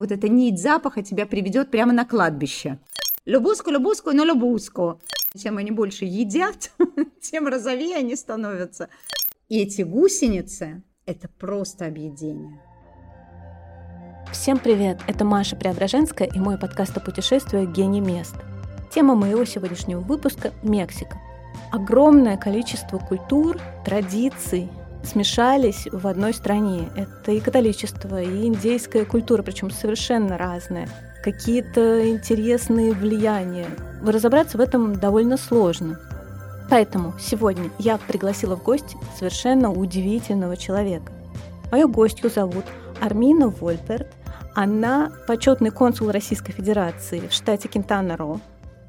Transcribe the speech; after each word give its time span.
Вот 0.00 0.10
эта 0.10 0.30
нить 0.30 0.58
запаха 0.58 1.02
тебя 1.02 1.26
приведет 1.26 1.70
прямо 1.70 1.92
на 1.92 2.06
кладбище. 2.06 2.78
Любуску, 3.26 3.70
любуску, 3.70 4.12
но 4.12 4.24
любуску. 4.24 4.98
Чем 5.36 5.58
они 5.58 5.70
больше 5.70 6.06
едят, 6.06 6.72
тем 7.20 7.46
розовее 7.46 7.96
они 7.96 8.16
становятся. 8.16 8.88
И 9.50 9.60
эти 9.60 9.82
гусеницы– 9.82 10.82
это 11.06 11.28
просто 11.28 11.84
объедение. 11.84 12.58
Всем 14.32 14.56
привет! 14.58 15.00
Это 15.06 15.26
Маша 15.26 15.54
Преображенская 15.54 16.28
и 16.28 16.38
мой 16.38 16.58
подкаст 16.58 16.96
о 16.96 17.00
путешествиях 17.00 17.70
«Гений 17.70 18.00
мест». 18.00 18.36
Тема 18.90 19.14
моего 19.14 19.44
сегодняшнего 19.44 20.00
выпуска– 20.00 20.54
Мексика. 20.62 21.20
Огромное 21.72 22.38
количество 22.38 22.96
культур, 22.96 23.60
традиций, 23.84 24.70
смешались 25.02 25.88
в 25.90 26.06
одной 26.06 26.34
стране. 26.34 26.88
Это 26.96 27.32
и 27.32 27.40
католичество, 27.40 28.20
и 28.20 28.46
индейская 28.46 29.04
культура, 29.04 29.42
причем 29.42 29.70
совершенно 29.70 30.36
разная. 30.38 30.88
Какие-то 31.22 32.08
интересные 32.08 32.92
влияния. 32.92 33.66
Разобраться 34.02 34.56
в 34.58 34.60
этом 34.60 34.98
довольно 34.98 35.36
сложно. 35.36 35.98
Поэтому 36.70 37.14
сегодня 37.18 37.70
я 37.78 37.98
пригласила 37.98 38.56
в 38.56 38.62
гости 38.62 38.96
совершенно 39.18 39.70
удивительного 39.72 40.56
человека. 40.56 41.12
Мою 41.70 41.88
гостью 41.88 42.30
зовут 42.30 42.64
Армина 43.00 43.48
Вольперт. 43.48 44.06
Она 44.54 45.12
почетный 45.26 45.70
консул 45.70 46.10
Российской 46.10 46.52
Федерации 46.52 47.26
в 47.26 47.32
штате 47.32 47.68
Кентана-Роо. 47.68 48.40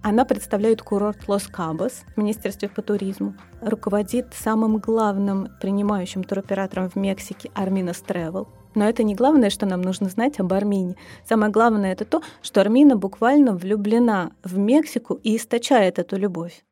Она 0.03 0.25
представляет 0.25 0.81
курорт 0.81 1.27
Лос-Кабос 1.27 2.05
в 2.15 2.17
Министерстве 2.17 2.69
по 2.69 2.81
туризму, 2.81 3.35
руководит 3.61 4.33
самым 4.33 4.77
главным 4.77 5.49
принимающим 5.61 6.23
туроператором 6.23 6.89
в 6.89 6.95
Мексике 6.95 7.51
Арминас 7.53 8.03
Travel. 8.07 8.47
Но 8.73 8.89
это 8.89 9.03
не 9.03 9.13
главное, 9.13 9.51
что 9.51 9.67
нам 9.67 9.83
нужно 9.83 10.09
знать 10.09 10.39
об 10.39 10.51
Армине. 10.53 10.95
Самое 11.27 11.51
главное 11.51 11.91
это 11.91 12.05
то, 12.05 12.23
что 12.41 12.61
Армина 12.61 12.95
буквально 12.95 13.53
влюблена 13.53 14.31
в 14.43 14.57
Мексику 14.57 15.15
и 15.15 15.35
источает 15.35 15.99
эту 15.99 16.17
любовь. 16.17 16.63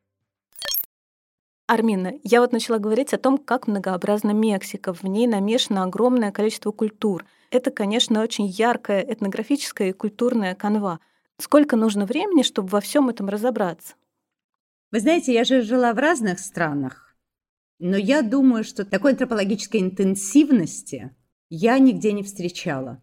Армина, 1.68 2.14
я 2.24 2.42
вот 2.42 2.52
начала 2.52 2.80
говорить 2.80 3.14
о 3.14 3.20
том, 3.20 3.38
как 3.38 3.68
многообразна 3.68 4.32
Мексика. 4.32 4.92
В 4.92 5.04
ней 5.04 5.28
намешано 5.28 5.84
огромное 5.84 6.32
количество 6.32 6.72
культур. 6.72 7.26
Это, 7.52 7.70
конечно, 7.70 8.24
очень 8.24 8.48
яркая 8.48 9.02
этнографическая 9.02 9.90
и 9.90 9.94
культурная 9.94 10.56
канва. 10.56 11.00
Сколько 11.40 11.78
нужно 11.78 12.06
времени, 12.06 12.44
чтобы 12.44 12.68
во 12.68 12.82
всем 12.82 13.08
этом 13.08 13.30
разобраться? 13.30 13.96
Вы 14.92 15.00
знаете, 15.00 15.34
я 15.34 15.46
же 15.46 15.62
жила 15.62 15.94
в 15.94 15.98
разных 15.98 16.40
странах, 16.40 17.16
но 17.80 17.96
я 17.96 18.22
думаю, 18.22 18.66
что 18.66 18.84
такой 18.84 19.12
антропологической 19.12 19.80
интенсивности 19.80 21.16
я 21.50 21.80
нигде 21.80 22.12
не 22.12 22.24
встречала. 22.24 23.02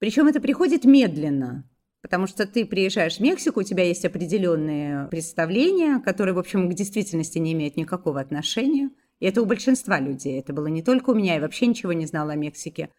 Причем 0.00 0.26
это 0.26 0.40
приходит 0.40 0.84
медленно, 0.84 1.70
потому 2.02 2.26
что 2.26 2.44
ты 2.44 2.64
приезжаешь 2.64 3.18
в 3.18 3.20
Мексику, 3.20 3.60
у 3.60 3.64
тебя 3.64 3.84
есть 3.84 4.04
определенные 4.04 5.06
представления, 5.06 6.00
которые, 6.00 6.34
в 6.34 6.40
общем, 6.40 6.68
к 6.68 6.74
действительности 6.74 7.38
не 7.38 7.52
имеют 7.52 7.76
никакого 7.76 8.20
отношения. 8.20 8.90
И 9.20 9.26
это 9.26 9.42
у 9.42 9.46
большинства 9.46 10.00
людей. 10.00 10.40
Это 10.40 10.52
было 10.52 10.66
не 10.66 10.82
только 10.82 11.10
у 11.10 11.14
меня, 11.14 11.34
я 11.34 11.40
вообще 11.40 11.66
ничего 11.66 11.92
не 11.92 12.06
знала 12.06 12.32
о 12.32 12.36
Мексике. 12.36 12.90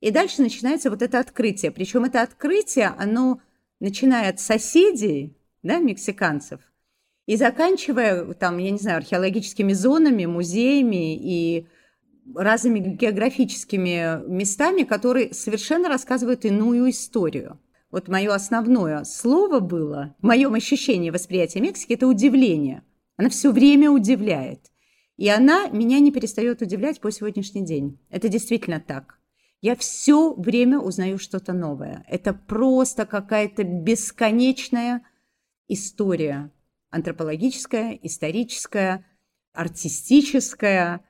И 0.00 0.10
дальше 0.10 0.42
начинается 0.42 0.90
вот 0.90 1.02
это 1.02 1.20
открытие. 1.20 1.70
Причем 1.70 2.04
это 2.04 2.22
открытие, 2.22 2.88
оно 2.98 3.40
начиная 3.80 4.30
от 4.30 4.40
соседей, 4.40 5.36
да, 5.62 5.78
мексиканцев, 5.78 6.60
и 7.26 7.36
заканчивая, 7.36 8.24
там, 8.34 8.58
я 8.58 8.70
не 8.70 8.78
знаю, 8.78 8.98
археологическими 8.98 9.74
зонами, 9.74 10.24
музеями 10.24 11.14
и 11.14 11.66
разными 12.34 12.78
географическими 12.78 14.26
местами, 14.26 14.82
которые 14.84 15.34
совершенно 15.34 15.88
рассказывают 15.88 16.44
иную 16.44 16.90
историю. 16.90 17.58
Вот 17.90 18.08
мое 18.08 18.34
основное 18.34 19.04
слово 19.04 19.60
было, 19.60 20.14
в 20.20 20.26
моем 20.26 20.54
ощущении 20.54 21.10
восприятия 21.10 21.60
Мексики– 21.60 21.92
это 21.94 22.06
удивление. 22.06 22.82
Она 23.16 23.30
все 23.30 23.50
время 23.50 23.90
удивляет. 23.90 24.60
И 25.16 25.28
она 25.28 25.68
меня 25.68 25.98
не 25.98 26.12
перестает 26.12 26.62
удивлять 26.62 27.00
по 27.00 27.10
сегодняшний 27.10 27.64
день. 27.64 27.98
Это 28.08 28.28
действительно 28.28 28.80
так. 28.80 29.17
Я 29.60 29.74
все 29.74 30.34
время 30.34 30.78
узнаю 30.78 31.18
что-то 31.18 31.52
новое. 31.52 32.04
Это 32.08 32.32
просто 32.32 33.06
какая-то 33.06 33.64
бесконечная 33.64 35.02
история. 35.66 36.52
Антропологическая, 36.90 37.98
историческая, 38.02 39.04
артистическая, 39.52 41.04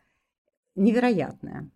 невероятная. 0.75 1.70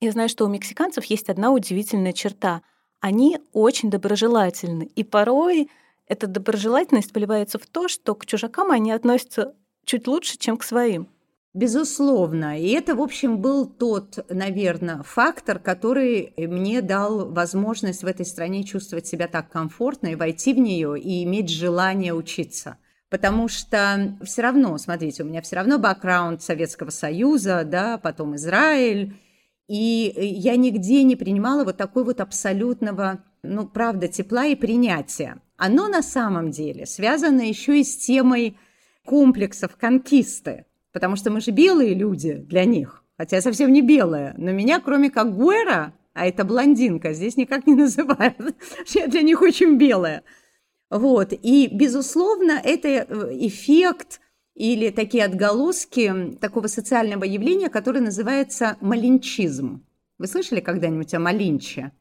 Я 0.00 0.12
знаю, 0.12 0.30
что 0.30 0.46
у 0.46 0.48
мексиканцев 0.48 1.04
есть 1.04 1.28
одна 1.28 1.52
удивительная 1.52 2.14
черта. 2.14 2.62
Они 3.00 3.38
очень 3.52 3.90
доброжелательны. 3.90 4.84
И 4.84 5.04
порой 5.04 5.68
эта 6.06 6.26
доброжелательность 6.26 7.12
поливается 7.12 7.58
в 7.58 7.66
то, 7.66 7.88
что 7.88 8.14
к 8.14 8.24
чужакам 8.24 8.70
они 8.70 8.90
относятся 8.90 9.54
чуть 9.84 10.06
лучше, 10.06 10.38
чем 10.38 10.56
к 10.56 10.64
своим. 10.64 11.08
Безусловно. 11.52 12.60
И 12.60 12.68
это, 12.68 12.94
в 12.94 13.02
общем, 13.02 13.38
был 13.38 13.66
тот, 13.66 14.24
наверное, 14.28 15.02
фактор, 15.02 15.58
который 15.58 16.32
мне 16.36 16.80
дал 16.80 17.28
возможность 17.32 18.04
в 18.04 18.06
этой 18.06 18.24
стране 18.24 18.62
чувствовать 18.62 19.08
себя 19.08 19.26
так 19.26 19.50
комфортно 19.50 20.08
и 20.08 20.14
войти 20.14 20.54
в 20.54 20.58
нее 20.58 20.98
и 20.98 21.24
иметь 21.24 21.50
желание 21.50 22.14
учиться. 22.14 22.78
Потому 23.08 23.48
что 23.48 24.16
все 24.22 24.42
равно, 24.42 24.78
смотрите, 24.78 25.24
у 25.24 25.26
меня 25.26 25.42
все 25.42 25.56
равно 25.56 25.80
бэкграунд 25.80 26.40
Советского 26.40 26.90
Союза, 26.90 27.64
да, 27.64 27.98
потом 27.98 28.36
Израиль, 28.36 29.16
и 29.66 30.12
я 30.16 30.54
нигде 30.56 31.02
не 31.02 31.16
принимала 31.16 31.64
вот 31.64 31.76
такой 31.76 32.04
вот 32.04 32.20
абсолютного, 32.20 33.24
ну, 33.42 33.66
правда, 33.66 34.06
тепла 34.06 34.46
и 34.46 34.54
принятия. 34.54 35.40
Оно 35.56 35.88
на 35.88 36.02
самом 36.02 36.52
деле 36.52 36.86
связано 36.86 37.40
еще 37.40 37.80
и 37.80 37.84
с 37.84 37.96
темой 37.96 38.56
комплексов 39.04 39.76
конкисты. 39.76 40.66
Потому 40.92 41.16
что 41.16 41.30
мы 41.30 41.40
же 41.40 41.50
белые 41.50 41.94
люди 41.94 42.34
для 42.34 42.64
них. 42.64 43.04
Хотя 43.16 43.36
я 43.36 43.42
совсем 43.42 43.72
не 43.72 43.82
белая. 43.82 44.34
Но 44.38 44.50
меня, 44.50 44.80
кроме 44.80 45.10
как 45.10 45.34
Гуэра, 45.36 45.94
а 46.14 46.26
это 46.26 46.44
блондинка, 46.44 47.12
здесь 47.12 47.36
никак 47.36 47.66
не 47.66 47.74
называют. 47.74 48.56
Я 48.88 49.06
для 49.06 49.22
них 49.22 49.42
очень 49.42 49.76
белая. 49.76 50.22
Вот. 50.90 51.32
И, 51.32 51.68
безусловно, 51.72 52.60
это 52.62 52.88
э, 52.88 53.04
эффект 53.46 54.20
или 54.54 54.90
такие 54.90 55.24
отголоски 55.24 56.36
такого 56.40 56.66
социального 56.66 57.24
явления, 57.24 57.68
которое 57.68 58.00
называется 58.00 58.76
малинчизм. 58.80 59.84
Вы 60.18 60.26
слышали 60.26 60.60
когда-нибудь 60.60 61.14
о 61.14 61.18
Малинче? 61.18 61.92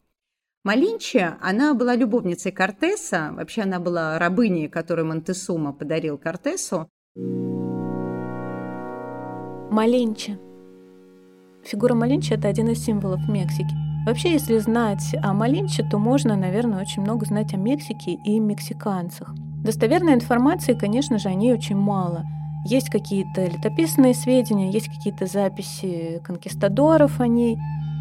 Малинче, 0.66 1.38
она 1.40 1.74
была 1.74 1.96
любовницей 1.96 2.52
Кортеса, 2.52 3.30
вообще 3.32 3.62
она 3.62 3.80
была 3.80 4.20
рабыней, 4.20 4.68
которую 4.68 5.08
Монтесума 5.08 5.72
подарил 5.72 6.18
Кортесу. 6.18 6.90
Малинча. 9.72 10.40
Фигура 11.64 11.94
Малинча– 11.94 12.34
это 12.36 12.48
один 12.48 12.70
из 12.70 12.84
символов 12.84 13.28
Мексики. 13.30 13.70
Вообще, 14.08 14.32
если 14.32 14.58
знать 14.58 15.16
о 15.22 15.34
Малинче, 15.34 15.84
то 15.84 16.00
можно, 16.00 16.36
наверное, 16.36 16.82
очень 16.82 17.04
много 17.04 17.28
знать 17.28 17.54
о 17.54 17.58
Мексике 17.58 18.18
и 18.26 18.40
мексиканцах. 18.40 19.36
Достоверной 19.64 20.16
информации, 20.16 20.74
конечно 20.74 21.20
же, 21.20 21.30
о 21.30 21.36
ней 21.36 21.54
очень 21.54 21.76
мало. 21.76 22.24
Есть 22.66 22.90
какие-то 22.90 23.46
летописные 23.46 24.16
сведения, 24.16 24.72
есть 24.72 24.88
какие-то 24.88 25.28
записи 25.28 26.20
конкистадоров 26.24 27.20
о 27.20 27.28
ней, 27.28 27.60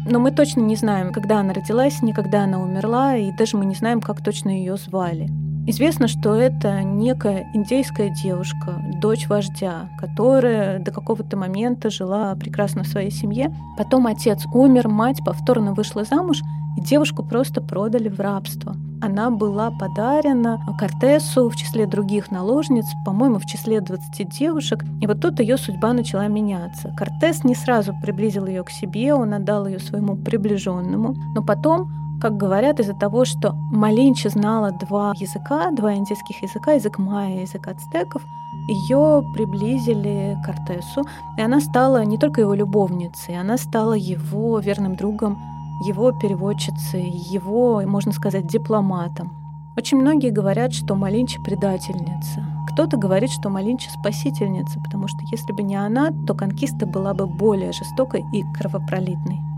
но 0.09 0.19
мы 0.19 0.31
точно 0.31 0.61
не 0.61 0.75
знаем, 0.75 1.13
когда 1.13 1.39
она 1.39 1.53
родилась, 1.53 2.01
никогда 2.01 2.45
она 2.45 2.59
умерла, 2.59 3.15
и 3.15 3.31
даже 3.31 3.57
мы 3.57 3.65
не 3.65 3.75
знаем, 3.75 4.01
как 4.01 4.23
точно 4.23 4.49
ее 4.49 4.75
звали. 4.75 5.29
Известно, 5.69 6.07
что 6.07 6.33
это 6.33 6.81
некая 6.81 7.47
индейская 7.53 8.09
девушка, 8.09 8.81
дочь 8.99 9.27
вождя, 9.27 9.87
которая 9.99 10.79
до 10.79 10.89
какого-то 10.89 11.37
момента 11.37 11.91
жила 11.91 12.33
прекрасно 12.33 12.83
в 12.83 12.87
своей 12.87 13.11
семье. 13.11 13.55
Потом 13.77 14.07
отец 14.07 14.47
умер, 14.51 14.87
мать 14.87 15.19
повторно 15.23 15.75
вышла 15.75 16.05
замуж, 16.05 16.41
и 16.75 16.81
девушку 16.81 17.21
просто 17.21 17.61
продали 17.61 18.09
в 18.09 18.19
рабство. 18.19 18.75
Она 18.99 19.29
была 19.29 19.69
подарена 19.69 20.59
Кортесу 20.79 21.51
в 21.51 21.55
числе 21.55 21.85
других 21.85 22.31
наложниц, 22.31 22.85
по-моему, 23.05 23.37
в 23.37 23.45
числе 23.45 23.79
20 23.79 24.27
девушек. 24.27 24.83
И 25.01 25.05
вот 25.05 25.21
тут 25.21 25.39
ее 25.39 25.55
судьба 25.55 25.93
начала 25.93 26.27
меняться. 26.27 26.91
Кортес 26.97 27.43
не 27.43 27.53
сразу 27.53 27.93
приблизил 28.01 28.47
ее 28.47 28.63
к 28.63 28.71
себе, 28.71 29.13
он 29.13 29.35
отдал 29.35 29.67
ее 29.67 29.77
своему 29.77 30.17
приближенному. 30.17 31.13
Но 31.35 31.43
потом 31.43 31.91
как 32.19 32.37
говорят, 32.37 32.79
из-за 32.79 32.93
того, 32.93 33.25
что 33.25 33.53
Малинча 33.71 34.29
знала 34.29 34.71
два 34.71 35.13
языка, 35.15 35.71
два 35.71 35.95
индийских 35.95 36.41
языка, 36.43 36.73
язык 36.73 36.97
майя 36.97 37.41
язык 37.41 37.67
ацтеков, 37.67 38.21
ее 38.67 39.23
приблизили 39.33 40.37
к 40.45 40.49
Артесу, 40.49 41.03
и 41.37 41.41
она 41.41 41.59
стала 41.59 42.03
не 42.03 42.17
только 42.17 42.41
его 42.41 42.53
любовницей, 42.53 43.39
она 43.39 43.57
стала 43.57 43.93
его 43.93 44.59
верным 44.59 44.95
другом, 44.95 45.37
его 45.85 46.11
переводчицей, 46.11 47.09
его, 47.09 47.81
можно 47.85 48.11
сказать, 48.11 48.47
дипломатом. 48.47 49.31
Очень 49.77 49.99
многие 49.99 50.29
говорят, 50.29 50.73
что 50.73 50.95
Малинча 50.95 51.41
предательница. 51.41 52.45
Кто-то 52.73 52.97
говорит, 52.97 53.31
что 53.31 53.49
Малинча 53.49 53.89
спасительница, 53.91 54.79
потому 54.81 55.07
что 55.07 55.19
если 55.31 55.53
бы 55.53 55.63
не 55.63 55.75
она, 55.75 56.11
то 56.27 56.33
конкиста 56.33 56.85
была 56.85 57.13
бы 57.13 57.27
более 57.27 57.71
жестокой 57.71 58.25
и 58.33 58.43
кровопролитной. 58.53 59.48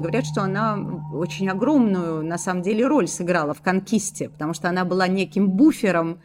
Говорят, 0.00 0.24
что 0.24 0.40
она 0.40 0.78
очень 1.12 1.50
огромную, 1.50 2.24
на 2.24 2.38
самом 2.38 2.62
деле, 2.62 2.86
роль 2.86 3.06
сыграла 3.06 3.52
в 3.52 3.60
конкисте, 3.60 4.30
потому 4.30 4.54
что 4.54 4.70
она 4.70 4.86
была 4.86 5.06
неким 5.06 5.50
буфером 5.50 6.22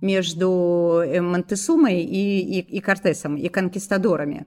между 0.00 1.02
э, 1.04 1.20
Монтесумой 1.20 2.00
и, 2.00 2.40
и, 2.40 2.60
и 2.60 2.80
Кортесом, 2.80 3.36
и 3.36 3.46
конкистадорами. 3.50 4.46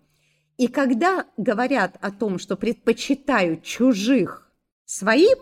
И 0.57 0.67
когда 0.67 1.27
говорят 1.37 1.95
о 2.01 2.09
том, 2.09 2.39
что 2.39 2.57
предпочитают 2.57 3.61
чужих 3.61 4.51
своим, 4.85 5.37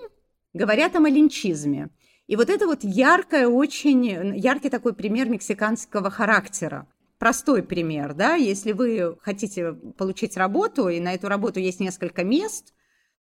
говорят 0.53 0.97
о 0.97 1.00
малинчизме. 1.00 1.92
И 2.27 2.35
вот 2.35 2.50
это 2.50 2.68
вот 2.68 2.80
яркое, 2.83 3.47
очень 3.47 4.06
яркий 4.38 4.69
такой 4.69 4.94
пример 4.94 5.30
мексиканского 5.30 6.09
характера. 6.09 6.88
Простой 7.19 7.63
пример, 7.63 8.13
да, 8.13 8.35
если 8.35 8.74
вы 8.74 9.18
хотите 9.21 9.71
получить 9.97 10.35
работу, 10.35 10.89
и 10.89 11.00
на 11.00 11.13
эту 11.13 11.30
работу 11.30 11.62
есть 11.62 11.80
несколько 11.80 12.25
мест, 12.25 12.74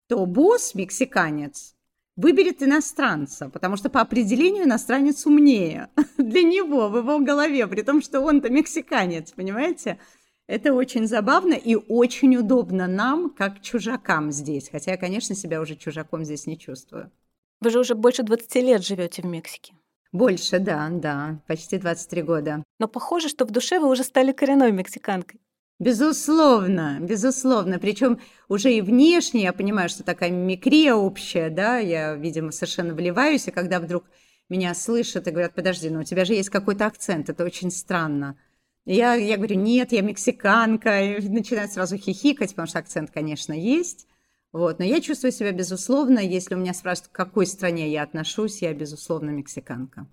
то 0.07 0.25
босс, 0.25 0.75
мексиканец, 0.75 1.75
выберет 2.15 2.63
иностранца, 2.63 3.49
потому 3.49 3.77
что 3.77 3.89
по 3.89 4.01
определению 4.01 4.65
иностранец 4.65 5.25
умнее 5.25 5.89
для 6.17 6.43
него, 6.43 6.89
в 6.89 6.97
его 6.97 7.19
голове, 7.19 7.67
при 7.67 7.81
том, 7.81 8.01
что 8.01 8.21
он-то 8.21 8.49
мексиканец, 8.49 9.31
понимаете? 9.31 9.99
Это 10.47 10.73
очень 10.73 11.07
забавно 11.07 11.53
и 11.53 11.75
очень 11.75 12.37
удобно 12.37 12.87
нам, 12.87 13.29
как 13.29 13.61
чужакам 13.61 14.31
здесь. 14.31 14.69
Хотя 14.69 14.91
я, 14.91 14.97
конечно, 14.97 15.35
себя 15.35 15.59
уже 15.59 15.75
чужаком 15.75 16.23
здесь 16.23 16.47
не 16.47 16.57
чувствую. 16.57 17.11
Вы 17.59 17.69
же 17.69 17.79
уже 17.79 17.95
больше 17.95 18.23
20 18.23 18.55
лет 18.55 18.85
живете 18.85 19.23
в 19.23 19.25
Мексике. 19.25 19.73
Больше, 20.13 20.59
да, 20.59 20.87
да, 20.89 21.41
почти 21.47 21.77
23 21.77 22.21
года. 22.21 22.63
Но 22.79 22.87
похоже, 22.87 23.27
что 23.27 23.45
в 23.45 23.51
душе 23.51 23.79
вы 23.79 23.89
уже 23.89 24.05
стали 24.05 24.31
коренной 24.31 24.71
мексиканкой. 24.71 25.41
Безусловно, 25.79 26.97
безусловно. 26.99 27.77
Причем 27.77 28.19
уже 28.47 28.73
и 28.73 28.81
внешне 28.81 29.43
я 29.43 29.53
понимаю, 29.53 29.89
что 29.89 30.03
такая 30.03 30.31
микрия 30.31 30.95
общая, 30.95 31.49
да, 31.49 31.77
я, 31.77 32.15
видимо, 32.15 32.51
совершенно 32.51 32.95
вливаюсь, 32.95 33.47
и 33.47 33.51
когда 33.51 33.79
вдруг 33.79 34.05
меня 34.49 34.73
слышат 34.73 35.27
и 35.27 35.31
говорят, 35.31 35.53
подожди, 35.53 35.89
ну 35.89 35.99
у 35.99 36.03
тебя 36.03 36.25
же 36.25 36.33
есть 36.33 36.49
какой-то 36.49 36.87
акцент, 36.87 37.29
это 37.29 37.43
очень 37.43 37.69
странно. 37.69 38.37
Я, 38.85 39.13
я 39.13 39.35
говорю, 39.37 39.57
нет, 39.57 39.91
я 39.91 40.01
мексиканка, 40.01 41.03
и 41.03 41.27
начинаю 41.27 41.67
сразу 41.67 41.97
хихикать, 41.97 42.51
потому 42.51 42.67
что 42.67 42.79
акцент, 42.79 43.11
конечно, 43.11 43.53
есть. 43.53 44.07
Вот. 44.53 44.79
Но 44.79 44.85
я 44.85 45.01
чувствую 45.01 45.33
себя, 45.33 45.51
безусловно, 45.51 46.19
если 46.19 46.55
у 46.55 46.57
меня 46.57 46.73
спрашивают, 46.73 47.11
к 47.11 47.15
какой 47.15 47.45
стране 47.45 47.91
я 47.91 48.03
отношусь, 48.03 48.61
я, 48.61 48.73
безусловно, 48.73 49.29
мексиканка. 49.31 50.07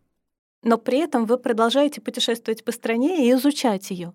Но 0.63 0.77
при 0.77 0.99
этом 0.99 1.25
вы 1.25 1.39
продолжаете 1.39 2.01
путешествовать 2.01 2.65
по 2.65 2.73
стране 2.73 3.29
и 3.29 3.33
изучать 3.33 3.91
ее. 3.91 4.13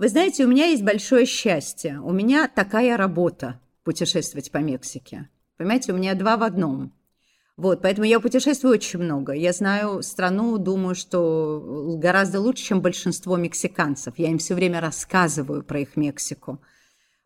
Вы 0.00 0.08
знаете, 0.08 0.46
у 0.46 0.48
меня 0.48 0.64
есть 0.64 0.82
большое 0.82 1.26
счастье. 1.26 2.00
У 2.00 2.10
меня 2.10 2.48
такая 2.48 2.96
работа– 2.96 3.60
путешествовать 3.84 4.50
по 4.50 4.56
Мексике. 4.56 5.28
Понимаете, 5.58 5.92
у 5.92 5.96
меня 5.98 6.14
два 6.14 6.38
в 6.38 6.42
одном. 6.42 6.94
Вот, 7.58 7.82
поэтому 7.82 8.06
я 8.06 8.18
путешествую 8.18 8.72
очень 8.72 8.98
много. 8.98 9.34
Я 9.34 9.52
знаю 9.52 10.02
страну, 10.02 10.56
думаю, 10.56 10.94
что 10.94 11.98
гораздо 11.98 12.40
лучше, 12.40 12.64
чем 12.64 12.80
большинство 12.80 13.36
мексиканцев. 13.36 14.14
Я 14.16 14.30
им 14.30 14.38
все 14.38 14.54
время 14.54 14.80
рассказываю 14.80 15.62
про 15.62 15.80
их 15.80 15.96
Мексику. 15.96 16.62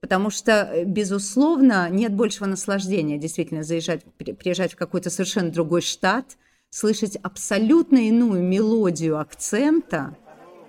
Потому 0.00 0.30
что, 0.30 0.82
безусловно, 0.84 1.88
нет 1.90 2.12
большего 2.12 2.46
наслаждения 2.46 3.18
действительно 3.18 3.62
заезжать, 3.62 4.02
приезжать 4.16 4.72
в 4.72 4.76
какой-то 4.76 5.10
совершенно 5.10 5.52
другой 5.52 5.80
штат, 5.80 6.36
слышать 6.70 7.14
абсолютно 7.22 7.98
иную 7.98 8.42
мелодию 8.42 9.20
акцента 9.20 10.16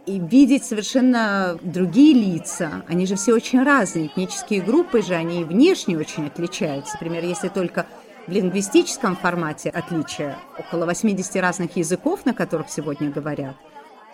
и 0.06 0.20
видеть 0.20 0.66
совершенно 0.66 1.58
другие 1.62 2.14
лица. 2.14 2.84
Они 2.88 3.06
же 3.06 3.16
все 3.16 3.34
очень 3.34 3.64
разные. 3.64 4.08
Этнические 4.08 4.62
группы 4.62 5.02
же, 5.02 5.16
они 5.16 5.42
и 5.42 5.44
внешне 5.44 5.98
очень 5.98 6.28
отличаются. 6.28 6.94
Например, 6.94 7.24
если 7.24 7.50
только 7.50 7.86
в 8.28 8.32
лингвистическом 8.32 9.16
формате 9.16 9.70
отличия, 9.70 10.38
около 10.58 10.86
80 10.86 11.36
разных 11.38 11.76
языков, 11.78 12.26
на 12.26 12.34
которых 12.34 12.70
сегодня 12.70 13.10
говорят. 13.10 13.56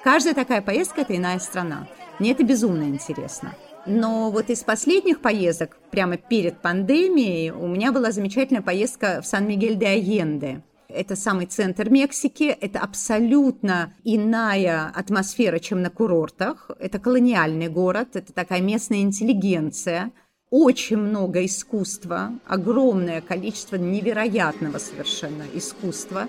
Каждая 0.04 0.34
такая 0.34 0.62
поездка– 0.62 1.02
это 1.04 1.16
иная 1.16 1.40
страна. 1.40 1.88
Мне 2.20 2.32
это 2.32 2.44
безумно 2.44 2.84
интересно. 2.84 3.56
Но 3.86 4.30
вот 4.32 4.50
из 4.50 4.64
последних 4.64 5.22
поездок, 5.22 5.78
прямо 5.90 6.18
перед 6.18 6.62
пандемией, 6.62 7.52
у 7.52 7.68
меня 7.68 7.92
была 7.92 8.12
замечательная 8.12 8.62
поездка 8.62 9.22
в 9.22 9.28
Сан-Мигель-де-Айенде. 9.28 10.62
Это 10.94 11.16
самый 11.16 11.46
центр 11.46 11.90
Мексики, 11.90 12.44
это 12.44 12.80
абсолютно 12.80 13.94
иная 14.04 14.88
атмосфера, 14.94 15.60
чем 15.60 15.82
на 15.82 15.90
курортах. 15.90 16.70
Это 16.80 17.00
колониальный 17.00 17.68
город, 17.68 18.16
это 18.16 18.34
такая 18.34 18.62
местная 18.62 19.02
интеллигенция– 19.02 20.12
очень 20.52 20.98
много 20.98 21.46
искусства, 21.46 22.34
огромное 22.46 23.22
количество 23.22 23.78
невероятного 23.78 24.78
совершенно 24.80 25.44
искусства. 25.54 26.28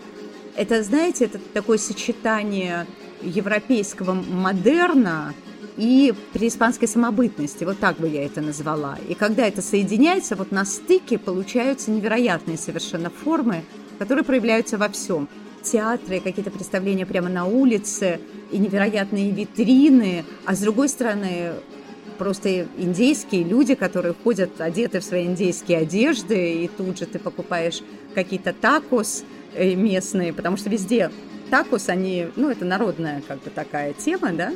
Это, 0.54 0.82
знаете, 0.84 1.24
это 1.24 1.40
такое 1.52 1.76
сочетание 1.76 2.86
европейского 3.20 4.12
модерна 4.12 5.34
и 5.76 6.14
преиспанской 6.32 6.86
самобытности, 6.86 7.64
вот 7.64 7.80
так 7.80 7.98
бы 7.98 8.08
я 8.08 8.24
это 8.24 8.40
назвала. 8.40 8.96
И 9.08 9.14
когда 9.14 9.46
это 9.46 9.60
соединяется, 9.60 10.36
вот 10.36 10.52
на 10.52 10.64
стыке 10.64 11.18
получаются 11.18 11.90
невероятные 11.90 12.58
совершенно 12.58 13.10
формы, 13.10 13.64
которые 13.98 14.24
проявляются 14.24 14.78
во 14.78 14.88
всем. 14.88 15.28
Театры, 15.62 16.20
какие-то 16.20 16.50
представления 16.50 17.06
прямо 17.06 17.28
на 17.28 17.44
улице, 17.44 18.20
и 18.50 18.58
невероятные 18.58 19.30
витрины, 19.30 20.24
а 20.44 20.54
с 20.54 20.60
другой 20.60 20.88
стороны 20.88 21.52
просто 22.18 22.66
индейские 22.76 23.44
люди, 23.44 23.74
которые 23.74 24.14
ходят 24.14 24.60
одеты 24.60 25.00
в 25.00 25.04
свои 25.04 25.26
индейские 25.26 25.78
одежды, 25.78 26.64
и 26.64 26.68
тут 26.68 26.98
же 26.98 27.06
ты 27.06 27.18
покупаешь 27.18 27.82
какие-то 28.14 28.52
такос 28.52 29.24
э, 29.54 29.74
местные, 29.74 30.32
потому 30.32 30.56
что 30.56 30.68
везде 30.68 31.10
такос, 31.50 31.88
они, 31.88 32.28
ну, 32.36 32.50
это 32.50 32.64
народная 32.64 33.22
как 33.26 33.42
бы 33.42 33.50
такая 33.50 33.92
тема, 33.94 34.32
да, 34.32 34.52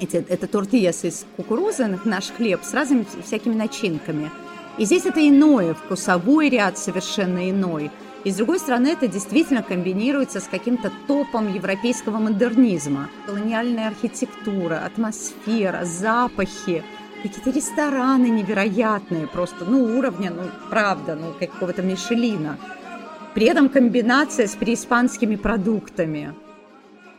эти, 0.00 0.16
это 0.16 0.46
тортильяс 0.46 1.04
из 1.04 1.26
кукурузы, 1.36 1.98
наш 2.04 2.30
хлеб 2.30 2.60
с 2.62 2.72
разными 2.72 3.06
всякими 3.24 3.54
начинками. 3.54 4.30
И 4.78 4.84
здесь 4.84 5.06
это 5.06 5.26
иное, 5.28 5.74
вкусовой 5.74 6.48
ряд 6.48 6.78
совершенно 6.78 7.50
иной– 7.50 7.90
и 8.24 8.30
с 8.30 8.36
другой 8.36 8.58
стороны, 8.58 8.88
это 8.88 9.06
действительно 9.06 9.62
комбинируется 9.62 10.40
с 10.40 10.48
каким-то 10.48 10.92
топом 11.06 11.52
европейского 11.52 12.18
модернизма. 12.18 13.08
Колониальная 13.26 13.88
архитектура, 13.88 14.84
атмосфера, 14.84 15.84
запахи, 15.84 16.82
какие-то 17.22 17.50
рестораны 17.50 18.28
невероятные, 18.28 19.28
просто, 19.28 19.64
ну, 19.64 19.96
уровня, 19.96 20.32
ну, 20.32 20.42
правда, 20.68 21.14
ну, 21.14 21.32
какого-то 21.38 21.82
Мишелина. 21.82 22.58
При 23.34 23.46
этом 23.46 23.68
комбинация 23.68 24.48
с 24.48 24.56
преиспанскими 24.56 25.36
продуктами. 25.36 26.34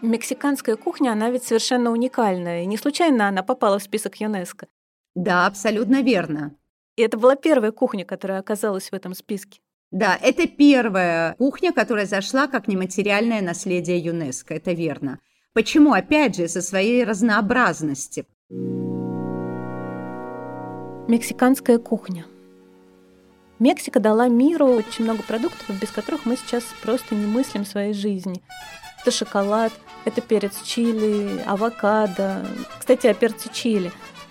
Мексиканская 0.01 0.75
кухня, 0.75 1.11
она 1.11 1.29
ведь 1.29 1.43
совершенно 1.43 1.91
уникальная, 1.91 2.63
и 2.63 2.65
не 2.65 2.77
случайно 2.77 3.29
она 3.29 3.41
попала 3.41 3.79
в 3.79 3.83
список 3.83 4.17
ЮНЕСКО. 4.17 4.67
Да, 5.15 5.47
абсолютно 5.47 6.01
верно. 6.01 6.51
И 6.99 7.01
это 7.01 7.17
была 7.17 7.37
первая 7.37 7.71
кухня, 7.71 8.03
которая 8.03 8.39
оказалась 8.39 8.89
в 8.89 8.93
этом 8.93 9.13
списке. 9.13 9.61
Да, 9.89 10.19
это 10.21 10.49
первая 10.49 11.33
кухня, 11.35 11.71
которая 11.71 12.05
зашла 12.05 12.47
как 12.47 12.67
нематериальное 12.67 13.41
наследие 13.41 13.99
ЮНЕСКО, 13.99 14.55
это 14.55 14.73
верно. 14.73 15.19
Почему? 15.53 15.93
Опять 15.93 16.35
же, 16.35 16.49
со 16.49 16.61
своей 16.61 17.05
разнообразности. 17.05 18.25
Мексиканская 21.07 21.77
кухня. 21.77 22.25
Мексика 23.59 24.01
дала 24.01 24.27
миру 24.27 24.65
очень 24.65 25.05
много 25.05 25.23
продуктов, 25.23 25.79
без 25.79 25.91
которых 25.91 26.25
мы 26.25 26.35
сейчас 26.35 26.65
просто 26.81 27.15
не 27.15 27.27
мыслим 27.27 27.65
своей 27.65 27.93
жизни. 27.93 28.43
Это 29.01 29.11
шоколад, 29.11 29.71
это 30.03 30.19
перец 30.19 30.61
чили, 30.63 31.41
авокадо. 31.45 32.45
Кстати, 32.77 33.07
о 33.07 33.13
перце 33.13 33.47
чили. 33.53 33.89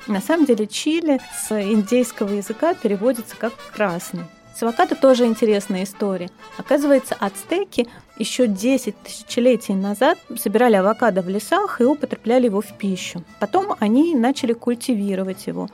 На 0.08 0.22
самом 0.22 0.46
деле 0.46 0.66
чили 0.66 1.20
с 1.38 1.52
индейского 1.52 2.30
языка 2.30 2.72
переводится 2.74 3.36
как 3.36 3.52
красный. 3.74 4.24
С 4.56 4.62
авокадо 4.62 4.96
тоже 4.96 5.26
интересная 5.26 5.84
история. 5.84 6.30
Оказывается, 6.56 7.14
ацтеки 7.20 7.86
еще 8.18 8.48
10 8.48 8.96
тысячелетий 9.02 9.74
назад 9.74 10.18
собирали 10.36 10.74
авокадо 10.76 11.20
в 11.22 11.28
лесах 11.28 11.80
и 11.80 11.84
употребляли 11.84 12.46
его 12.46 12.62
в 12.62 12.76
пищу. 12.78 13.22
Потом 13.38 13.76
они 13.78 14.16
начали 14.16 14.54
культивировать 14.54 15.46
его. 15.46 15.68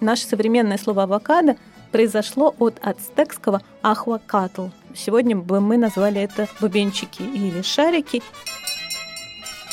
Наше 0.00 0.24
современное 0.24 0.78
слово 0.78 1.02
авокадо 1.02 1.56
произошло 1.90 2.54
от 2.58 2.78
ацтекского 2.80 3.60
ахуакатл. 3.82 4.68
Сегодня 4.94 5.36
бы 5.36 5.60
мы 5.60 5.76
назвали 5.76 6.22
это 6.22 6.48
бубенчики 6.60 7.22
или 7.22 7.60
шарики. 7.62 8.22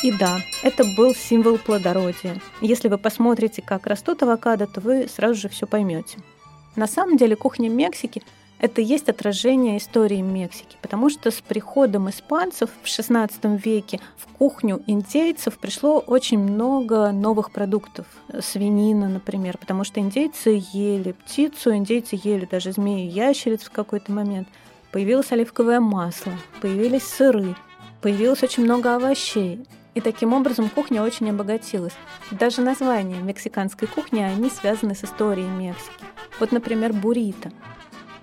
И 0.04 0.12
да, 0.12 0.39
это 0.62 0.84
был 0.96 1.16
символ 1.16 1.58
плодородия. 1.58 2.39
Если 2.62 2.88
вы 2.88 2.98
посмотрите, 3.00 3.63
как 3.63 3.88
растут 3.88 4.22
авокадо, 4.22 4.68
то 4.68 4.80
вы 4.80 5.08
сразу 5.08 5.36
же 5.36 5.50
все 5.50 5.66
поймете. 5.66 6.20
На 6.75 6.86
самом 6.86 7.18
деле 7.18 7.36
кухня 7.36 7.68
Мексики 7.68 8.22
это 8.60 8.82
есть 8.82 9.10
отражение 9.10 9.77
истории 9.77 10.22
Мексики, 10.22 10.77
потому 10.82 11.10
что 11.10 11.32
с 11.32 11.42
приходом 11.42 12.10
испанцев 12.10 12.70
в 12.82 12.86
XVI 12.86 13.30
веке 13.63 14.00
в 14.18 14.27
кухню 14.34 14.84
индейцев 14.86 15.58
пришло 15.58 16.00
очень 16.00 16.39
много 16.39 17.12
новых 17.12 17.51
продуктов. 17.51 18.06
Свинина, 18.39 19.10
например, 19.10 19.58
потому 19.58 19.84
что 19.84 20.00
индейцы 20.00 20.62
ели 20.74 21.13
птицу, 21.13 21.75
индейцы 21.75 22.20
ели 22.24 22.46
даже 22.46 22.72
змеи 22.72 23.08
и 23.08 23.12
ящериц 23.12 23.63
в 23.63 23.72
какой-то 23.72 24.12
момент. 24.12 24.48
Появилось 24.92 25.32
оливковое 25.32 25.80
масло, 25.80 26.34
появились 26.62 27.04
сыры, 27.04 27.56
появилось 28.01 28.44
очень 28.44 28.63
много 28.63 28.96
овощей. 28.96 29.66
И 29.98 30.00
таким 30.00 30.32
образом 30.34 30.70
кухня 30.70 31.01
очень 31.01 31.32
обогатилась. 31.32 31.94
Даже 32.30 32.62
названия 32.62 33.20
мексиканской 33.20 33.88
кухни, 33.88 34.20
они 34.20 34.51
связаны 34.51 34.94
с 34.94 35.04
историей 35.04 35.48
Мексики. 35.48 36.06
Вот, 36.39 36.51
например, 36.51 36.94
буррито. 36.94 37.51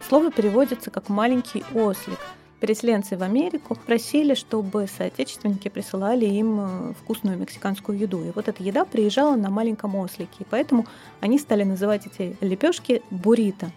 Слово 0.09 0.31
переводится 0.31 0.93
как 0.93 1.09
«маленький 1.09 1.65
ослик». 1.75 2.21
Переселенцы 2.61 3.17
в 3.17 3.25
Америку 3.25 3.75
просили, 3.75 4.35
чтобы 4.35 4.87
соотечественники 4.87 5.67
присылали 5.67 6.27
им 6.27 6.61
э, 6.61 6.95
вкусную 6.95 7.37
мексиканскую 7.39 7.99
еду. 7.99 8.23
И 8.23 8.31
вот 8.31 8.47
эта 8.47 8.63
еда 8.63 8.85
приезжала 8.85 9.35
на 9.35 9.51
маленьком 9.51 9.97
ослике. 9.97 10.37
И 10.39 10.47
поэтому 10.49 10.87
они 11.21 11.41
стали 11.41 11.65
называть 11.65 12.07
эти 12.07 12.37
лепешки 12.41 13.03
буррито. 13.11 13.73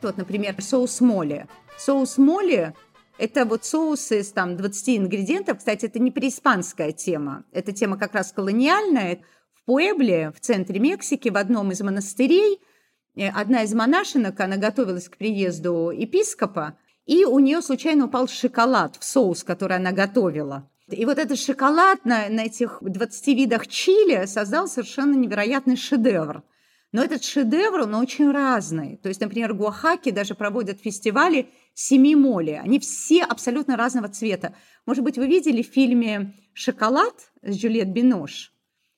Вот, 0.00 0.16
например, 0.16 0.56
соус 0.62 1.02
моли. 1.02 1.46
Соус 1.76 2.16
моли– 2.16 2.72
это 3.20 3.44
вот 3.44 3.64
соусы 3.64 4.20
из 4.20 4.32
там, 4.32 4.56
20 4.56 4.98
ингредиентов. 4.98 5.58
Кстати, 5.58 5.86
это 5.86 5.98
не 5.98 6.10
преиспанская 6.10 6.92
тема. 6.92 7.44
Это 7.52 7.72
тема 7.72 7.98
как 7.98 8.14
раз 8.14 8.32
колониальная. 8.32 9.22
В 9.52 9.64
Пуэбле, 9.64 10.32
в 10.34 10.40
центре 10.40 10.80
Мексики, 10.80 11.28
в 11.28 11.36
одном 11.36 11.70
из 11.70 11.80
монастырей– 11.80 12.60
Э, 13.16 13.28
одна 13.28 13.62
из 13.62 13.74
монашинок, 13.74 14.38
она 14.40 14.56
готовилась 14.56 15.08
к 15.08 15.16
приезду 15.16 15.90
епископа, 15.90 16.76
и 17.06 17.24
у 17.24 17.38
нее 17.38 17.60
случайно 17.60 18.06
упал 18.06 18.28
шоколад 18.28 18.96
в 18.96 19.04
соус, 19.04 19.42
который 19.42 19.76
она 19.76 19.92
готовила. 19.92 20.70
И 20.88 21.04
вот 21.04 21.18
этот 21.18 21.38
шоколад 21.38 22.04
на, 22.04 22.28
на 22.28 22.46
этих 22.46 22.78
20 22.80 23.26
видах 23.28 23.66
чили 23.68 24.26
создал 24.26 24.68
совершенно 24.68 25.14
невероятный 25.14 25.76
шедевр. 25.76 26.42
Но 26.92 27.04
этот 27.04 27.22
шедевр, 27.22 27.82
он 27.82 27.94
очень 27.94 28.30
разный. 28.32 28.96
То 28.96 29.08
есть, 29.08 29.20
например, 29.20 29.52
в 29.52 29.58
Гуахаке 29.58 30.10
даже 30.10 30.34
проводят 30.34 30.80
фестивали 30.80 31.48
семи 31.80 32.14
моли. 32.14 32.60
Они 32.62 32.78
все 32.78 33.22
абсолютно 33.22 33.76
разного 33.76 34.08
цвета. 34.08 34.54
Может 34.86 35.02
быть, 35.02 35.16
вы 35.16 35.26
видели 35.26 35.62
в 35.62 35.66
фильме 35.66 36.34
«Шоколад» 36.52 37.14
с 37.42 37.56
Джульет 37.56 37.88
Бинош? 37.88 38.52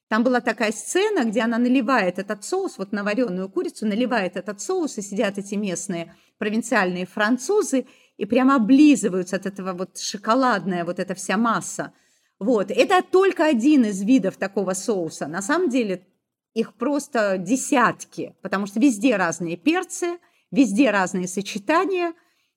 Там 0.08 0.24
была 0.24 0.40
такая 0.40 0.72
сцена, 0.72 1.24
где 1.24 1.40
она 1.40 1.58
наливает 1.58 2.18
этот 2.18 2.44
соус, 2.44 2.76
вот 2.76 2.92
на 2.92 3.02
вареную 3.02 3.48
курицу, 3.48 3.86
наливает 3.86 4.36
этот 4.36 4.60
соус, 4.60 4.98
и 4.98 5.02
сидят 5.02 5.38
эти 5.38 5.54
местные 5.54 6.14
провинциальные 6.38 7.06
французы, 7.06 7.86
и 8.18 8.26
прямо 8.26 8.56
облизываются 8.56 9.36
от 9.36 9.46
этого 9.46 9.72
вот 9.72 9.98
шоколадная 9.98 10.84
вот 10.84 10.98
эта 10.98 11.14
вся 11.14 11.36
масса. 11.36 11.92
Вот. 12.38 12.70
Это 12.70 13.02
только 13.02 13.46
один 13.46 13.84
из 13.84 14.02
видов 14.02 14.36
такого 14.36 14.74
соуса. 14.74 15.28
На 15.28 15.40
самом 15.40 15.70
деле 15.70 16.04
их 16.52 16.74
просто 16.74 17.38
десятки, 17.38 18.34
потому 18.42 18.66
что 18.66 18.80
везде 18.80 19.16
разные 19.16 19.56
перцы, 19.56 20.18
везде 20.50 20.90
разные 20.90 21.28
сочетания 21.28 22.12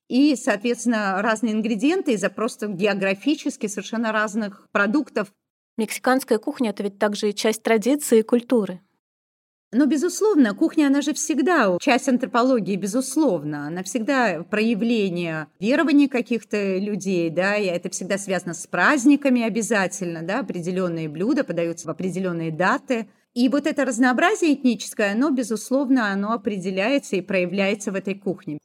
и, 0.07 0.35
соответственно, 0.35 1.21
разные 1.21 1.53
ингредиенты 1.53 2.13
из-за 2.13 2.29
просто 2.29 2.67
географически 2.67 3.67
совершенно 3.67 4.11
разных 4.11 4.67
продуктов. 4.71 5.31
Мексиканская 5.77 6.37
кухня— 6.37 6.69
это 6.71 6.83
ведь 6.83 6.99
также 6.99 7.29
и 7.29 7.35
часть 7.35 7.63
традиции 7.63 8.19
и 8.19 8.23
культуры. 8.23 8.81
Но, 9.71 9.87
безусловно, 9.87 10.53
кухня, 10.53 10.87
она 10.87 11.01
же 11.01 11.13
всегда 11.13 11.77
часть 11.81 12.07
антропологии, 12.07 12.77
безусловно. 12.77 13.67
Она 13.67 13.83
всегда 13.83 14.43
проявление 14.43 15.47
верований 15.59 16.07
каких-то 16.07 16.77
людей, 16.77 17.29
да, 17.29 17.57
и 17.57 17.65
это 17.65 17.89
всегда 17.89 18.17
связано 18.17 18.53
с 18.53 18.67
праздниками 18.67 19.41
обязательно, 19.41 20.21
да, 20.21 20.39
определенные 20.39 21.09
блюда 21.09 21.43
подаются 21.43 21.87
в 21.87 21.91
определенные 21.91 22.51
даты. 22.51 23.09
И 23.33 23.49
вот 23.49 23.67
это 23.67 23.83
разнообразие 23.83 24.53
этническое, 24.53 25.11
оно, 25.11 25.29
безусловно, 25.31 26.09
оно 26.09 26.31
определяется 26.31 27.17
и 27.17 27.21
проявляется 27.21 27.91
в 27.91 27.95
этой 27.95 28.15
кухне. 28.15 28.59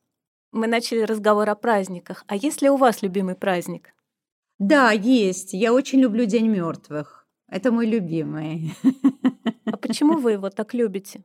Мы 0.52 0.66
начали 0.66 1.02
разговор 1.02 1.48
о 1.48 1.54
праздниках. 1.54 2.24
А 2.26 2.36
есть 2.36 2.62
ли 2.62 2.68
у 2.70 2.76
вас 2.76 3.02
любимый 3.02 3.36
праздник? 3.36 3.94
Да, 4.58 4.90
есть. 4.90 5.52
Я 5.52 5.72
очень 5.72 6.00
люблю 6.00 6.24
День 6.24 6.48
мертвых. 6.48 7.26
Это 7.48 7.70
мой 7.72 7.86
любимый. 7.86 8.74
А 9.64 9.76
почему 9.76 10.18
вы 10.18 10.32
его 10.32 10.50
так 10.50 10.74
любите? 10.74 11.24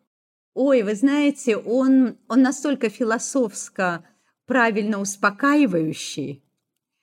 Ой, 0.53 0.83
вы 0.83 0.95
знаете, 0.95 1.57
он, 1.57 2.17
он 2.29 2.41
настолько 2.41 2.89
философско 2.89 4.05
правильно 4.45 4.99
успокаивающий, 5.01 6.43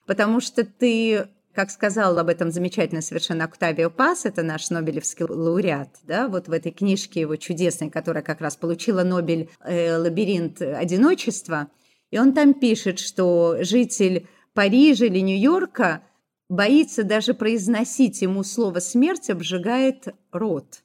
потому 0.06 0.40
что 0.40 0.64
ты, 0.64 1.28
как 1.52 1.70
сказал 1.70 2.18
об 2.18 2.28
этом 2.28 2.50
замечательно 2.50 3.02
совершенно 3.02 3.44
Октавио 3.44 3.90
Пас, 3.90 4.24
это 4.24 4.42
наш 4.42 4.70
Нобелевский 4.70 5.26
лауреат, 5.26 5.90
да, 6.04 6.28
вот 6.28 6.48
в 6.48 6.52
этой 6.52 6.72
книжке 6.72 7.20
его 7.20 7.36
чудесной, 7.36 7.90
которая 7.90 8.22
как 8.22 8.40
раз 8.40 8.56
получила 8.56 9.02
Нобель 9.02 9.50
э, 9.64 9.96
«Лабиринт 9.96 10.62
одиночества», 10.62 11.68
и 12.12 12.18
он 12.18 12.32
там 12.32 12.54
пишет, 12.54 13.00
что 13.00 13.56
житель 13.62 14.28
Парижа 14.54 15.06
или 15.06 15.18
Нью-Йорка– 15.18 16.04
боится 16.52 17.02
даже 17.02 17.32
произносить 17.32 18.20
ему 18.20 18.44
слово 18.44 18.78
«смерть», 18.80 19.30
обжигает 19.30 20.08
рот. 20.30 20.82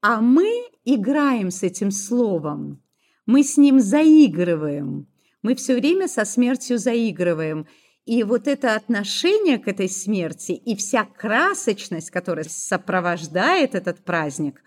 А 0.00 0.22
мы 0.22 0.48
играем 0.84 1.50
с 1.50 1.62
этим 1.62 1.90
словом, 1.90 2.82
мы 3.26 3.42
с 3.42 3.58
ним 3.58 3.80
заигрываем, 3.80 5.08
мы 5.42 5.54
все 5.54 5.74
время 5.74 6.08
со 6.08 6.24
смертью 6.24 6.78
заигрываем. 6.78 7.66
И 8.06 8.22
вот 8.22 8.48
это 8.48 8.74
отношение 8.74 9.58
к 9.58 9.68
этой 9.68 9.90
смерти 9.90 10.52
и 10.52 10.74
вся 10.74 11.04
красочность, 11.04 12.10
которая 12.10 12.46
сопровождает 12.48 13.74
этот 13.74 14.02
праздник, 14.02 14.62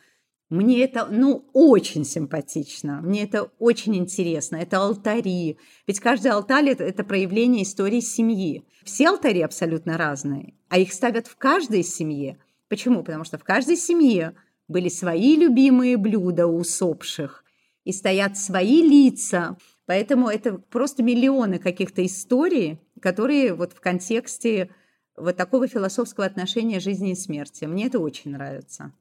мне 0.53 0.83
это, 0.83 1.07
ну, 1.09 1.49
очень 1.53 2.05
симпатично, 2.05 3.01
мне 3.01 3.23
это 3.23 3.51
очень 3.59 3.95
интересно. 3.95 4.57
Это 4.57 4.77
алтари, 4.77 5.57
ведь 5.87 5.99
каждый 5.99 6.31
алтарь 6.31 6.69
это,– 6.69 6.83
это 6.85 7.03
проявление 7.03 7.63
истории 7.63 7.99
семьи. 7.99 8.63
Все 8.83 9.09
алтари 9.09 9.41
абсолютно 9.41 9.97
разные, 9.97 10.53
а 10.69 10.77
их 10.77 10.93
ставят 10.93 11.27
в 11.27 11.35
каждой 11.37 11.83
семье. 11.83 12.37
Почему? 12.69 13.03
Потому 13.03 13.23
что 13.23 13.37
в 13.37 13.43
каждой 13.43 13.77
семье 13.77 14.35
были 14.67 14.89
свои 14.89 15.35
любимые 15.35 15.97
блюда 15.97 16.47
у 16.47 16.57
усопших, 16.57 17.43
и 17.83 17.91
стоят 17.91 18.37
свои 18.37 18.81
лица. 18.81 19.57
Поэтому 19.85 20.29
это 20.29 20.53
просто 20.53 21.03
миллионы 21.03 21.59
каких-то 21.59 22.05
историй, 22.05 22.79
которые 23.01 23.53
вот 23.53 23.73
в 23.73 23.81
контексте 23.81 24.69
вот 25.17 25.35
такого 25.35 25.67
философского 25.67 26.25
отношения 26.25 26.79
жизни 26.79 27.11
и 27.11 27.15
смерти. 27.15 27.65
Мне 27.65 27.87
это 27.87 27.99
очень 27.99 28.31
нравится. 28.31 28.93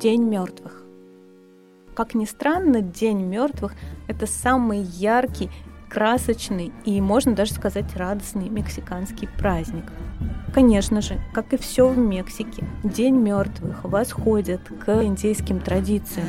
День 0.00 0.22
мертвых. 0.22 0.82
Как 1.94 2.14
ни 2.14 2.24
странно, 2.24 2.80
День 2.80 3.20
мертвых– 3.20 3.74
это 4.08 4.26
самый 4.26 4.80
яркий, 4.80 5.50
красочный 5.90 6.72
и, 6.86 7.02
можно 7.02 7.34
даже 7.34 7.52
сказать, 7.52 7.94
радостный 7.94 8.48
мексиканский 8.48 9.28
праздник. 9.38 9.84
Конечно 10.54 11.02
же, 11.02 11.20
как 11.34 11.52
и 11.52 11.58
все 11.58 11.86
в 11.86 11.98
Мексике, 11.98 12.64
День 12.82 13.16
мертвых 13.16 13.84
восходит 13.84 14.62
к 14.82 15.02
индейским 15.04 15.60
традициям. 15.60 16.28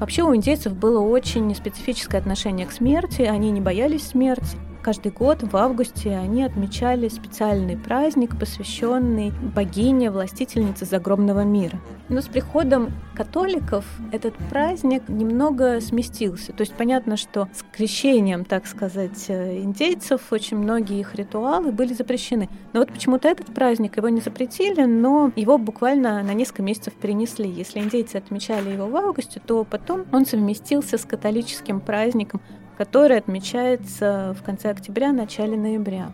Вообще 0.00 0.24
у 0.24 0.34
индейцев 0.34 0.74
было 0.74 0.98
очень 0.98 1.54
специфическое 1.54 2.20
отношение 2.20 2.66
к 2.66 2.72
смерти, 2.72 3.22
они 3.22 3.52
не 3.52 3.60
боялись 3.60 4.08
смерти, 4.08 4.58
Каждый 4.82 5.12
год 5.12 5.44
в 5.44 5.56
августе 5.56 6.16
они 6.16 6.42
отмечали 6.42 7.06
специальный 7.06 7.76
праздник, 7.76 8.36
посвященный 8.36 9.32
богине, 9.54 10.10
властительнице 10.10 10.86
загробного 10.86 11.44
мира. 11.44 11.78
Но 12.08 12.20
с 12.20 12.26
приходом 12.26 12.90
католиков 13.14 13.84
этот 14.10 14.34
праздник 14.50 15.08
немного 15.08 15.80
сместился. 15.80 16.52
То 16.52 16.62
есть 16.62 16.74
понятно, 16.74 17.16
что 17.16 17.48
с 17.54 17.64
крещением, 17.72 18.44
так 18.44 18.66
сказать, 18.66 19.26
индейцев 19.28 20.20
очень 20.32 20.56
многие 20.56 20.98
их 20.98 21.14
ритуалы 21.14 21.70
были 21.70 21.92
запрещены. 21.92 22.48
Но 22.72 22.80
вот 22.80 22.92
почему-то 22.92 23.28
этот 23.28 23.54
праздник 23.54 23.96
его 23.98 24.08
не 24.08 24.20
запретили, 24.20 24.82
но 24.82 25.30
его 25.36 25.58
буквально 25.58 26.20
на 26.24 26.34
несколько 26.34 26.62
месяцев 26.62 26.92
перенесли. 26.94 27.48
Если 27.48 27.78
индейцы 27.78 28.16
отмечали 28.16 28.70
его 28.70 28.88
в 28.88 28.96
августе, 28.96 29.40
то 29.46 29.62
потом 29.62 30.06
он 30.10 30.26
совместился 30.26 30.98
с 30.98 31.04
католическим 31.04 31.80
праздником 31.80 32.40
который 32.76 33.18
отмечается 33.18 34.34
в 34.38 34.44
конце 34.44 34.70
октября, 34.70 35.12
начале 35.12 35.56
ноября. 35.56 36.10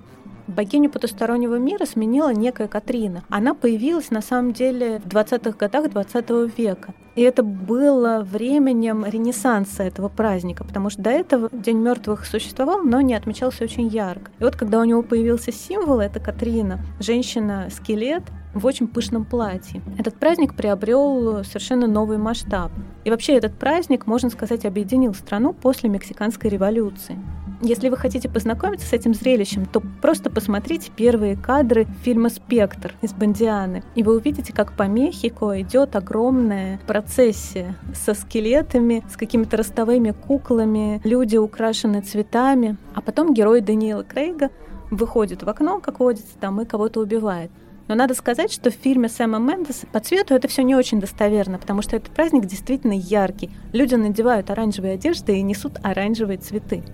Богиню 0.49 0.91
потустороннего 0.91 1.57
мира 1.57 1.85
сменила 1.85 2.33
некая 2.33 2.69
Катрина. 2.69 3.23
Она 3.29 3.55
появилась 3.55 4.11
на 4.11 4.23
самом 4.23 4.53
деле 4.53 5.01
в 5.05 5.09
20-х 5.09 5.57
годах 5.59 5.91
20 5.91 6.59
века. 6.59 6.95
И 7.15 7.23
это 7.23 7.43
было 7.43 8.27
временем 8.29 9.05
ренессанса 9.05 9.83
этого 9.83 10.09
праздника, 10.09 10.65
потому 10.65 10.89
что 10.89 11.03
до 11.03 11.11
этого 11.11 11.49
День 11.53 11.79
мертвых 11.79 12.25
существовал, 12.25 12.83
но 12.83 13.01
не 13.01 13.15
отмечался 13.15 13.65
очень 13.65 13.89
ярко. 13.89 14.31
И 14.39 14.45
вот 14.45 14.57
когда 14.57 14.81
у 14.81 14.85
него 14.85 15.03
появился 15.03 15.53
символ, 15.53 16.01
это 16.01 16.21
Катрина, 16.21 16.81
женщина-скелет, 17.01 18.23
в 18.55 18.65
очень 18.67 18.89
пышном 18.89 19.25
платье. 19.25 19.83
Этот 19.99 20.15
праздник 20.15 20.55
приобрел 20.55 21.45
совершенно 21.45 21.87
новый 21.87 22.19
масштаб. 22.19 22.73
И 23.05 23.11
вообще 23.11 23.35
этот 23.35 23.55
праздник, 23.59 24.07
можно 24.07 24.31
сказать, 24.31 24.65
объединил 24.65 25.15
страну 25.15 25.53
после 25.53 25.89
Мексиканской 25.89 26.51
революции. 26.51 27.19
Если 27.61 27.89
вы 27.89 27.97
хотите 27.97 28.29
познакомиться 28.29 28.87
с 28.87 28.93
этим 28.93 29.15
зрелищем, 29.15 29.67
то 29.67 29.83
просто 30.01 30.31
посмотрите 30.31 30.93
первые 30.95 31.37
кадры 31.37 31.89
фильма 32.05 32.29
«Спектр» 32.29 32.95
из 33.03 33.13
Бондианы, 33.13 33.83
и 33.97 34.05
вы 34.05 34.17
увидите, 34.17 34.53
как 34.53 34.77
по 34.77 34.85
Мехико 34.85 35.61
идет 35.61 35.97
огромная 35.97 36.79
процессия 36.87 37.75
со 37.93 38.15
скелетами, 38.15 39.03
с 39.11 39.17
какими-то 39.17 39.57
ростовыми 39.57 40.13
куклами, 40.13 41.01
люди 41.03 41.37
украшены 41.37 42.01
цветами, 42.01 42.77
а 42.95 43.01
потом 43.01 43.35
герой 43.35 43.61
Даниэла 43.61 44.05
Крейга 44.05 44.51
выходит 44.93 45.43
в 45.43 45.49
окно, 45.49 45.81
как 45.81 45.99
водится, 45.99 46.39
там 46.39 46.61
и 46.61 46.65
кого-то 46.65 47.01
убивает. 47.01 47.51
Но 47.89 47.97
надо 47.97 48.15
сказать, 48.15 48.53
что 48.53 48.71
в 48.71 48.75
фильме 48.75 49.09
Сэма 49.09 49.39
Мендеса 49.39 49.89
по 49.91 49.99
цвету 49.99 50.35
это 50.35 50.47
все 50.47 50.63
не 50.63 50.77
очень 50.77 51.01
достоверно, 51.01 51.59
потому 51.59 51.83
что 51.83 51.97
этот 51.97 52.11
праздник 52.11 52.47
действительно 52.47 52.93
яркий. 52.93 53.51
Люди 53.73 53.97
надевают 53.97 54.51
оранжевые 54.51 54.95
одежды 54.95 55.39
и 55.39 55.43
несут 55.43 55.81
оранжевые 55.83 56.39
цветы. 56.39 56.85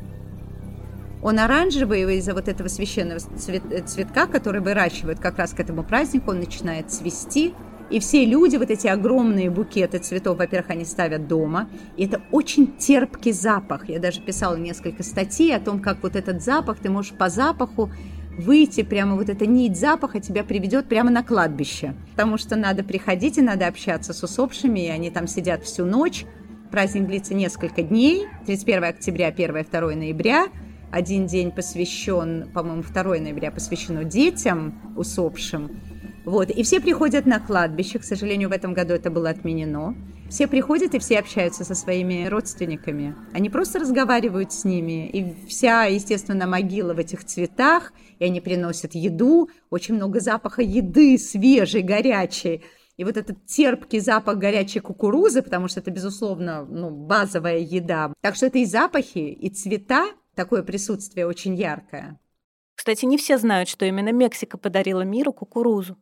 Он 1.25 1.39
оранжевый 1.39 2.19
из-за 2.19 2.35
вот 2.35 2.49
этого 2.49 2.69
священного 2.69 3.19
цвет, 3.19 3.63
цветка, 3.87 4.27
который 4.27 4.61
выращивают 4.61 5.21
как 5.21 5.39
раз 5.39 5.55
к 5.55 5.61
этому 5.61 5.83
празднику, 5.83 6.33
он 6.33 6.39
начинает 6.39 6.91
цвести. 6.91 7.55
И 7.89 7.99
все 7.99 8.27
люди, 8.27 8.57
вот 8.57 8.71
эти 8.71 8.89
огромные 8.89 9.49
букеты 9.49 9.99
цветов, 9.99 10.37
во-первых, 10.37 10.69
они 10.69 10.85
ставят 10.85 11.27
дома. 11.27 11.71
И 11.97 12.05
это 12.05 12.21
очень 12.31 12.77
терпкий 12.77 13.33
запах. 13.33 13.89
Я 13.89 14.01
даже 14.01 14.21
писала 14.21 14.57
несколько 14.57 15.03
статей 15.03 15.57
о 15.57 15.61
том, 15.61 15.81
как 15.81 16.03
вот 16.03 16.15
этот 16.15 16.43
запах, 16.43 16.79
ты 16.79 16.91
можешь 16.91 17.13
по 17.13 17.31
запаху 17.31 17.91
выйти, 18.37 18.83
прямо 18.83 19.17
вот 19.17 19.31
эта 19.31 19.47
нить 19.47 19.79
запаха 19.79 20.21
тебя 20.21 20.45
приведет 20.45 20.89
прямо 20.89 21.11
на 21.11 21.23
кладбище. 21.23 21.95
Потому 22.11 22.37
что 22.37 22.55
надо 22.55 22.85
приходить 22.85 23.39
и 23.39 23.43
надо 23.43 23.67
общаться 23.67 24.13
с 24.13 24.23
усопшими, 24.23 24.81
и 24.81 24.91
они 24.91 25.11
там 25.11 25.27
сидят 25.27 25.65
всю 25.65 25.87
ночь. 25.87 26.27
Праздник 26.71 27.07
длится 27.07 27.33
несколько 27.33 27.83
дней, 27.83 28.27
31 28.45 28.85
октября, 28.85 29.31
1-2 29.31 29.95
ноября– 29.95 30.49
один 30.95 31.27
день 31.27 31.51
посвящен, 31.51 32.49
по-моему, 32.55 32.85
2 32.85 33.03
ноября 33.03 33.51
посвящено 33.51 34.05
детям 34.05 34.95
усопшим. 34.97 35.81
Вот. 36.25 36.51
И 36.51 36.63
все 36.63 36.81
приходят 36.81 37.27
на 37.27 37.41
кладбище. 37.41 37.99
К 37.99 38.05
сожалению, 38.05 38.49
в 38.49 38.53
этом 38.53 38.75
году 38.75 38.95
это 38.95 39.11
было 39.11 39.31
отменено. 39.31 39.97
Все 40.31 40.47
приходят 40.47 40.95
и 40.95 41.01
все 41.01 41.19
общаются 41.19 41.65
со 41.65 41.75
своими 41.75 42.27
родственниками. 42.29 43.17
Они 43.33 43.51
просто 43.51 43.81
разговаривают 43.81 44.53
с 44.53 44.65
ними. 44.65 45.09
И 45.09 45.35
вся, 45.49 45.85
естественно, 45.85 46.47
могила 46.47 46.95
в 46.95 46.99
этих 47.01 47.25
цветах. 47.25 47.93
И 48.21 48.25
они 48.25 48.41
приносят 48.41 48.95
еду. 48.95 49.51
Очень 49.71 49.97
много 49.97 50.21
запаха 50.21 50.63
еды, 50.63 51.19
свежей, 51.19 51.83
горячей. 51.83 52.63
И 52.97 53.03
вот 53.03 53.17
этот 53.17 53.45
терпкий 53.47 53.99
запах 53.99 54.39
горячей 54.39 54.79
кукурузы, 54.79 55.43
потому 55.43 55.67
что 55.67 55.81
это, 55.81 55.91
безусловно, 55.91 56.65
ну, 56.65 56.91
базовая 56.91 57.59
еда. 57.59 58.13
Так 58.21 58.37
что 58.37 58.47
это 58.47 58.59
и 58.59 58.65
запахи, 58.65 59.19
и 59.19 59.51
цвета, 59.51 60.07
такое 60.35 60.63
присутствие 60.63 61.27
очень 61.27 61.55
яркое. 61.55 62.19
Кстати, 62.75 63.05
не 63.05 63.17
все 63.17 63.39
знают, 63.39 63.69
что 63.69 63.85
именно 63.85 64.13
Мексика 64.13 64.59
подарила 64.59 65.03
миру 65.03 65.33
кукурузу. 65.33 65.97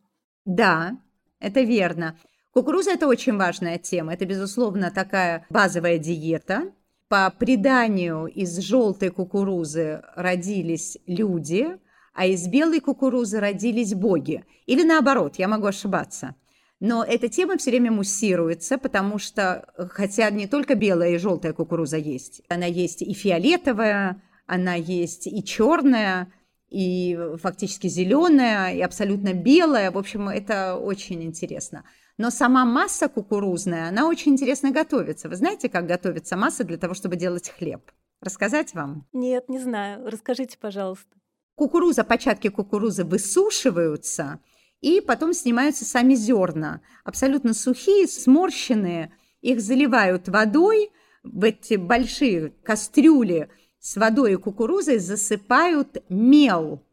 Да, 0.45 0.97
это 1.39 1.61
верно. 1.61 2.17
Кукуруза– 2.51 2.91
это 2.93 3.07
очень 3.07 3.37
важная 3.37 3.77
тема. 3.77 4.13
Это, 4.13 4.25
безусловно, 4.25 4.91
такая 4.91 5.45
базовая 5.49 5.97
диета. 5.97 6.71
По 7.07 7.29
преданию, 7.31 8.25
из 8.27 8.57
желтой 8.57 9.09
кукурузы 9.09 10.01
родились 10.15 10.97
люди, 11.05 11.77
а 12.13 12.25
из 12.25 12.47
белой 12.47 12.79
кукурузы 12.79 13.39
родились 13.39 13.93
боги. 13.93 14.45
Или 14.65 14.83
наоборот, 14.83 15.37
я 15.37 15.47
могу 15.47 15.67
ошибаться. 15.67 16.35
Но 16.83 17.01
эта 17.01 17.29
тема 17.29 17.55
все 17.55 17.71
время 17.71 17.93
муссируется, 17.93 18.77
потому 18.77 19.17
что, 19.17 19.65
хотя 19.91 20.29
не 20.29 20.47
только 20.47 20.75
белая 20.75 21.11
и 21.11 21.17
желтая 21.17 21.53
кукуруза 21.53 21.95
есть, 21.95 22.41
она 22.49 22.65
есть 22.65 23.01
и 23.01 23.13
фиолетовая, 23.13 24.21
она 24.47 24.73
есть 24.73 25.25
и 25.25 25.41
черная, 25.45 26.33
и 26.67 27.17
фактически 27.41 27.87
зеленая, 27.87 28.75
и 28.75 28.81
абсолютно 28.81 29.31
белая. 29.31 29.91
В 29.91 29.97
общем, 29.97 30.27
это 30.27 30.75
очень 30.75 31.23
интересно. 31.23 31.85
Но 32.17 32.29
сама 32.29 32.65
масса 32.65 33.07
кукурузная, 33.07 33.87
она 33.87 34.05
очень 34.05 34.33
интересно 34.33 34.71
готовится. 34.71 35.29
Вы 35.29 35.37
знаете, 35.37 35.69
как 35.69 35.87
готовится 35.87 36.35
масса 36.35 36.65
для 36.65 36.75
того, 36.77 36.95
чтобы 36.95 37.15
делать 37.15 37.49
хлеб? 37.49 37.93
Рассказать 38.19 38.73
вам? 38.73 39.07
Нет, 39.13 39.47
не 39.47 39.59
знаю. 39.59 40.05
Расскажите, 40.05 40.57
пожалуйста. 40.59 41.15
Кукуруза, 41.55 42.03
початки 42.03 42.49
кукурузы 42.49 43.05
высушиваются– 43.05 44.41
и 44.83 44.99
потом 44.99 45.33
снимаются 45.33 45.85
сами 45.85 46.13
зерна, 46.13 46.81
абсолютно 47.05 47.53
сухие, 47.53 48.05
сморщенные. 48.05 49.13
Их 49.41 49.61
заливают 49.61 50.27
водой, 50.27 50.91
в 51.23 51.45
эти 51.45 51.75
большие 51.75 52.49
кастрюли 52.63 53.49
с 53.79 53.95
водой 53.95 54.33
и 54.33 54.35
кукурузой 54.35 54.99
засыпают 54.99 56.03
мел. 56.09 56.83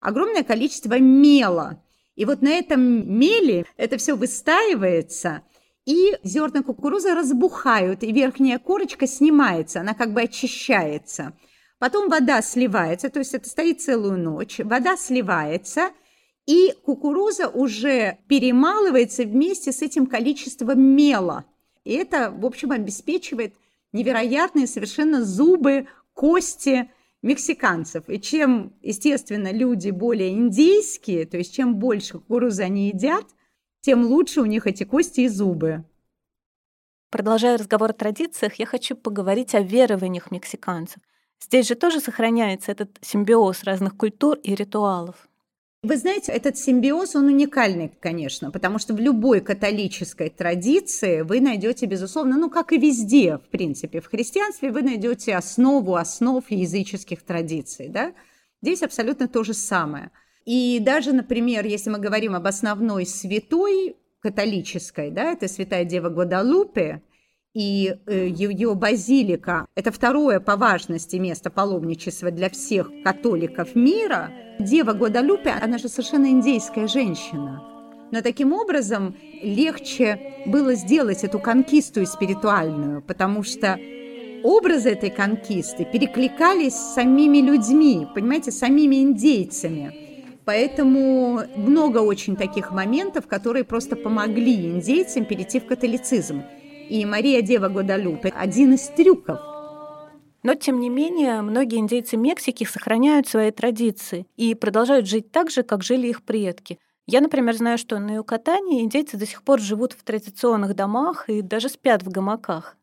Огромное 0.00 0.42
количество 0.42 0.98
мела. 0.98 1.80
И 2.16 2.24
вот 2.24 2.42
на 2.42 2.48
этом 2.48 2.80
меле 3.16 3.66
это 3.76 3.98
все 3.98 4.16
выстаивается, 4.16 5.42
и 5.84 6.18
зерна 6.24 6.64
кукурузы 6.64 7.14
разбухают, 7.14 8.02
и 8.02 8.10
верхняя 8.10 8.58
корочка 8.58 9.06
снимается, 9.06 9.80
она 9.80 9.94
как 9.94 10.12
бы 10.12 10.22
очищается. 10.22 11.34
Потом 11.78 12.08
вода 12.08 12.42
сливается, 12.42 13.10
то 13.10 13.20
есть 13.20 13.34
это 13.34 13.48
стоит 13.48 13.80
целую 13.80 14.18
ночь, 14.18 14.58
вода 14.58 14.96
сливается– 14.96 15.90
и 16.46 16.72
кукуруза 16.84 17.48
уже 17.48 18.18
перемалывается 18.28 19.24
вместе 19.24 19.72
с 19.72 19.82
этим 19.82 20.06
количеством 20.06 20.80
мела. 20.80 21.44
И 21.84 21.92
это, 21.92 22.30
в 22.30 22.46
общем, 22.46 22.72
обеспечивает 22.72 23.54
невероятные 23.92 24.66
совершенно 24.66 25.24
зубы, 25.24 25.88
кости 26.14 26.90
мексиканцев. 27.22 28.08
И 28.08 28.20
чем, 28.20 28.72
естественно, 28.82 29.52
люди 29.52 29.90
более 29.90 30.32
индейские, 30.32 31.26
то 31.26 31.36
есть 31.36 31.54
чем 31.54 31.76
больше 31.76 32.14
кукурузы 32.14 32.62
они 32.62 32.88
едят, 32.88 33.24
тем 33.80 34.04
лучше 34.04 34.40
у 34.40 34.46
них 34.46 34.66
эти 34.66 34.84
кости 34.84 35.20
и 35.22 35.28
зубы. 35.28 35.84
Продолжая 37.10 37.56
разговор 37.56 37.90
о 37.90 37.94
традициях, 37.94 38.54
я 38.54 38.66
хочу 38.66 38.96
поговорить 38.96 39.54
о 39.54 39.60
верованиях 39.60 40.30
мексиканцев. 40.30 41.02
Здесь 41.40 41.68
же 41.68 41.74
тоже 41.74 42.00
сохраняется 42.00 42.72
этот 42.72 42.98
симбиоз 43.00 43.62
разных 43.64 43.96
культур 43.96 44.38
и 44.38 44.54
ритуалов. 44.54 45.28
Вы 45.86 45.98
знаете, 45.98 46.32
этот 46.32 46.58
симбиоз, 46.58 47.14
он 47.14 47.26
уникальный, 47.26 47.92
конечно, 48.00 48.50
потому 48.50 48.80
что 48.80 48.92
в 48.92 48.98
любой 48.98 49.40
католической 49.40 50.30
традиции 50.30 51.20
вы 51.20 51.40
найдете, 51.40 51.86
безусловно, 51.86 52.36
ну, 52.36 52.50
как 52.50 52.72
и 52.72 52.76
везде, 52.76 53.38
в 53.38 53.48
принципе, 53.50 54.00
в 54.00 54.08
христианстве 54.08 54.72
вы 54.72 54.82
найдете 54.82 55.36
основу 55.36 55.94
основ 55.94 56.44
языческих 56.50 57.22
традиций, 57.22 57.86
да? 57.86 58.14
Здесь 58.62 58.82
абсолютно 58.82 59.28
то 59.28 59.44
же 59.44 59.54
самое. 59.54 60.10
И 60.44 60.80
даже, 60.80 61.12
например, 61.12 61.64
если 61.64 61.90
мы 61.90 62.00
говорим 62.00 62.34
об 62.34 62.48
основной 62.48 63.06
святой 63.06 63.94
католической, 64.18 65.12
да, 65.12 65.34
это 65.34 65.46
святая 65.46 65.84
Дева 65.84 66.08
Гвадалупе, 66.08 67.00
и 67.56 67.96
э, 68.06 68.28
ее 68.28 68.74
базилика– 68.74 69.66
это 69.74 69.90
второе 69.90 70.40
по 70.40 70.56
важности 70.56 71.16
место 71.16 71.48
паломничества 71.48 72.30
для 72.30 72.50
всех 72.50 72.90
католиков 73.02 73.74
мира. 73.74 74.30
Дева 74.60 74.92
Гвадалупе, 74.92 75.54
она 75.62 75.78
же 75.78 75.88
совершенно 75.88 76.26
индейская 76.26 76.86
женщина. 76.86 77.62
Но 78.12 78.20
таким 78.20 78.52
образом 78.52 79.16
легче 79.42 80.20
было 80.44 80.74
сделать 80.74 81.24
эту 81.24 81.38
конкисту 81.38 82.04
спиритуальную, 82.04 83.00
потому 83.00 83.42
что 83.42 83.80
образы 84.44 84.90
этой 84.90 85.08
конкисты 85.08 85.86
перекликались 85.86 86.74
с 86.74 86.94
самими 86.94 87.38
людьми, 87.38 88.06
понимаете, 88.14 88.50
самими 88.50 88.96
индейцами. 88.96 89.94
Поэтому 90.44 91.40
много 91.56 92.00
очень 92.00 92.36
таких 92.36 92.70
моментов, 92.70 93.26
которые 93.26 93.64
просто 93.64 93.96
помогли 93.96 94.72
индейцам 94.72 95.24
перейти 95.24 95.58
в 95.58 95.64
католицизм 95.64 96.42
и 96.88 97.04
Мария 97.04 97.42
Дева 97.42 97.68
Гвадалупе– 97.68 98.28
один 98.36 98.74
из 98.74 98.88
трюков. 98.88 99.40
Но, 100.42 100.54
тем 100.54 100.78
не 100.78 100.88
менее, 100.88 101.42
многие 101.42 101.78
индейцы 101.78 102.16
Мексики 102.16 102.64
сохраняют 102.64 103.26
свои 103.26 103.50
традиции 103.50 104.26
и 104.36 104.54
продолжают 104.54 105.08
жить 105.08 105.32
так 105.32 105.50
же, 105.50 105.62
как 105.62 105.82
жили 105.82 106.06
их 106.06 106.22
предки. 106.22 106.78
Я, 107.06 107.20
например, 107.20 107.56
знаю, 107.56 107.78
что 107.78 107.98
на 107.98 108.16
Юкатане 108.16 108.82
индейцы 108.82 109.16
до 109.16 109.26
сих 109.26 109.42
пор 109.42 109.60
живут 109.60 109.92
в 109.92 110.02
традиционных 110.04 110.74
домах 110.74 111.28
и 111.28 111.42
даже 111.42 111.68
спят 111.68 112.02
в 112.02 112.10
гамаках. 112.10 112.76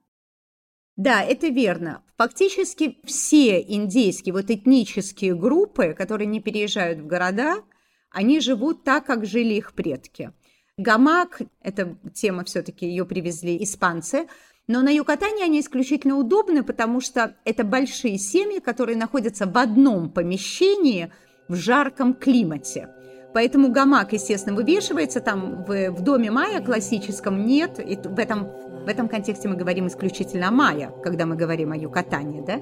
Да, 0.95 1.23
это 1.23 1.47
верно. 1.47 2.03
Фактически 2.17 2.97
все 3.03 3.61
индейские 3.61 4.33
вот 4.33 4.51
этнические 4.51 5.35
группы, 5.35 5.93
которые 5.97 6.27
не 6.27 6.39
переезжают 6.39 6.99
в 6.99 7.07
города, 7.07 7.63
они 8.11 8.39
живут 8.41 8.83
так, 8.83 9.05
как 9.05 9.25
жили 9.25 9.55
их 9.55 9.73
предки. 9.73 10.31
Гамак, 10.77 11.41
эта 11.61 11.95
тема 12.13 12.43
все-таки 12.45 12.87
ее 12.87 13.05
привезли 13.05 13.61
испанцы, 13.63 14.27
но 14.67 14.81
на 14.81 14.89
Юкатане 14.89 15.43
они 15.43 15.59
исключительно 15.59 16.17
удобны, 16.17 16.63
потому 16.63 16.99
что 16.99 17.35
это 17.45 17.63
большие 17.63 18.17
семьи, 18.17 18.59
которые 18.59 18.97
находятся 18.97 19.45
в 19.45 19.55
одном 19.57 20.09
помещении 20.09 21.11
в 21.47 21.55
жарком 21.55 22.15
климате. 22.15 22.89
Поэтому 23.33 23.71
гамак, 23.71 24.13
естественно, 24.13 24.55
вывешивается 24.55 25.19
там 25.19 25.63
в, 25.63 25.91
в 25.91 26.01
доме 26.01 26.31
майя 26.31 26.59
классическом 26.59 27.45
нет. 27.45 27.79
И 27.79 27.95
в 27.95 28.17
этом, 28.17 28.45
в 28.85 28.87
этом 28.87 29.07
контексте 29.09 29.49
мы 29.49 29.55
говорим 29.55 29.87
исключительно 29.87 30.47
о 30.47 30.51
майя, 30.51 30.91
когда 31.03 31.25
мы 31.27 31.35
говорим 31.35 31.71
о 31.71 31.77
Юкатане, 31.77 32.41
да? 32.41 32.59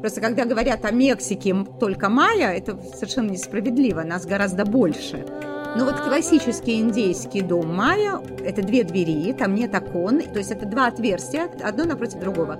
Просто 0.00 0.20
когда 0.20 0.44
говорят 0.46 0.84
о 0.84 0.90
Мексике 0.90 1.54
только 1.78 2.08
майя, 2.08 2.48
это 2.48 2.76
совершенно 2.94 3.30
несправедливо, 3.30 4.02
нас 4.02 4.26
гораздо 4.26 4.64
больше. 4.64 5.24
Но 5.74 5.86
вот 5.86 6.00
классический 6.00 6.80
индейский 6.80 7.40
дом 7.40 7.74
майя– 7.74 8.20
это 8.44 8.62
две 8.62 8.84
двери, 8.84 9.32
там 9.32 9.54
нет 9.54 9.74
окон, 9.74 10.20
то 10.20 10.38
есть 10.38 10.50
это 10.50 10.66
два 10.66 10.88
отверстия, 10.88 11.48
одно 11.62 11.84
напротив 11.84 12.20
другого. 12.20 12.58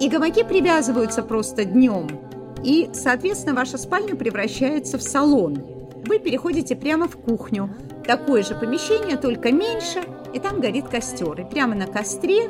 И 0.00 0.08
гамаки 0.08 0.44
привязываются 0.44 1.22
просто 1.22 1.64
днем, 1.64 2.08
и, 2.62 2.88
соответственно, 2.92 3.54
ваша 3.54 3.76
спальня 3.78 4.16
превращается 4.16 4.98
в 4.98 5.02
салон. 5.02 5.62
Вы 6.06 6.18
переходите 6.18 6.74
прямо 6.74 7.06
в 7.06 7.16
кухню. 7.16 7.70
Такое 8.04 8.42
же 8.42 8.54
помещение, 8.54 9.16
только 9.16 9.52
меньше, 9.52 10.02
и 10.32 10.38
там 10.38 10.60
горит 10.60 10.88
костер. 10.88 11.40
И 11.40 11.44
прямо 11.44 11.74
на 11.74 11.86
костре 11.86 12.48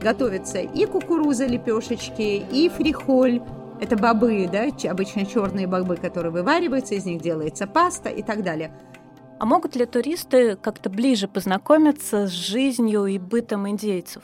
готовятся 0.00 0.60
и 0.60 0.86
кукуруза, 0.86 1.46
лепешечки, 1.46 2.42
и 2.50 2.68
фрихоль, 2.68 3.42
это 3.80 3.96
бобы, 3.96 4.48
да, 4.50 4.66
обычно 4.90 5.24
черные 5.24 5.66
бобы, 5.66 5.96
которые 5.96 6.32
вывариваются, 6.32 6.94
из 6.94 7.06
них 7.06 7.22
делается 7.22 7.66
паста 7.66 8.10
и 8.10 8.22
так 8.22 8.42
далее. 8.42 8.72
А 9.40 9.46
могут 9.46 9.74
ли 9.74 9.86
туристы 9.86 10.54
как-то 10.54 10.90
ближе 10.90 11.26
познакомиться 11.26 12.26
с 12.26 12.30
жизнью 12.30 13.06
и 13.06 13.18
бытом 13.18 13.68
индейцев? 13.68 14.22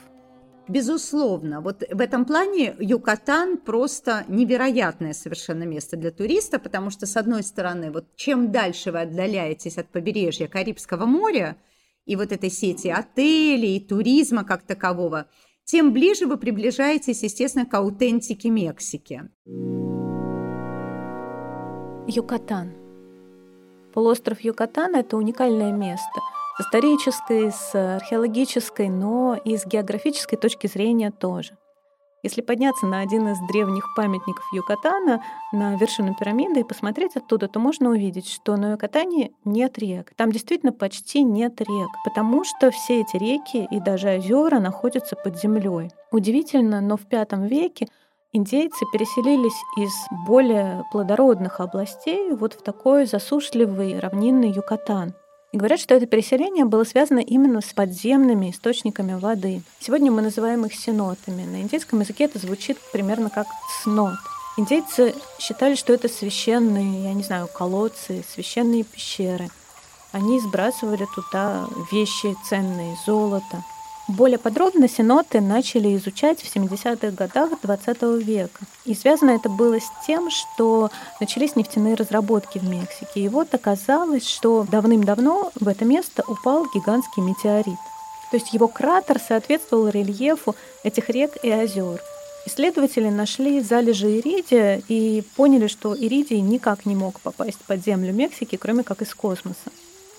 Безусловно, 0.67 1.59
вот 1.61 1.83
в 1.89 1.99
этом 1.99 2.23
плане 2.23 2.75
Юкатан 2.79 3.57
просто 3.57 4.25
невероятное 4.27 5.13
совершенно 5.13 5.63
место 5.63 5.97
для 5.97 6.11
туриста, 6.11 6.59
потому 6.59 6.91
что, 6.91 7.05
с 7.05 7.17
одной 7.17 7.41
стороны, 7.41 7.89
вот 7.89 8.05
чем 8.15 8.51
дальше 8.51 8.91
вы 8.91 9.01
отдаляетесь 9.01 9.77
от 9.77 9.89
побережья 9.89 10.47
Карибского 10.47 11.05
моря 11.05 11.57
и 12.05 12.15
вот 12.15 12.31
этой 12.31 12.51
сети 12.51 12.89
отелей, 12.89 13.77
и 13.77 13.79
туризма 13.79 14.43
как 14.45 14.61
такового– 14.63 15.25
тем 15.67 15.91
ближе 15.91 16.27
вы 16.27 16.37
приближаетесь, 16.37 17.23
естественно, 17.23 17.65
к 17.65 17.73
аутентике 17.73 18.49
Мексики. 18.49 19.23
Юкатан. 22.07 22.86
Полуостров 23.97 24.41
Юкатан– 24.41 24.93
это 24.95 25.17
уникальное 25.17 25.71
место 25.71 26.21
с 26.55 26.61
исторической, 26.61 27.51
с 27.51 27.73
археологической, 27.73 28.89
но 28.89 29.35
и 29.43 29.57
с 29.57 29.65
географической 29.65 30.37
точки 30.37 30.67
зрения 30.67 31.09
тоже– 31.09 31.57
если 32.23 32.41
подняться 32.41 32.87
на 32.87 32.99
один 32.99 33.27
из 33.29 33.37
древних 33.47 33.85
памятников 33.95 34.43
Юкатана, 34.51 35.23
на 35.53 35.75
вершину 35.77 36.15
пирамиды 36.15 36.61
и 36.61 36.63
посмотреть 36.63 37.15
оттуда, 37.15 37.47
то 37.47 37.59
можно 37.59 37.89
увидеть, 37.89 38.27
что 38.27 38.57
на 38.57 38.71
Юкатане 38.71 39.31
нет 39.45 39.77
рек. 39.77 40.13
Там 40.15 40.31
действительно 40.31 40.73
почти 40.73 41.21
нет 41.21 41.61
рек, 41.61 41.89
потому 42.03 42.43
что 42.43 42.71
все 42.71 43.01
эти 43.01 43.17
реки 43.17 43.67
и 43.69 43.79
даже 43.79 44.17
озера 44.17 44.59
находятся 44.59 45.15
под 45.15 45.39
землей. 45.39 45.91
Удивительно, 46.11 46.81
но 46.81 46.97
в 46.97 47.05
V 47.09 47.47
веке 47.47 47.87
индейцы 48.37 48.85
переселились 48.93 49.59
из 49.77 49.91
более 50.25 50.85
плодородных 50.91 51.59
областей 51.59 52.31
вот 52.31 52.53
в 52.53 52.61
такой 52.61 53.05
засушливый 53.05 53.99
равнинный 53.99 54.51
Юкатан. 54.51 55.13
И 55.51 55.57
говорят, 55.57 55.79
что 55.79 55.95
это 55.95 56.05
переселение 56.05 56.65
было 56.65 56.83
связано 56.83 57.19
именно 57.19 57.61
с 57.61 57.73
подземными 57.73 58.51
источниками 58.51 59.13
воды. 59.13 59.61
Сегодня 59.79 60.11
мы 60.11 60.21
называем 60.21 60.65
их 60.65 60.75
синотами. 60.75 61.43
На 61.43 61.61
индейском 61.61 61.99
языке 62.01 62.25
это 62.25 62.37
звучит 62.37 62.77
примерно 62.91 63.29
как 63.29 63.47
снот. 63.81 64.15
Индейцы 64.57 65.15
считали, 65.39 65.75
что 65.75 65.93
это 65.93 66.09
священные, 66.09 67.03
я 67.03 67.13
не 67.13 67.23
знаю, 67.23 67.47
колодцы, 67.47 68.23
священные 68.33 68.83
пещеры. 68.83 69.49
Они 70.11 70.39
сбрасывали 70.39 71.07
туда 71.15 71.67
вещи 71.91 72.35
ценные, 72.47 72.97
золото, 73.05 73.63
более 74.07 74.37
подробно 74.37 74.87
синоты 74.87 75.41
начали 75.41 75.95
изучать 75.97 76.41
в 76.41 76.55
70-х 76.55 77.11
годах 77.11 77.51
XX 77.61 78.21
века. 78.21 78.61
И 78.85 78.95
связано 78.95 79.31
это 79.31 79.49
было 79.49 79.79
с 79.79 80.05
тем, 80.05 80.29
что 80.31 80.89
начались 81.19 81.55
нефтяные 81.55 81.95
разработки 81.95 82.57
в 82.57 82.63
Мексике. 82.63 83.21
И 83.21 83.27
вот 83.27 83.53
оказалось, 83.53 84.25
что 84.25 84.65
давным-давно 84.69 85.51
в 85.59 85.67
это 85.67 85.83
место 85.83 86.23
упал 86.27 86.65
гигантский 86.73 87.21
метеорит. 87.21 87.79
То 88.31 88.37
есть 88.37 88.53
его 88.53 88.67
кратер 88.67 89.19
соответствовал 89.19 89.89
рельефу 89.89 90.55
этих 90.83 91.09
рек 91.09 91.37
и 91.43 91.49
озер. 91.49 92.01
Исследователи 92.45 93.09
нашли 93.09 93.59
залежи 93.59 94.19
иридия 94.19 94.81
и 94.87 95.21
поняли, 95.35 95.67
что 95.67 95.93
иридий 95.97 96.39
никак 96.39 96.85
не 96.85 96.95
мог 96.95 97.19
попасть 97.19 97.59
под 97.67 97.83
землю 97.83 98.13
Мексики, 98.13 98.55
кроме 98.55 98.83
как 98.83 99.01
из 99.01 99.13
космоса. 99.13 99.69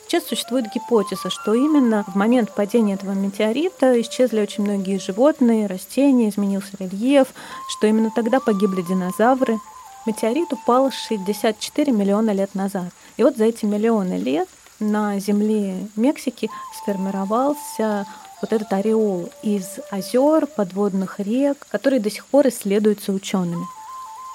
Сейчас 0.09 0.25
существует 0.25 0.73
гипотеза, 0.75 1.29
что 1.29 1.53
именно 1.53 2.03
в 2.05 2.15
момент 2.15 2.55
падения 2.55 2.95
этого 2.95 3.13
метеорита 3.13 4.01
исчезли 4.01 4.41
очень 4.41 4.65
многие 4.65 4.99
животные, 4.99 5.67
растения, 5.67 6.31
изменился 6.31 6.71
рельеф, 6.79 7.29
что 7.69 7.87
именно 7.87 8.11
тогда 8.11 8.41
погибли 8.41 8.81
динозавры. 8.81 9.59
Метеорит 10.07 10.51
упал 10.51 10.91
64 10.91 11.93
миллиона 11.93 12.31
лет 12.31 12.55
назад. 12.55 12.89
И 13.19 13.23
вот 13.23 13.37
за 13.37 13.45
эти 13.45 13.67
миллионы 13.67 14.15
лет 14.15 14.49
на 14.81 15.21
земле 15.21 15.87
Мексики 15.95 16.49
сформировался 16.81 18.07
вот 18.41 18.55
этот 18.55 18.73
ореол 18.73 19.29
из 19.43 19.79
озер, 19.91 20.47
подводных 20.47 21.21
рек, 21.21 21.67
которые 21.71 22.01
до 22.01 22.11
сих 22.11 22.25
пор 22.25 22.49
исследуются 22.49 23.13
учеными. 23.13 23.67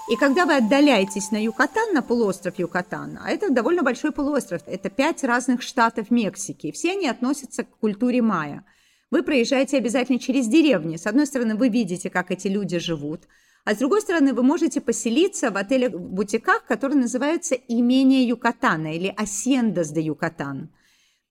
И 0.09 0.17
когда 0.17 0.45
вы 0.45 0.57
отдаляетесь 0.57 1.31
на 1.31 1.41
Юкатан, 1.41 1.93
на 1.93 2.01
полуостров 2.01 2.59
Юкатан, 2.59 3.19
а 3.23 3.31
это 3.31 3.49
довольно 3.49 3.83
большой 3.83 4.11
полуостров, 4.11 4.61
это 4.65 4.89
пять 4.89 5.23
разных 5.23 5.61
штатов 5.61 6.11
Мексики, 6.11 6.73
все 6.73 6.91
они 6.91 7.07
относятся 7.07 7.63
к 7.63 7.77
культуре 7.77 8.21
майя. 8.21 8.65
Вы 9.11 9.23
проезжаете 9.23 9.77
обязательно 9.77 10.19
через 10.19 10.47
деревни. 10.47 10.97
С 10.97 11.07
одной 11.07 11.25
стороны, 11.25 11.55
вы 11.55 11.69
видите, 11.69 12.09
как 12.09 12.31
эти 12.31 12.47
люди 12.47 12.79
живут, 12.79 13.21
а 13.63 13.75
с 13.75 13.77
другой 13.77 14.01
стороны, 14.01 14.33
вы 14.33 14.43
можете 14.43 14.81
поселиться 14.81 15.51
в 15.51 15.55
отелях-бутиках, 15.55 16.65
которые 16.65 16.99
называются 16.99 17.55
«Имение 17.55 18.27
Юкатана» 18.27 18.93
или 18.93 19.13
«Асендас 19.15 19.91
де 19.91 20.01
Юкатан». 20.01 20.69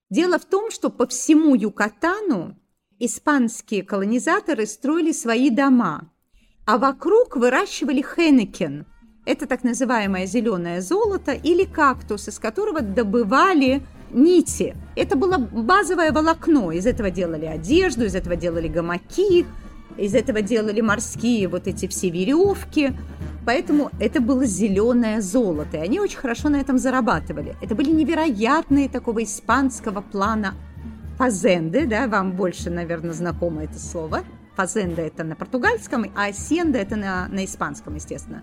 Дело 0.08 0.38
в 0.38 0.46
том, 0.46 0.70
что 0.70 0.88
по 0.88 1.06
всему 1.06 1.54
Юкатану 1.54 2.56
испанские 2.98 3.82
колонизаторы 3.82 4.64
строили 4.64 5.12
свои 5.12 5.50
дома– 5.50 6.08
а 6.64 6.78
вокруг 6.78 7.36
выращивали 7.36 8.02
хенекен. 8.02 8.86
Это 9.24 9.46
так 9.46 9.62
называемое 9.62 10.26
зеленое 10.26 10.80
золото 10.80 11.32
или 11.32 11.64
кактус, 11.64 12.28
из 12.28 12.38
которого 12.38 12.80
добывали 12.80 13.82
нити. 14.10 14.76
Это 14.96 15.16
было 15.16 15.38
базовое 15.38 16.12
волокно. 16.12 16.72
Из 16.72 16.86
этого 16.86 17.10
делали 17.10 17.46
одежду, 17.46 18.04
из 18.04 18.14
этого 18.14 18.34
делали 18.34 18.68
гамаки, 18.68 19.46
из 19.96 20.14
этого 20.14 20.42
делали 20.42 20.80
морские 20.80 21.46
вот 21.48 21.68
эти 21.68 21.86
все 21.86 22.10
веревки. 22.10 22.92
Поэтому 23.46 23.90
это 24.00 24.20
было 24.20 24.44
зеленое 24.44 25.20
золото, 25.20 25.76
и 25.76 25.80
они 25.80 26.00
очень 26.00 26.18
хорошо 26.18 26.48
на 26.48 26.60
этом 26.60 26.78
зарабатывали. 26.78 27.56
Это 27.60 27.74
были 27.74 27.90
невероятные 27.90 28.88
такого 28.88 29.22
испанского 29.24 30.00
плана 30.00 30.54
фазенды, 31.18 31.86
да, 31.86 32.06
вам 32.06 32.32
больше, 32.32 32.70
наверное, 32.70 33.12
знакомо 33.12 33.64
это 33.64 33.78
слово– 33.78 34.22
Фазенда 34.56 35.02
это 35.02 35.24
на 35.24 35.34
португальском, 35.34 36.04
а 36.14 36.26
Асенда 36.26 36.78
это 36.78 36.96
на, 36.96 37.28
на 37.28 37.44
испанском, 37.44 37.94
естественно. 37.94 38.42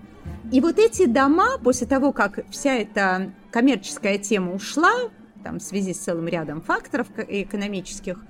И 0.51 0.61
вот 0.61 0.79
эти 0.79 1.05
дома, 1.05 1.59
после 1.63 1.85
того, 1.85 2.11
как 2.11 2.39
вся 2.49 2.75
эта 2.75 3.31
коммерческая 3.51 4.17
тема 4.17 4.53
ушла, 4.53 4.91
там, 5.43 5.59
в 5.59 5.63
связи 5.63 5.93
с 5.93 5.99
целым 5.99 6.27
рядом 6.27 6.61
факторов 6.61 7.07
экономических, 7.17 8.23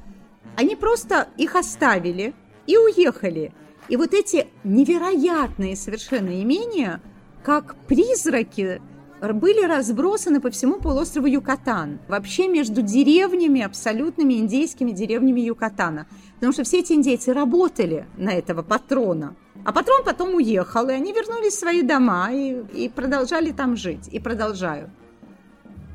они 0.58 0.76
просто 0.76 1.30
их 1.38 1.56
оставили 1.56 2.34
и 2.68 2.78
уехали. 2.78 3.54
И 3.88 3.96
вот 3.96 4.14
эти 4.14 4.48
невероятные 4.64 5.76
совершенно 5.76 6.42
имения, 6.42 7.02
как 7.44 7.76
призраки, 7.88 8.82
были 9.22 9.66
разбросаны 9.66 10.40
по 10.40 10.50
всему 10.50 10.80
полуострову 10.80 11.28
Юкатан. 11.28 12.00
Вообще 12.08 12.48
между 12.48 12.82
деревнями, 12.82 13.62
абсолютными 13.62 14.36
индейскими 14.36 14.92
деревнями 14.92 15.42
Юкатана. 15.42 16.08
Потому 16.36 16.54
что 16.54 16.64
все 16.64 16.80
эти 16.80 16.94
индейцы 16.94 17.34
работали 17.34 18.08
на 18.18 18.32
этого 18.32 18.62
патрона. 18.62 19.36
А 19.66 19.74
патрон 19.74 20.04
потом 20.06 20.36
уехал, 20.36 20.88
и 20.88 20.94
они 20.94 21.12
вернулись 21.12 21.54
в 21.54 21.60
свои 21.60 21.82
дома 21.82 22.32
и, 22.32 22.64
и 22.74 22.90
продолжали 22.90 23.52
там 23.52 23.76
жить. 23.76 24.08
И 24.12 24.20
продолжают. 24.20 24.90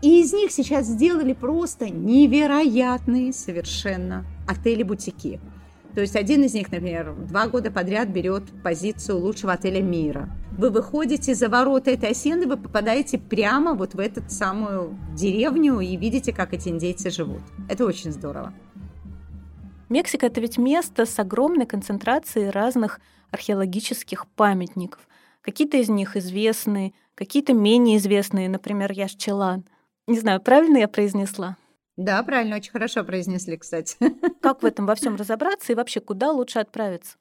И 0.02 0.20
из 0.20 0.34
них 0.34 0.52
сейчас 0.52 0.86
сделали 0.86 1.32
просто 1.32 1.88
невероятные 1.88 3.32
совершенно 3.32 4.26
отели-бутики. 4.46 5.40
То 5.94 6.00
есть 6.00 6.16
один 6.16 6.42
из 6.42 6.54
них, 6.54 6.72
например, 6.72 7.14
два 7.14 7.46
года 7.46 7.70
подряд 7.70 8.08
берет 8.08 8.42
позицию 8.62 9.18
лучшего 9.18 9.52
отеля 9.52 9.80
мира. 9.80 10.28
Вы 10.58 10.70
выходите 10.70 11.34
за 11.34 11.48
ворота 11.48 11.92
этой 11.92 12.10
осенды, 12.10 12.48
вы 12.48 12.56
попадаете 12.56 13.18
прямо 13.18 13.74
вот 13.74 13.94
в 13.94 14.00
эту 14.00 14.22
самую 14.28 14.98
деревню 15.14 15.78
и 15.78 15.96
видите, 15.96 16.32
как 16.32 16.52
эти 16.52 16.68
индейцы 16.68 17.10
живут. 17.10 17.42
Это 17.68 17.86
очень 17.86 18.10
здорово. 18.10 18.52
Мексика— 19.88 20.26
это 20.28 20.40
ведь 20.40 20.58
место 20.58 21.06
с 21.06 21.18
огромной 21.18 21.66
концентрацией 21.66 22.50
разных 22.50 23.00
археологических 23.30 24.26
памятников. 24.28 25.06
Какие-то 25.42 25.76
из 25.76 25.88
них 25.88 26.16
известны, 26.16 26.94
какие-то 27.14 27.52
менее 27.52 27.98
известные, 27.98 28.48
например, 28.48 28.90
Яшчелан. 28.90 29.64
Не 30.06 30.18
знаю, 30.18 30.40
правильно 30.40 30.78
я 30.78 30.88
произнесла? 30.88 31.56
Да, 31.96 32.22
правильно, 32.22 32.56
очень 32.56 32.72
хорошо 32.72 33.04
произнесли, 33.04 33.56
кстати. 33.56 33.96
Как 34.42 34.62
в 34.62 34.66
этом 34.66 34.86
во 34.86 34.94
всем 34.94 35.16
разобраться 35.16 35.72
и 35.72 35.76
вообще 35.76 36.00
куда 36.00 36.32
лучше 36.32 36.58
отправиться? 36.58 37.16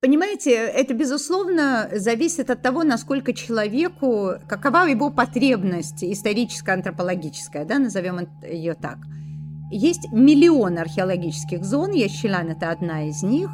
Понимаете, 0.00 0.52
это, 0.52 0.94
безусловно, 0.94 1.88
зависит 1.92 2.50
от 2.50 2.62
того, 2.62 2.84
насколько 2.84 3.32
человеку, 3.32 4.34
какова 4.48 4.84
его 4.86 5.10
потребность 5.10 6.04
историческая, 6.04 6.74
антропологическая, 6.74 7.64
да, 7.64 7.78
назовем 7.78 8.28
ее 8.42 8.74
так. 8.74 8.98
Есть 9.70 10.12
миллион 10.12 10.78
археологических 10.78 11.64
зон, 11.64 11.90
Ящелан– 11.92 12.48
это 12.50 12.70
одна 12.70 13.08
из 13.08 13.22
них, 13.22 13.50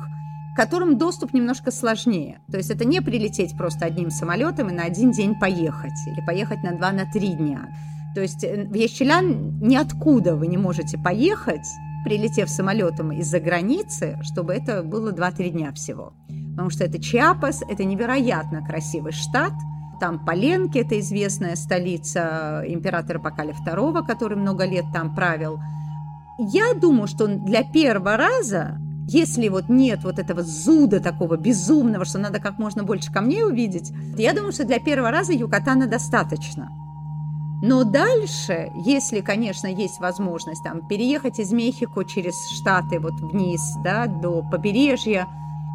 к 0.52 0.56
которым 0.56 0.98
доступ 0.98 1.32
немножко 1.32 1.70
сложнее. 1.70 2.40
То 2.50 2.58
есть 2.58 2.70
это 2.70 2.84
не 2.84 3.00
прилететь 3.00 3.56
просто 3.56 3.86
одним 3.86 4.10
самолетом 4.10 4.68
и 4.68 4.74
на 4.74 4.82
один 4.82 5.12
день 5.12 5.38
поехать, 5.38 5.92
или 6.06 6.20
поехать 6.26 6.62
на 6.62 6.72
два, 6.72 6.92
на 6.92 7.10
три 7.10 7.28
дня. 7.28 7.68
То 8.14 8.20
есть 8.20 8.44
э, 8.44 8.64
в 8.64 8.74
Ящелян 8.74 9.58
ниоткуда 9.60 10.36
вы 10.36 10.46
не 10.46 10.58
можете 10.58 10.98
поехать, 10.98 11.66
прилетев 12.04 12.50
самолетом 12.50 13.12
из-за 13.12 13.40
границы, 13.40 14.18
чтобы 14.22 14.54
это 14.54 14.82
было 14.82 15.12
2-3 15.12 15.50
дня 15.50 15.72
всего. 15.72 16.12
Потому 16.50 16.70
что 16.70 16.84
это 16.84 17.00
Чиапас, 17.00 17.62
это 17.68 17.84
невероятно 17.84 18.64
красивый 18.64 19.12
штат. 19.12 19.52
Там 20.00 20.24
Поленки, 20.24 20.78
это 20.78 20.98
известная 20.98 21.54
столица 21.54 22.64
императора 22.66 23.20
Бакаля 23.20 23.54
II, 23.54 24.04
который 24.04 24.36
много 24.36 24.64
лет 24.64 24.84
там 24.92 25.14
правил. 25.14 25.60
Я 26.38 26.74
думаю, 26.74 27.06
что 27.06 27.28
для 27.28 27.62
первого 27.62 28.16
раза, 28.16 28.78
если 29.06 29.48
вот 29.48 29.68
нет 29.68 30.00
вот 30.02 30.18
этого 30.18 30.42
зуда 30.42 30.98
такого 30.98 31.36
безумного, 31.36 32.04
что 32.04 32.18
надо 32.18 32.40
как 32.40 32.58
можно 32.58 32.82
больше 32.82 33.12
камней 33.12 33.44
увидеть, 33.44 33.92
я 34.18 34.32
думаю, 34.32 34.52
что 34.52 34.64
для 34.64 34.80
первого 34.80 35.10
раза 35.12 35.32
Юкатана 35.32 35.86
достаточно– 35.86 36.68
но 37.62 37.84
дальше, 37.84 38.72
если, 38.74 39.20
конечно, 39.20 39.68
есть 39.68 40.00
возможность 40.00 40.64
там 40.64 40.84
переехать 40.88 41.38
из 41.38 41.52
Мехико 41.52 42.04
через 42.04 42.34
Штаты 42.50 42.98
вот 42.98 43.14
вниз, 43.20 43.60
да, 43.84 44.06
до 44.06 44.42
побережья, 44.42 45.28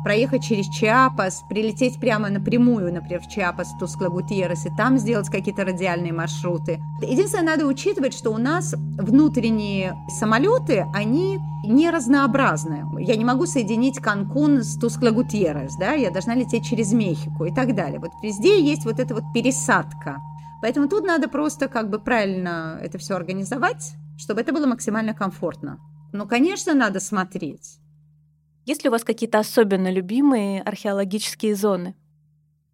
проехать 0.04 0.44
через 0.44 0.68
Чиапас, 0.68 1.46
прилететь 1.48 1.98
прямо 1.98 2.30
напрямую, 2.30 2.94
например, 2.94 3.22
в 3.22 3.30
Чиапас, 3.30 3.70
Тускла 3.80 4.10
и 4.10 4.78
там 4.78 4.98
сделать 4.98 5.30
какие-то 5.30 5.64
радиальные 5.64 6.12
маршруты. 6.12 6.82
Единственное, 7.02 7.56
надо 7.56 7.66
учитывать, 7.66 8.14
что 8.14 8.32
у 8.32 8.38
нас 8.38 8.76
внутренние 8.78 9.96
самолеты, 10.10 10.86
они 10.94 11.40
не 11.66 11.90
разнообразны. 11.90 12.84
Я 13.00 13.16
не 13.16 13.24
могу 13.24 13.46
соединить 13.46 14.00
Канкун 14.00 14.62
с 14.62 14.78
Тускла 14.78 15.12
Гутьеррес, 15.12 15.78
да, 15.78 15.94
я 15.94 16.12
должна 16.12 16.36
лететь 16.36 16.66
через 16.66 16.92
Мехико 16.92 17.46
и 17.46 17.54
так 17.54 17.76
далее. 17.76 18.00
Вот 18.02 18.12
везде 18.22 18.62
есть 18.62 18.84
вот 18.84 19.00
эта 19.00 19.16
вот 19.16 19.24
пересадка. 19.34 20.22
Поэтому 20.62 20.88
тут 20.90 21.06
надо 21.06 21.28
просто 21.28 21.68
как 21.68 21.90
бы 21.90 22.00
правильно 22.00 22.80
это 22.82 22.98
все 22.98 23.16
организовать, 23.16 23.94
чтобы 24.18 24.42
это 24.42 24.54
было 24.54 24.66
максимально 24.66 25.14
комфортно. 25.14 25.80
Ну, 26.14 26.28
конечно, 26.28 26.74
надо 26.74 27.00
смотреть. 27.00 27.80
Есть 28.66 28.84
ли 28.84 28.90
у 28.90 28.92
вас 28.92 29.04
какие-то 29.04 29.40
особенно 29.40 29.92
любимые 29.92 30.62
археологические 30.62 31.56
зоны? 31.56 31.96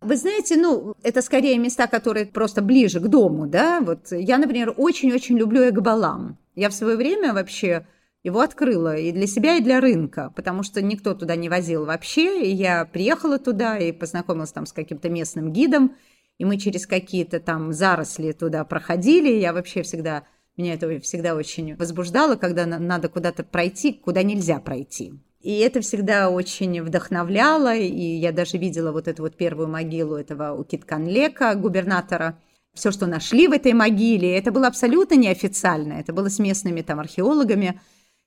Вы 0.01 0.17
знаете, 0.17 0.57
ну, 0.57 0.95
это 1.03 1.21
скорее 1.21 1.57
места, 1.57 1.87
которые 1.87 2.25
просто 2.25 2.61
ближе 2.61 2.99
к 2.99 3.07
дому, 3.07 3.47
да. 3.47 3.79
Вот 3.79 4.11
я, 4.11 4.37
например, 4.37 4.73
очень-очень 4.75 5.37
люблю 5.37 5.69
Экбалам. 5.69 6.37
Я 6.55 6.69
в 6.69 6.73
свое 6.73 6.97
время 6.97 7.33
вообще 7.33 7.87
его 8.23 8.41
открыла 8.41 8.95
и 8.95 9.11
для 9.11 9.27
себя, 9.27 9.55
и 9.57 9.61
для 9.61 9.79
рынка, 9.81 10.33
потому 10.35 10.63
что 10.63 10.81
никто 10.81 11.13
туда 11.13 11.35
не 11.35 11.49
возил 11.49 11.85
вообще. 11.85 12.43
И 12.43 12.53
я 12.53 12.85
приехала 12.85 13.39
туда 13.39 13.77
и 13.77 13.91
познакомилась 13.91 14.51
там 14.51 14.65
с 14.65 14.73
каким-то 14.73 15.09
местным 15.09 15.53
гидом, 15.53 15.95
и 16.37 16.45
мы 16.45 16.57
через 16.57 16.87
какие-то 16.87 17.39
там 17.39 17.73
заросли 17.73 18.31
туда 18.31 18.63
проходили. 18.65 19.29
Я 19.29 19.53
вообще 19.53 19.83
всегда, 19.83 20.23
меня 20.57 20.73
это 20.73 20.99
всегда 20.99 21.35
очень 21.35 21.75
возбуждало, 21.75 22.35
когда 22.35 22.65
надо 22.65 23.09
куда-то 23.09 23.43
пройти, 23.43 23.93
куда 23.93 24.23
нельзя 24.23 24.59
пройти. 24.59 25.13
И 25.43 25.59
это 25.59 25.81
всегда 25.81 26.29
очень 26.29 26.81
вдохновляло, 26.81 27.75
и 27.75 28.01
я 28.01 28.31
даже 28.31 28.57
видела 28.57 28.93
вот 28.93 29.09
эту 29.09 29.23
вот 29.23 29.35
первую 29.35 29.67
могилу 29.67 30.15
этого 30.15 30.57
Укитканлека, 30.57 31.53
губернатора. 31.55 32.39
Все, 32.73 32.91
что 32.91 33.07
нашли 33.07 33.47
в 33.47 33.51
этой 33.51 33.73
могиле, 33.73 34.37
это 34.37 34.51
было 34.51 34.67
абсолютно 34.67 35.15
неофициально, 35.15 35.93
это 35.93 36.13
было 36.13 36.29
с 36.29 36.39
местными 36.39 36.81
там 36.81 36.99
археологами. 36.99 37.79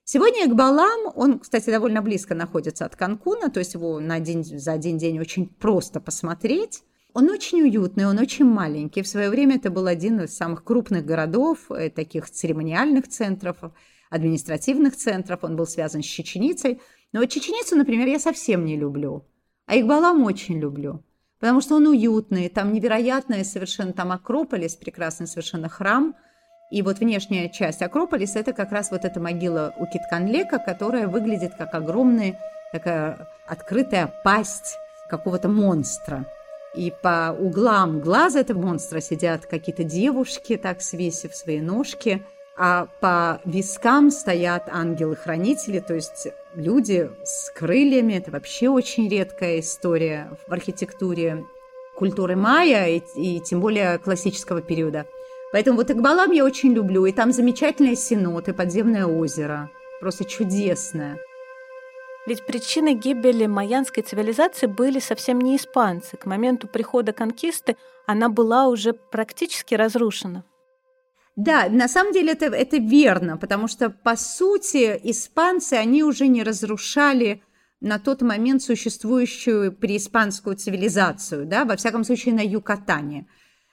Сегодня 0.05 0.45
Экбалам, 0.45 1.11
он, 1.15 1.39
кстати, 1.39 1.69
довольно 1.69 2.01
близко 2.01 2.33
находится 2.35 2.85
от 2.85 2.95
Канкуна, 2.95 3.49
то 3.49 3.59
есть 3.59 3.73
его 3.73 3.99
на 3.99 4.13
один, 4.15 4.43
за 4.43 4.71
один 4.71 4.97
день 4.97 5.19
очень 5.19 5.47
просто 5.47 5.99
посмотреть. 5.99 6.83
Он 7.17 7.31
очень 7.31 7.63
уютный, 7.63 8.05
он 8.05 8.19
очень 8.19 8.45
маленький. 8.45 9.01
В 9.01 9.07
свое 9.07 9.31
время 9.31 9.55
это 9.55 9.71
был 9.71 9.87
один 9.87 10.21
из 10.21 10.37
самых 10.37 10.63
крупных 10.63 11.03
городов, 11.03 11.71
э, 11.71 11.89
таких 11.89 12.29
церемониальных 12.29 13.07
центров, 13.07 13.57
административных 14.11 14.95
центров. 14.95 15.39
Он 15.43 15.55
был 15.55 15.65
связан 15.65 16.03
с 16.03 16.05
Чеченицей. 16.05 16.79
Но 17.13 17.21
вот 17.21 17.29
Чеченицу, 17.29 17.75
например, 17.75 18.07
я 18.07 18.19
совсем 18.19 18.65
не 18.65 18.77
люблю. 18.77 19.25
А 19.65 19.79
Игбалам 19.79 20.25
очень 20.25 20.59
люблю. 20.59 21.03
Потому 21.39 21.59
что 21.59 21.77
он 21.77 21.87
уютный, 21.87 22.49
там 22.49 22.71
невероятная 22.71 23.43
совершенно, 23.43 23.93
там 23.93 24.11
Акрополис, 24.11 24.75
прекрасный 24.75 25.25
совершенно 25.25 25.69
храм. 25.69 26.13
И 26.69 26.83
вот 26.83 26.99
внешняя 26.99 27.49
часть 27.49 27.81
Акрополиса– 27.81 28.37
это 28.41 28.53
как 28.53 28.71
раз 28.71 28.91
вот 28.91 29.05
эта 29.05 29.19
могила 29.19 29.73
у 29.79 29.87
Китканлека, 29.87 30.59
которая 30.59 31.07
выглядит 31.07 31.55
как 31.55 31.73
огромная 31.73 32.39
такая 32.71 33.27
открытая 33.47 34.13
пасть 34.23 34.77
какого-то 35.09 35.49
монстра 35.49 36.27
и 36.77 36.93
по 37.01 37.35
углам 37.37 37.99
глаза 37.99 38.41
этого 38.41 38.59
монстра 38.59 39.01
сидят 39.01 39.45
какие-то 39.47 39.83
девушки, 39.83 40.57
так 40.57 40.81
свесив 40.81 41.35
свои 41.35 41.59
ножки, 41.59 42.23
а 42.55 42.87
по 43.01 43.41
вискам 43.45 44.11
стоят 44.11 44.69
ангелы-хранители, 44.69 45.79
то 45.79 45.93
есть 45.95 46.27
люди 46.55 47.09
с 47.23 47.51
крыльями. 47.51 48.13
Это 48.13 48.31
вообще 48.31 48.69
очень 48.69 49.09
редкая 49.09 49.59
история 49.59 50.29
в 50.47 50.53
архитектуре 50.53 51.43
культуры 51.95 52.35
майя 52.35 52.87
и, 52.87 53.01
и 53.15 53.39
тем 53.39 53.59
более 53.59 53.97
классического 53.97 54.61
периода. 54.61 55.05
Поэтому 55.51 55.77
вот 55.77 55.89
Игбалам 55.89 56.31
я 56.31 56.45
очень 56.45 56.73
люблю, 56.73 57.05
и 57.05 57.11
там 57.11 57.31
замечательные 57.31 57.95
сеноты, 57.95 58.53
подземное 58.53 59.05
озеро, 59.05 59.69
просто 59.99 60.25
чудесное. 60.25 61.19
Ведь 62.27 62.45
причиной 62.45 62.93
гибели 62.93 63.45
майянской 63.45 64.03
цивилизации 64.03 64.65
были 64.65 64.99
совсем 64.99 65.39
не 65.39 65.55
испанцы. 65.55 66.17
К 66.17 66.25
моменту 66.25 66.67
прихода 66.67 67.13
конкисты 67.13 67.77
она 68.05 68.27
была 68.27 68.67
уже 68.67 68.91
практически 68.91 69.75
разрушена. 69.75 70.43
Да, 71.37 71.69
на 71.69 71.87
самом 71.87 72.11
деле 72.11 72.33
это, 72.33 72.47
это 72.47 72.77
верно, 72.77 73.37
потому 73.37 73.69
что, 73.69 73.89
по 73.89 74.17
сути, 74.17 74.99
испанцы, 75.03 75.75
они 75.75 76.03
уже 76.03 76.27
не 76.27 76.43
разрушали 76.43 77.41
на 77.79 77.97
тот 77.97 78.21
момент 78.21 78.61
существующую 78.61 79.71
преиспанскую 79.71 80.57
цивилизацию, 80.57 81.45
да, 81.45 81.63
во 81.63 81.77
всяком 81.77 82.03
случае, 82.03 82.33
на 82.33 82.41
Юкатане. 82.41 83.27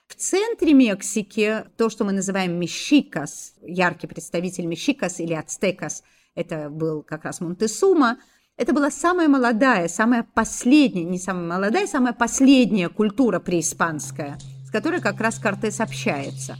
В 0.07 0.15
центре 0.15 0.73
Мексики 0.73 1.65
то, 1.75 1.89
что 1.89 2.05
мы 2.05 2.13
называем 2.13 2.57
Мexicas, 2.61 3.51
яркий 3.61 4.07
представитель 4.07 4.65
Мexicas 4.65 5.15
или 5.17 5.33
Ацтекас, 5.33 6.03
это 6.35 6.69
был 6.69 7.03
как 7.03 7.25
раз 7.25 7.41
Монтесума– 7.41 8.17
это 8.57 8.73
была 8.73 8.89
самая 8.89 9.27
молодая, 9.27 9.87
самая 9.87 10.25
последняя, 10.33 11.03
не 11.03 11.19
самая 11.19 11.59
молодая, 11.59 11.87
самая 11.87 12.13
последняя 12.13 12.89
культура 12.89 13.39
преиспанская, 13.39 14.37
с 14.65 14.71
которой 14.71 15.01
как 15.01 15.19
раз 15.19 15.39
Кортес 15.39 15.81
общается. 15.81 16.57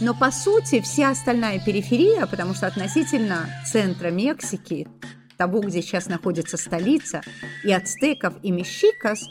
Но 0.00 0.14
по 0.14 0.30
сути 0.30 0.80
вся 0.80 1.10
остальная 1.10 1.58
периферия, 1.58 2.26
потому 2.26 2.54
что 2.54 2.66
относительно 2.66 3.46
центра 3.66 4.10
Мексики, 4.10 4.86
того, 5.36 5.60
где 5.60 5.80
сейчас 5.80 6.08
находится 6.08 6.58
столица, 6.58 7.22
и 7.64 7.72
ацтеков, 7.72 8.34
и 8.42 8.50
мещикас, 8.50 9.26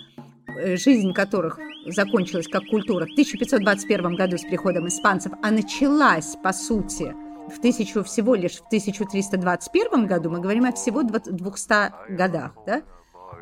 э, 0.48 0.76
жизнь 0.78 1.14
которых 1.14 1.60
закончилась 1.86 2.48
как 2.48 2.66
культура 2.66 3.06
в 3.06 3.12
1521 3.12 4.16
году 4.16 4.38
с 4.38 4.42
приходом 4.42 4.88
испанцев, 4.88 5.32
а 5.44 5.52
началась, 5.52 6.36
по 6.44 6.54
сути, 6.54 7.14
в 7.50 7.60
тысячу, 7.60 8.04
всего 8.04 8.36
лишь 8.36 8.58
в 8.58 8.66
1321 8.68 10.08
году, 10.08 10.30
мы 10.30 10.40
говорим 10.40 10.66
о 10.66 10.72
всего 10.72 11.04
200 11.04 12.14
годах, 12.16 12.54
да, 12.66 12.82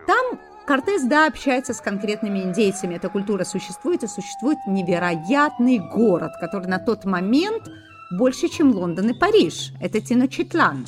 там 0.05 0.39
Кортес, 0.67 1.03
да, 1.03 1.27
общается 1.27 1.73
с 1.73 1.79
конкретными 1.79 2.39
индейцами, 2.39 2.95
эта 2.95 3.07
культура 3.07 3.45
существует, 3.45 4.03
и 4.03 4.07
существует 4.07 4.57
невероятный 4.67 5.79
город, 5.79 6.31
который 6.41 6.67
на 6.67 6.77
тот 6.77 7.05
момент 7.05 7.69
больше, 8.11 8.49
чем 8.49 8.71
Лондон 8.71 9.09
и 9.11 9.13
Париж. 9.13 9.71
Это 9.79 10.01
Теночетлан. 10.01 10.85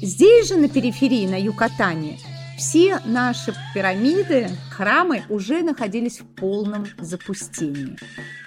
Здесь 0.00 0.48
же, 0.48 0.56
на 0.56 0.68
периферии, 0.68 1.26
на 1.26 1.38
Юкатане, 1.38 2.18
все 2.56 3.00
наши 3.04 3.54
пирамиды, 3.74 4.48
храмы 4.70 5.22
уже 5.28 5.62
находились 5.62 6.20
в 6.20 6.26
полном 6.26 6.86
запустении. 6.98 7.96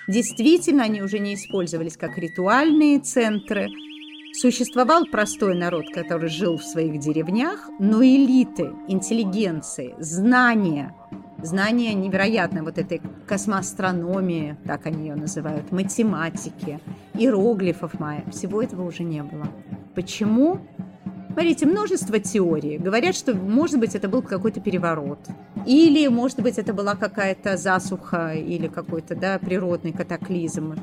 Действительно, 0.08 0.84
они 0.84 1.02
уже 1.02 1.20
не 1.20 1.36
использовались 1.36 1.98
как 1.98 2.18
ритуальные 2.18 3.00
центры. 3.00 3.70
Существовал 4.34 5.06
простой 5.06 5.56
народ, 5.56 5.86
который 5.94 6.30
жил 6.30 6.58
в 6.58 6.64
своих 6.64 7.00
деревнях, 7.00 7.70
но 7.80 8.04
элиты, 8.04 8.72
интеллигенции, 8.88 9.96
знания, 9.98 10.94
знания 11.42 11.94
невероятные 11.94 12.62
вот 12.62 12.78
этой 12.78 13.02
космоастрономии, 13.28 14.58
так 14.66 14.86
они 14.86 15.08
ее 15.08 15.16
называют, 15.16 15.72
математики, 15.72 16.80
иероглифов 17.14 18.00
майя. 18.00 18.26
Всего 18.32 18.62
этого 18.62 18.86
уже 18.86 19.04
не 19.04 19.24
было. 19.24 19.48
Почему? 19.96 20.60
Смотрите, 21.36 21.66
множество 21.66 22.18
теорий. 22.18 22.78
Говорят, 22.78 23.14
что, 23.14 23.36
может 23.36 23.78
быть, 23.78 23.94
это 23.94 24.08
был 24.08 24.22
какой-то 24.22 24.62
переворот. 24.62 25.20
Или, 25.66 26.08
может 26.08 26.40
быть, 26.40 26.58
это 26.58 26.74
была 26.74 26.96
какая-то 26.96 27.58
засуха 27.58 28.34
или 28.34 28.70
какой-то 28.70 29.18
да, 29.18 29.38
природный 29.38 29.92
катаклизм. 29.92 30.76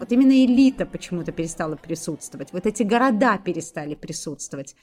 Вот 0.00 0.10
именно 0.10 0.32
элита 0.44 0.84
почему-то 0.84 1.30
перестала 1.30 1.76
присутствовать. 1.76 2.52
Вот 2.52 2.66
эти 2.66 2.82
города 2.82 3.38
перестали 3.38 3.94
присутствовать. 3.94 4.74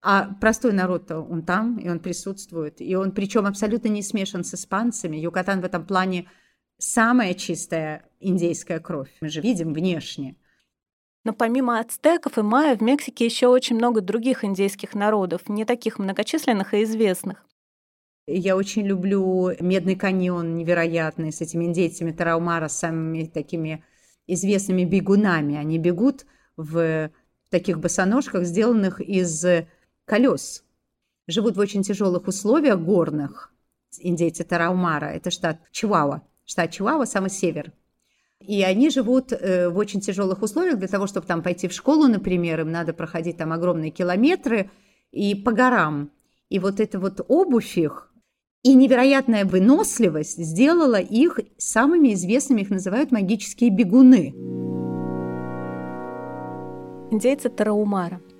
А 0.00 0.32
простой 0.40 0.72
народ 0.72 1.10
он 1.10 1.42
там, 1.42 1.78
и 1.78 1.88
он 1.88 1.98
присутствует. 1.98 2.80
И 2.80 2.94
он 2.94 3.10
причем 3.10 3.46
абсолютно 3.46 3.88
не 3.88 4.00
смешан 4.00 4.44
с 4.44 4.54
испанцами. 4.54 5.16
Юкатан 5.16 5.60
в 5.60 5.64
этом 5.64 5.84
плане 5.84 6.28
самая 6.78 7.34
чистая 7.34 8.08
индейская 8.20 8.78
кровь. 8.78 9.10
Мы 9.20 9.28
же 9.28 9.40
видим 9.40 9.74
внешне. 9.74 10.36
Но 11.24 11.32
помимо 11.32 11.78
ацтеков 11.78 12.36
и 12.38 12.42
майя 12.42 12.76
в 12.76 12.80
Мексике 12.80 13.24
еще 13.24 13.46
очень 13.46 13.76
много 13.76 14.00
других 14.00 14.44
индейских 14.44 14.94
народов, 14.94 15.48
не 15.48 15.64
таких 15.64 15.98
многочисленных 15.98 16.74
и 16.74 16.82
известных. 16.82 17.46
Я 18.26 18.56
очень 18.56 18.86
люблю 18.86 19.50
Медный 19.60 19.96
каньон 19.96 20.54
невероятный 20.54 21.32
с 21.32 21.40
этими 21.40 21.64
индейцами 21.64 22.12
Тараумара, 22.12 22.68
с 22.68 22.78
самыми 22.78 23.24
такими 23.24 23.84
известными 24.26 24.84
бегунами. 24.84 25.56
Они 25.56 25.78
бегут 25.78 26.26
в 26.56 27.10
таких 27.50 27.78
босоножках, 27.78 28.44
сделанных 28.44 29.00
из 29.00 29.44
колес. 30.04 30.64
Живут 31.28 31.56
в 31.56 31.60
очень 31.60 31.82
тяжелых 31.82 32.26
условиях 32.26 32.80
горных. 32.80 33.52
Индейцы 33.98 34.42
Тараумара. 34.44 35.06
Это 35.06 35.30
штат 35.30 35.58
Чуауа. 35.70 36.22
Штат 36.44 36.72
Чуауа, 36.72 37.04
самый 37.04 37.30
север. 37.30 37.72
И 38.46 38.62
они 38.62 38.90
живут 38.90 39.32
э, 39.32 39.68
в 39.68 39.78
очень 39.78 40.00
тяжелых 40.00 40.42
условиях. 40.42 40.78
Для 40.78 40.88
того, 40.88 41.06
чтобы 41.06 41.26
там 41.26 41.42
пойти 41.42 41.68
в 41.68 41.72
школу, 41.72 42.06
например, 42.06 42.60
им 42.60 42.70
надо 42.70 42.92
проходить 42.92 43.36
там 43.36 43.52
огромные 43.52 43.90
километры 43.90 44.70
и 45.10 45.34
по 45.34 45.52
горам. 45.52 46.10
И 46.48 46.58
вот 46.58 46.80
эта 46.80 46.98
вот 46.98 47.24
обувь 47.28 47.78
их 47.78 48.12
и 48.62 48.74
невероятная 48.74 49.44
выносливость 49.44 50.38
сделала 50.38 51.00
их 51.00 51.40
самыми 51.58 52.14
известными, 52.14 52.60
их 52.60 52.70
называют 52.70 53.10
магические 53.10 53.70
бегуны. 53.70 54.34
Индейцы 57.10 57.48
Тараумара– 57.48 58.20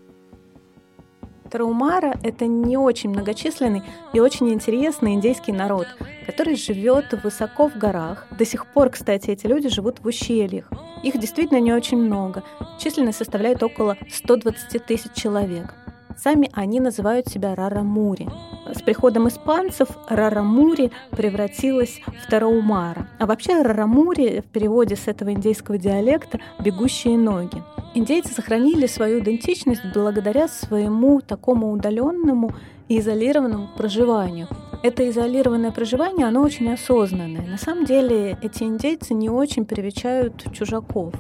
Тараумара– 1.52 2.18
это 2.22 2.46
не 2.46 2.78
очень 2.78 3.10
многочисленный 3.10 3.82
и 4.14 4.20
очень 4.20 4.50
интересный 4.50 5.12
индейский 5.12 5.52
народ, 5.52 5.86
который 6.24 6.56
живет 6.56 7.12
высоко 7.22 7.68
в 7.68 7.76
горах. 7.76 8.26
До 8.30 8.46
сих 8.46 8.64
пор, 8.64 8.88
кстати, 8.88 9.28
эти 9.28 9.46
люди 9.46 9.68
живут 9.68 10.00
в 10.00 10.06
ущельях. 10.06 10.70
Их 11.02 11.18
действительно 11.18 11.60
не 11.60 11.74
очень 11.74 11.98
много. 11.98 12.42
Численность 12.78 13.18
составляет 13.18 13.62
около 13.62 13.98
120 14.10 14.86
тысяч 14.86 15.12
человек. 15.12 15.74
Сами 16.16 16.50
они 16.52 16.80
называют 16.80 17.28
себя 17.28 17.54
Рарамури. 17.54 18.28
С 18.74 18.80
приходом 18.82 19.28
испанцев 19.28 19.88
Рарамури 20.08 20.90
превратилась 21.10 22.00
в 22.06 22.30
Тараумара. 22.30 23.08
А 23.18 23.26
вообще 23.26 23.62
Рарамури 23.62 24.40
в 24.40 24.46
переводе 24.46 24.96
с 24.96 25.08
этого 25.08 25.32
индейского 25.32 25.78
диалекта 25.78 26.40
«бегущие 26.60 27.18
ноги». 27.18 27.62
Индейцы 27.94 28.32
сохранили 28.32 28.86
свою 28.86 29.20
идентичность 29.20 29.82
благодаря 29.92 30.48
своему 30.48 31.20
такому 31.20 31.72
удаленному 31.72 32.52
и 32.88 32.98
изолированному 33.00 33.68
проживанию. 33.76 34.48
Это 34.82 35.08
изолированное 35.08 35.70
проживание, 35.70 36.26
оно 36.26 36.42
очень 36.42 36.72
осознанное. 36.72 37.46
На 37.46 37.58
самом 37.58 37.84
деле 37.84 38.38
эти 38.42 38.64
индейцы 38.64 39.14
не 39.14 39.28
очень 39.28 39.66
привечают 39.66 40.52
чужаков. 40.52 41.14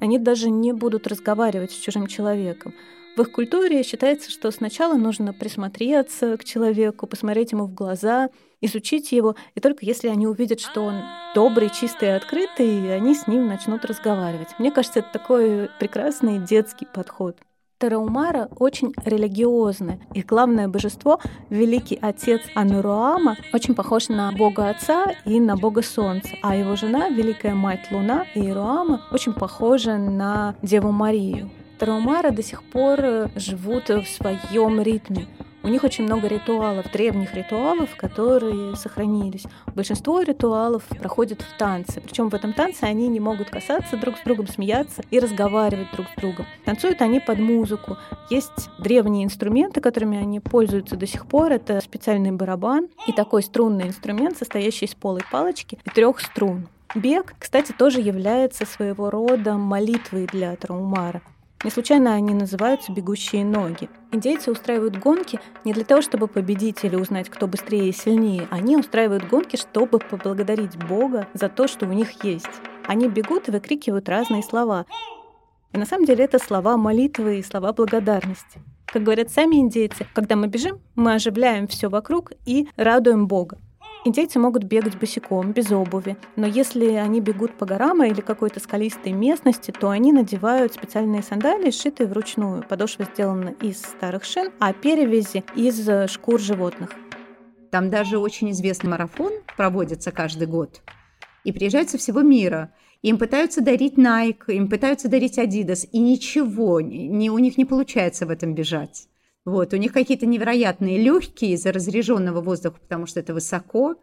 Они 0.00 0.18
даже 0.18 0.50
не 0.50 0.72
будут 0.72 1.06
разговаривать 1.06 1.72
с 1.72 1.76
чужим 1.76 2.06
человеком. 2.06 2.74
В 3.16 3.22
их 3.22 3.32
культуре 3.32 3.82
считается, 3.82 4.30
что 4.30 4.50
сначала 4.50 4.92
нужно 4.94 5.32
присмотреться 5.32 6.36
к 6.36 6.44
человеку, 6.44 7.06
посмотреть 7.06 7.52
ему 7.52 7.64
в 7.64 7.72
глаза, 7.72 8.28
изучить 8.60 9.10
его, 9.10 9.36
и 9.54 9.60
только 9.60 9.86
если 9.86 10.08
они 10.08 10.26
увидят, 10.26 10.60
что 10.60 10.82
он 10.82 11.00
добрый, 11.34 11.70
чистый 11.70 12.08
и 12.08 12.12
открытый, 12.12 12.94
они 12.94 13.14
с 13.14 13.26
ним 13.26 13.46
начнут 13.46 13.86
разговаривать. 13.86 14.48
Мне 14.58 14.70
кажется, 14.70 14.98
это 14.98 15.08
такой 15.14 15.70
прекрасный 15.80 16.38
детский 16.38 16.84
подход. 16.84 17.38
Тараумара 17.78 18.48
очень 18.58 18.92
религиозны. 19.04 20.00
Их 20.12 20.26
главное 20.26 20.68
божество, 20.68 21.18
великий 21.48 21.98
отец 22.00 22.42
Ануруама, 22.54 23.36
очень 23.54 23.74
похож 23.74 24.08
на 24.08 24.30
бога 24.32 24.68
отца 24.68 25.06
и 25.24 25.40
на 25.40 25.56
бога 25.56 25.82
солнца. 25.82 26.36
А 26.42 26.54
его 26.54 26.76
жена, 26.76 27.08
великая 27.08 27.54
мать 27.54 27.86
Луна, 27.90 28.26
Иеруама, 28.34 29.02
очень 29.10 29.32
похожа 29.32 29.96
на 29.96 30.54
Деву 30.62 30.90
Марию. 30.90 31.50
Тараумара 31.78 32.30
до 32.30 32.42
сих 32.42 32.62
пор 32.62 33.00
э, 33.00 33.28
живут 33.36 33.88
в 33.88 34.06
своем 34.06 34.80
ритме. 34.80 35.26
У 35.66 35.68
них 35.68 35.82
очень 35.82 36.04
много 36.04 36.28
ритуалов, 36.28 36.92
древних 36.92 37.34
ритуалов, 37.34 37.96
которые 37.96 38.76
сохранились. 38.76 39.46
Большинство 39.74 40.20
ритуалов 40.20 40.84
проходят 40.84 41.42
в 41.42 41.58
танце. 41.58 42.00
Причем 42.00 42.28
в 42.28 42.34
этом 42.34 42.52
танце 42.52 42.84
они 42.84 43.08
не 43.08 43.18
могут 43.18 43.50
касаться 43.50 43.96
друг 43.96 44.16
с 44.16 44.22
другом, 44.22 44.46
смеяться 44.46 45.02
и 45.10 45.18
разговаривать 45.18 45.88
друг 45.92 46.06
с 46.06 46.20
другом. 46.20 46.46
Танцуют 46.64 47.02
они 47.02 47.18
под 47.18 47.40
музыку. 47.40 47.96
Есть 48.30 48.70
древние 48.78 49.24
инструменты, 49.24 49.80
которыми 49.80 50.16
они 50.16 50.38
пользуются 50.38 50.94
до 50.96 51.08
сих 51.08 51.26
пор. 51.26 51.50
Это 51.50 51.80
специальный 51.80 52.30
барабан 52.30 52.86
и 53.08 53.12
такой 53.12 53.42
струнный 53.42 53.88
инструмент, 53.88 54.38
состоящий 54.38 54.84
из 54.84 54.94
полой 54.94 55.22
палочки 55.32 55.80
и 55.84 55.90
трех 55.90 56.20
струн. 56.20 56.68
Бег, 56.94 57.34
кстати, 57.40 57.72
тоже 57.72 58.00
является 58.00 58.64
своего 58.66 59.10
рода 59.10 59.54
молитвой 59.54 60.26
для 60.26 60.54
Траумара. 60.54 61.22
Не 61.66 61.72
случайно 61.72 62.14
они 62.14 62.32
называются 62.32 62.92
«бегущие 62.92 63.44
ноги». 63.44 63.90
Индейцы 64.12 64.52
устраивают 64.52 64.98
гонки 64.98 65.40
не 65.64 65.72
для 65.72 65.82
того, 65.82 66.00
чтобы 66.00 66.28
победить 66.28 66.84
или 66.84 66.94
узнать, 66.94 67.28
кто 67.28 67.48
быстрее 67.48 67.88
и 67.88 67.92
сильнее. 67.92 68.46
Они 68.52 68.76
устраивают 68.76 69.26
гонки, 69.26 69.56
чтобы 69.56 69.98
поблагодарить 69.98 70.76
Бога 70.76 71.26
за 71.34 71.48
то, 71.48 71.66
что 71.66 71.86
у 71.86 71.92
них 71.92 72.22
есть. 72.22 72.46
Они 72.86 73.08
бегут 73.08 73.48
и 73.48 73.50
выкрикивают 73.50 74.08
разные 74.08 74.44
слова. 74.44 74.86
И 75.72 75.78
на 75.78 75.86
самом 75.86 76.04
деле 76.04 76.24
это 76.24 76.38
слова 76.38 76.76
молитвы 76.76 77.40
и 77.40 77.42
слова 77.42 77.72
благодарности. 77.72 78.60
Как 78.84 79.02
говорят 79.02 79.30
сами 79.30 79.56
индейцы, 79.56 80.06
когда 80.14 80.36
мы 80.36 80.46
бежим, 80.46 80.78
мы 80.94 81.14
оживляем 81.14 81.66
все 81.66 81.88
вокруг 81.88 82.30
и 82.44 82.68
радуем 82.76 83.26
Бога. 83.26 83.58
Индейцы 84.06 84.38
могут 84.38 84.62
бегать 84.62 84.96
босиком, 84.96 85.50
без 85.50 85.72
обуви, 85.72 86.16
но 86.36 86.46
если 86.46 86.92
они 86.92 87.20
бегут 87.20 87.58
по 87.58 87.66
горам 87.66 88.04
или 88.04 88.20
какой-то 88.20 88.60
скалистой 88.60 89.10
местности, 89.10 89.72
то 89.72 89.90
они 89.90 90.12
надевают 90.12 90.74
специальные 90.74 91.24
сандалии, 91.24 91.72
сшитые 91.72 92.06
вручную. 92.06 92.62
Подошва 92.62 93.04
сделана 93.06 93.48
из 93.60 93.82
старых 93.82 94.22
шин, 94.22 94.52
а 94.60 94.72
перевязи 94.72 95.42
из 95.56 96.08
шкур 96.08 96.38
животных. 96.38 96.90
Там 97.72 97.90
даже 97.90 98.18
очень 98.18 98.52
известный 98.52 98.90
марафон 98.90 99.32
проводится 99.56 100.12
каждый 100.12 100.46
год. 100.46 100.82
И 101.42 101.50
приезжают 101.50 101.90
со 101.90 101.98
всего 101.98 102.20
мира. 102.20 102.72
Им 103.02 103.18
пытаются 103.18 103.60
дарить 103.60 103.94
Nike, 103.94 104.54
им 104.54 104.68
пытаются 104.68 105.08
дарить 105.08 105.36
Adidas, 105.36 105.84
и 105.90 105.98
ничего, 105.98 106.80
не, 106.80 107.28
у 107.28 107.38
них 107.38 107.58
не 107.58 107.64
получается 107.64 108.24
в 108.24 108.30
этом 108.30 108.54
бежать. 108.54 109.08
Вот, 109.46 109.72
у 109.72 109.76
них 109.76 109.92
какие-то 109.92 110.26
невероятные 110.26 110.98
легкие 110.98 111.52
из-за 111.52 111.70
разреженного 111.70 112.40
воздуха, 112.40 112.80
потому 112.80 113.06
что 113.06 113.20
это 113.20 113.32
высоко. 113.32 113.94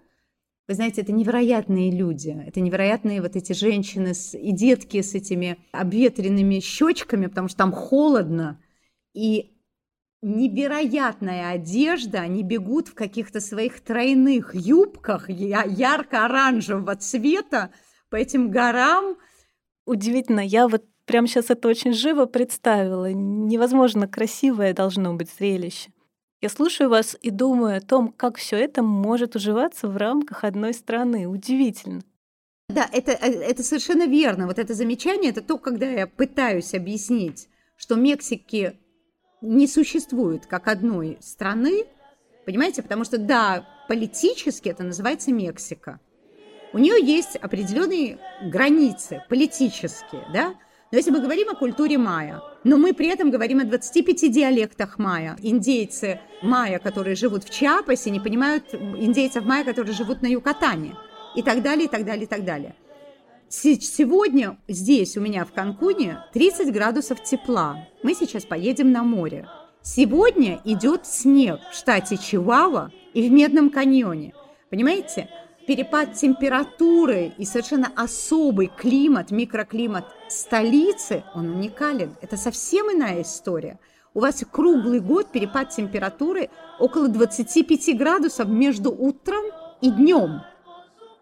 Вы 0.69 0.73
знаете, 0.73 1.01
это 1.01 1.11
невероятные 1.11 1.91
люди, 1.91 2.29
это 2.47 2.61
невероятные 2.61 3.21
вот 3.21 3.35
эти 3.35 3.51
женщины 3.51 4.13
с, 4.13 4.33
и 4.33 4.53
детки 4.53 5.01
с 5.01 5.13
этими 5.13 5.57
обветренными 5.73 6.61
щечками, 6.61 7.27
потому 7.27 7.49
что 7.49 7.57
там 7.57 7.73
холодно. 7.73 8.61
И 9.13 9.51
невероятная 10.21 11.49
одежда, 11.49 12.21
они 12.21 12.41
бегут 12.41 12.87
в 12.87 12.93
каких-то 12.93 13.41
своих 13.41 13.81
тройных 13.81 14.55
юбках 14.55 15.29
ярко-оранжевого 15.29 16.95
цвета 16.95 17.71
по 18.09 18.15
этим 18.15 18.49
горам. 18.49 19.17
Удивительно, 19.85 20.39
я 20.39 20.69
вот 20.69 20.85
прямо 21.05 21.27
сейчас 21.27 21.49
это 21.49 21.67
очень 21.67 21.93
живо 21.93 22.25
представила. 22.25 23.11
Невозможно 23.11 24.07
красивое 24.07 24.73
должно 24.73 25.13
быть 25.13 25.29
зрелище. 25.29 25.91
Я 26.41 26.49
слушаю 26.49 26.89
вас 26.89 27.15
и 27.21 27.29
думаю 27.29 27.77
о 27.77 27.81
том, 27.81 28.09
как 28.11 28.37
все 28.37 28.57
это 28.57 28.83
может 28.83 29.35
уживаться 29.35 29.87
в 29.87 29.95
рамках 29.95 30.43
одной 30.43 30.73
страны. 30.73 31.25
Удивительно. 31.25 32.01
Да, 32.69 32.89
это, 32.91 33.11
э, 33.11 33.31
это 33.31 33.63
совершенно 33.63 34.07
верно. 34.07 34.47
Вот 34.47 34.59
это 34.59 34.73
замечание, 34.73 35.31
это 35.31 35.41
то, 35.41 35.57
когда 35.57 35.85
я 35.85 36.07
пытаюсь 36.07 36.73
объяснить, 36.73 37.47
что 37.77 37.95
Мексики 37.95 38.77
не 39.41 39.67
существует 39.67 40.45
как 40.45 40.67
одной 40.67 41.17
страны, 41.21 41.85
понимаете, 42.45 42.81
потому 42.81 43.03
что, 43.03 43.17
да, 43.17 43.67
политически 43.87 44.69
это 44.69 44.83
называется 44.83 45.31
Мексика. 45.31 45.99
У 46.73 46.79
нее 46.79 46.95
есть 47.05 47.35
определенные 47.35 48.17
границы 48.41 49.23
политические, 49.29 50.25
да, 50.33 50.55
но 50.93 50.97
если 50.97 51.09
мы 51.09 51.21
говорим 51.21 51.49
о 51.49 51.55
культуре 51.55 51.97
майя, 51.97 52.43
но 52.63 52.77
мы 52.77 52.93
при 52.93 53.07
этом 53.07 53.31
говорим 53.31 53.59
о 53.59 53.63
25 53.63 54.31
диалектах 54.31 54.99
майя. 54.99 55.35
Индейцы 55.41 56.19
майя, 56.43 56.77
которые 56.77 57.15
живут 57.15 57.43
в 57.43 57.49
Чиапасе, 57.49 58.11
не 58.11 58.19
понимают 58.19 58.75
индейцев 58.75 59.43
майя, 59.43 59.63
которые 59.63 59.95
живут 59.95 60.21
на 60.21 60.27
Юкатане. 60.27 60.95
И 61.35 61.41
так 61.41 61.63
далее, 61.63 61.85
и 61.85 61.87
так 61.87 62.05
далее, 62.05 62.25
и 62.25 62.27
так 62.27 62.45
далее. 62.45 62.75
Сегодня 63.49 64.59
здесь 64.67 65.17
у 65.17 65.21
меня 65.21 65.45
в 65.45 65.51
Канкуне 65.51 66.19
30 66.31 66.71
градусов 66.71 67.23
тепла. 67.23 67.87
Мы 68.03 68.13
сейчас 68.13 68.45
поедем 68.45 68.91
на 68.91 69.01
море. 69.01 69.47
Сегодня 69.81 70.61
идет 70.63 71.07
снег 71.07 71.59
в 71.71 71.75
штате 71.75 72.17
Чиуауа 72.17 72.91
и 73.15 73.27
в 73.27 73.31
Медном 73.31 73.71
каньоне. 73.71 74.35
Понимаете? 74.69 75.27
Перепад 75.67 76.13
температуры 76.15 77.31
и 77.37 77.45
совершенно 77.45 77.89
особый 77.95 78.67
климат, 78.67 79.31
микроклимат 79.31 80.05
столицы, 80.27 81.23
он 81.33 81.51
уникален. 81.51 82.17
Это 82.21 82.35
совсем 82.35 82.91
иная 82.91 83.21
история. 83.21 83.79
У 84.13 84.19
вас 84.19 84.43
круглый 84.51 84.99
год 84.99 85.31
перепад 85.31 85.69
температуры 85.69 86.49
около 86.79 87.07
25 87.07 87.97
градусов 87.97 88.47
между 88.49 88.91
утром 88.91 89.45
и 89.81 89.89
днем. 89.89 90.41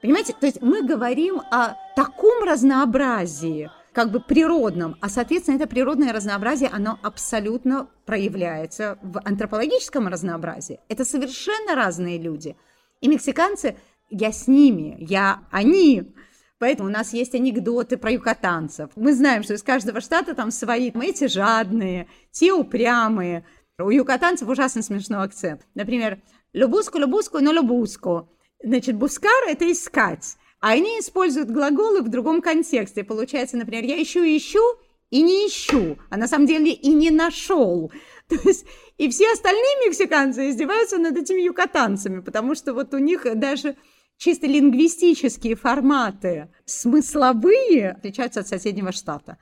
Понимаете, 0.01 0.33
то 0.33 0.47
есть 0.47 0.61
мы 0.61 0.81
говорим 0.81 1.41
о 1.51 1.75
таком 1.95 2.43
разнообразии, 2.43 3.69
как 3.93 4.09
бы 4.09 4.19
природном, 4.19 4.95
а, 5.01 5.09
соответственно, 5.09 5.57
это 5.57 5.67
природное 5.67 6.11
разнообразие, 6.11 6.69
оно 6.73 6.97
абсолютно 7.03 7.87
проявляется 8.05 8.97
в 9.03 9.21
антропологическом 9.23 10.07
разнообразии. 10.07 10.79
Это 10.89 11.05
совершенно 11.05 11.75
разные 11.75 12.17
люди. 12.17 12.55
И 13.01 13.07
мексиканцы, 13.07 13.77
я 14.11 14.31
с 14.31 14.47
ними, 14.47 14.97
я 14.99 15.43
они. 15.51 16.13
Поэтому 16.59 16.89
у 16.89 16.91
нас 16.91 17.13
есть 17.13 17.33
анекдоты 17.33 17.97
про 17.97 18.11
юкатанцев. 18.11 18.91
Мы 18.95 19.13
знаем, 19.13 19.41
что 19.41 19.55
из 19.55 19.63
каждого 19.63 19.99
штата 19.99 20.35
там 20.35 20.51
свои. 20.51 20.91
Мы 20.93 21.07
эти 21.07 21.27
жадные, 21.27 22.07
те 22.29 22.53
упрямые. 22.53 23.45
У 23.79 23.89
юкатанцев 23.89 24.47
ужасно 24.47 24.83
смешной 24.83 25.23
акцент. 25.23 25.61
Например, 25.73 26.21
«любуску, 26.53 26.99
любуску, 26.99 27.39
но 27.39 27.51
любуску». 27.51 28.29
Значит, 28.63 28.95
бускар– 28.95 29.31
это 29.47 29.71
искать. 29.71 30.35
А 30.59 30.73
они 30.73 30.99
используют 30.99 31.49
глаголы 31.49 32.03
в 32.03 32.09
другом 32.09 32.41
контексте. 32.41 33.03
Получается, 33.03 33.57
например, 33.57 33.83
я 33.83 33.99
ищу, 34.01 34.19
ищу 34.19 34.61
и 35.09 35.23
не 35.23 35.47
ищу, 35.47 35.97
а 36.09 36.17
на 36.17 36.27
самом 36.27 36.45
деле 36.45 36.71
и 36.71 36.89
не 36.89 37.09
нашел. 37.09 37.91
То 38.27 38.35
есть 38.45 38.65
и 38.97 39.09
все 39.09 39.31
остальные 39.31 39.87
мексиканцы 39.87 40.49
издеваются 40.49 40.99
над 40.99 41.17
этими 41.17 41.41
юкатанцами, 41.41 42.21
потому 42.21 42.53
что 42.53 42.73
вот 42.75 42.93
у 42.93 42.99
них 42.99 43.25
даже 43.35 43.75
чисто 44.21 44.45
лингвистические 44.45 45.55
форматы 45.55 46.49
смысловые 46.65 47.93
отличаются 47.93 48.41
от 48.41 48.47
соседнего 48.47 48.91
штата. 48.91 49.39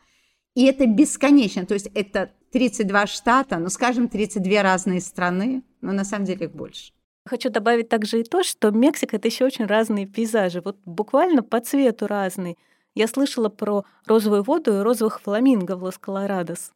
И 0.56 0.66
это 0.66 0.88
бесконечно, 0.88 1.66
то 1.66 1.74
есть 1.74 1.88
это 1.94 2.32
32 2.54 3.08
штата, 3.08 3.58
ну, 3.58 3.68
скажем, 3.70 4.08
32 4.08 4.64
разные 4.64 5.02
страны, 5.02 5.64
но 5.82 5.92
на 5.92 6.06
самом 6.06 6.26
деле 6.26 6.46
их 6.46 6.54
больше. 6.54 6.94
Хочу 7.26 7.50
добавить 7.50 7.90
также 7.90 8.22
и 8.22 8.24
то, 8.24 8.42
что 8.42 8.72
Мексика— 8.72 9.16
это 9.18 9.28
еще 9.28 9.44
очень 9.44 9.66
разные 9.66 10.08
пейзажи, 10.08 10.62
вот 10.62 10.78
буквально 10.86 11.44
по 11.44 11.60
цвету 11.60 12.08
разные. 12.08 12.56
Я 12.96 13.08
слышала 13.08 13.50
про 13.50 13.84
розовую 14.06 14.44
воду 14.44 14.78
и 14.78 14.82
розовых 14.82 15.20
фламинго 15.22 15.76
в 15.76 15.84
Лос-Колорадос. 15.84 16.72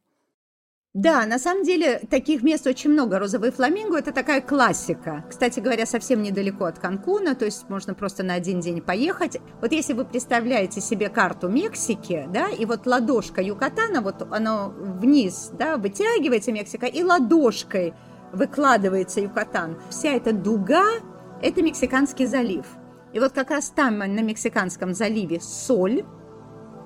Да, 0.94 1.26
на 1.26 1.40
самом 1.40 1.64
деле 1.64 2.00
таких 2.10 2.44
мест 2.44 2.68
очень 2.68 2.92
много. 2.92 3.18
Розовый 3.18 3.52
фламинго– 3.52 3.98
это 4.00 4.12
такая 4.12 4.42
классика. 4.42 5.26
Кстати 5.28 5.60
говоря, 5.60 5.86
совсем 5.88 6.22
недалеко 6.22 6.66
от 6.66 6.78
Канкуна, 6.78 7.34
то 7.34 7.46
есть 7.46 7.68
можно 7.68 7.96
просто 7.96 8.24
на 8.24 8.36
один 8.36 8.60
день 8.60 8.80
поехать. 8.82 9.38
Вот 9.60 9.72
если 9.72 9.94
вы 9.94 10.06
представляете 10.06 10.82
себе 10.82 11.10
карту 11.10 11.50
Мексики, 11.50 12.30
да, 12.32 12.50
и 12.50 12.66
вот 12.66 12.86
ладошка 12.86 13.42
Юкатана, 13.42 14.02
вот 14.02 14.28
оно 14.30 14.72
вниз, 14.78 15.50
да, 15.58 15.78
вытягивается 15.78 16.52
Мексика, 16.52 16.86
и 16.86 17.04
ладошкой– 17.04 17.94
выкладывается 18.34 19.22
Юкатан. 19.22 19.78
Вся 19.90 20.10
эта 20.10 20.34
дуга– 20.34 20.84
это 21.42 21.62
Мексиканский 21.62 22.26
залив. 22.26 22.66
И 23.14 23.20
вот 23.20 23.32
как 23.32 23.52
раз 23.52 23.70
там, 23.70 24.00
на 24.00 24.22
Мексиканском 24.22 24.94
заливе, 24.94 25.40
соль, 25.40 26.04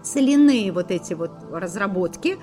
соляные 0.03 0.71
вот 0.71 0.91
эти 0.91 1.13
вот 1.13 1.31
разработки. 1.51 2.37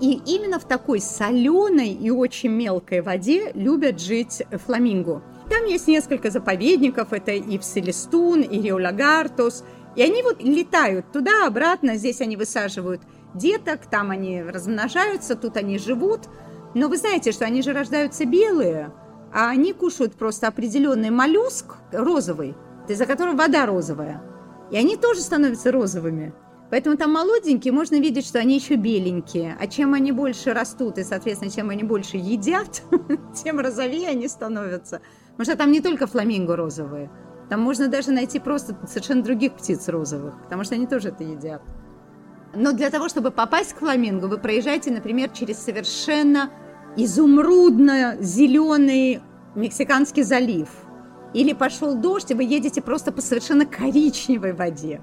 И 0.00 0.20
именно 0.26 0.58
в 0.58 0.64
такой 0.64 1.00
соленой 1.00 1.90
и 1.90 2.10
очень 2.10 2.50
мелкой 2.50 3.00
воде 3.00 3.50
любят 3.54 4.00
жить 4.00 4.42
фламинго. 4.66 5.22
Там 5.48 5.64
есть 5.64 5.88
несколько 5.88 6.30
заповедников, 6.30 7.12
это 7.12 7.32
и 7.32 7.58
в 7.58 7.62
и 7.76 8.62
Риолагартос. 8.62 9.64
И 9.94 10.02
они 10.02 10.22
вот 10.22 10.42
летают 10.42 11.10
туда-обратно, 11.12 11.96
здесь 11.96 12.20
они 12.20 12.36
высаживают 12.36 13.00
деток, 13.34 13.86
там 13.86 14.10
они 14.10 14.42
размножаются, 14.42 15.36
тут 15.36 15.56
они 15.56 15.78
живут– 15.78 16.22
но 16.76 16.88
вы 16.88 16.98
знаете, 16.98 17.32
что 17.32 17.46
они 17.46 17.62
же 17.62 17.72
рождаются 17.72 18.26
белые, 18.26 18.92
а 19.32 19.48
они 19.48 19.72
кушают 19.72 20.12
просто 20.12 20.46
определенный 20.46 21.08
моллюск 21.08 21.76
розовый, 21.90 22.54
из-за 22.86 23.06
которого 23.06 23.34
вода 23.34 23.64
розовая. 23.64 24.22
И 24.70 24.76
они 24.76 24.98
тоже 24.98 25.22
становятся 25.22 25.72
розовыми. 25.72 26.34
Поэтому 26.70 26.96
там 26.96 27.12
молоденькие, 27.12 27.72
можно 27.72 27.96
видеть, 27.96 28.26
что 28.26 28.40
они 28.40 28.56
еще 28.56 28.74
беленькие. 28.74 29.56
А 29.58 29.66
чем 29.66 29.94
они 29.94 30.12
больше 30.12 30.52
растут, 30.52 30.98
и, 30.98 31.04
соответственно, 31.04 31.50
чем 31.50 31.70
они 31.70 31.84
больше 31.84 32.16
едят, 32.16 32.82
тем 33.44 33.60
розовее 33.60 34.08
они 34.08 34.28
становятся. 34.28 35.00
Потому 35.36 35.44
что 35.44 35.56
там 35.56 35.70
не 35.70 35.80
только 35.80 36.06
фламинго 36.06 36.56
розовые. 36.56 37.10
Там 37.48 37.60
можно 37.60 37.88
даже 37.88 38.10
найти 38.10 38.40
просто 38.40 38.76
совершенно 38.88 39.22
других 39.22 39.54
птиц 39.54 39.88
розовых, 39.88 40.42
потому 40.42 40.64
что 40.64 40.74
они 40.74 40.88
тоже 40.88 41.08
это 41.08 41.22
едят. 41.22 41.62
Но 42.54 42.72
для 42.72 42.90
того, 42.90 43.08
чтобы 43.08 43.30
попасть 43.30 43.74
к 43.74 43.78
фламинго, 43.78 44.26
вы 44.26 44.38
проезжаете, 44.38 44.90
например, 44.90 45.30
через 45.30 45.58
совершенно 45.58 46.50
изумрудно-зеленый 46.96 49.20
Мексиканский 49.54 50.22
залив. 50.22 50.68
Или 51.34 51.52
пошел 51.52 51.94
дождь, 51.94 52.30
и 52.30 52.34
вы 52.34 52.44
едете 52.44 52.80
просто 52.80 53.12
по 53.12 53.20
совершенно 53.20 53.66
коричневой 53.66 54.52
воде. 54.52 55.02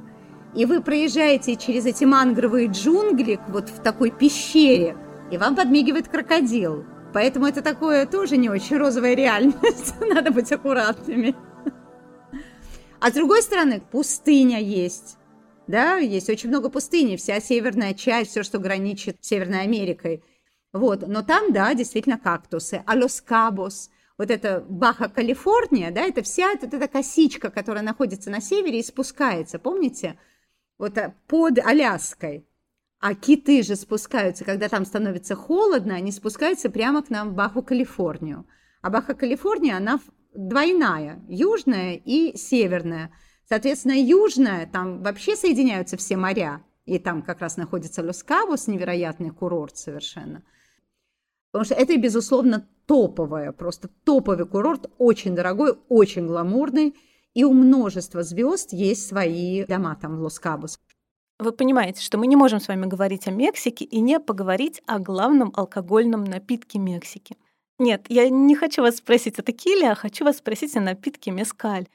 И 0.56 0.66
вы 0.66 0.82
проезжаете 0.82 1.56
через 1.56 1.86
эти 1.86 2.04
мангровые 2.04 2.68
джунгли 2.68 3.40
вот 3.48 3.70
в 3.70 3.82
такой 3.82 4.12
пещере, 4.12 4.96
и 5.32 5.38
вам 5.38 5.56
подмигивает 5.56 6.08
крокодил. 6.08 6.86
Поэтому 7.14 7.46
это 7.46 7.62
такое 7.62 8.06
тоже 8.06 8.38
не 8.38 8.50
очень 8.50 8.78
розовая 8.78 9.16
реальность. 9.16 9.94
Надо 10.00 10.32
быть 10.32 10.52
аккуратными. 10.52 11.36
А 13.00 13.10
с 13.10 13.14
другой 13.14 13.42
стороны, 13.42 13.82
пустыня 13.92 14.60
есть. 14.62 15.18
Да, 15.68 15.98
есть 15.98 16.30
очень 16.30 16.50
много 16.50 16.70
пустыни. 16.70 17.16
Вся 17.16 17.40
северная 17.40 17.94
часть, 17.94 18.32
все, 18.32 18.44
что 18.44 18.60
граничит 18.60 19.18
с 19.22 19.28
Северной 19.28 19.62
Америкой– 19.62 20.24
вот, 20.74 21.08
но 21.08 21.22
там, 21.22 21.54
да, 21.54 21.76
действительно 21.76 22.18
кактусы. 22.18 22.84
А 22.88 22.96
Лос-Кабос, 22.96 23.92
вот 24.18 24.32
это 24.32 24.66
Баха-Калифорния, 24.68 25.92
да, 25.92 26.02
это 26.02 26.24
вся 26.24 26.52
вот 26.60 26.74
эта 26.74 26.88
косичка, 26.88 27.52
которая 27.52 27.84
находится 27.84 28.32
на 28.32 28.42
севере 28.42 28.80
и 28.80 28.84
спускается, 28.84 29.60
помните? 29.60 30.18
Вот 30.78 30.98
э, 30.98 31.14
под 31.28 31.60
Аляской. 31.60 32.48
А 33.00 33.16
киты 33.16 33.64
же 33.64 33.76
спускаются, 33.76 34.46
когда 34.46 34.70
там 34.70 34.86
становится 34.86 35.36
холодно, 35.36 35.96
они 35.96 36.12
спускаются 36.12 36.70
прямо 36.70 37.04
к 37.04 37.10
нам 37.10 37.32
в 37.32 37.36
Баху-Калифорнию. 37.36 38.46
А 38.82 38.90
Баха-Калифорния, 38.90 39.78
она 39.78 40.00
двойная, 40.34 41.22
южная 41.28 41.96
и 41.96 42.38
северная. 42.38 43.12
Соответственно, 43.48 44.02
южная, 44.02 44.68
там 44.68 45.04
вообще 45.04 45.36
соединяются 45.36 45.98
все 45.98 46.16
моря, 46.16 46.64
и 46.86 46.98
там 46.98 47.22
как 47.22 47.42
раз 47.42 47.58
находится 47.58 48.02
Лос-Кабос, 48.02 48.68
невероятный 48.68 49.32
курорт 49.32 49.78
совершенно– 49.78 50.44
Потому 51.54 51.66
что 51.66 51.76
это, 51.76 51.96
безусловно, 51.98 52.68
топовая, 52.88 53.52
просто 53.52 53.88
топовый 54.04 54.48
курорт, 54.48 54.90
очень 54.98 55.36
дорогой, 55.36 55.78
очень 55.88 56.26
гламурный. 56.26 56.96
И 57.34 57.44
у 57.44 57.54
множества 57.54 58.24
звезд 58.24 58.74
есть 58.74 59.08
свои 59.08 59.66
дома 59.66 59.98
там 60.00 60.18
в 60.18 60.22
Лос-Кабос. 60.22 60.80
Вы 61.40 61.52
понимаете, 61.52 62.02
что 62.02 62.18
мы 62.18 62.28
не 62.28 62.36
можем 62.36 62.60
с 62.60 62.68
вами 62.68 62.86
говорить 62.86 63.28
о 63.28 63.32
Мексике 63.32 63.86
и 63.86 64.00
не 64.02 64.20
поговорить 64.20 64.82
о 64.86 65.00
главном 65.00 65.52
алкогольном 65.56 66.24
напитке 66.24 66.78
Мексики. 66.80 67.38
Нет, 67.80 68.06
я 68.08 68.30
не 68.30 68.56
хочу 68.56 68.82
вас 68.82 68.98
спросить 68.98 69.40
о 69.40 69.42
текиле, 69.42 69.92
а 69.92 69.96
хочу 69.96 70.26
вас 70.26 70.38
спросить 70.38 70.78
о 70.78 70.80
напитке 70.80 71.32
мескаль. 71.32 71.88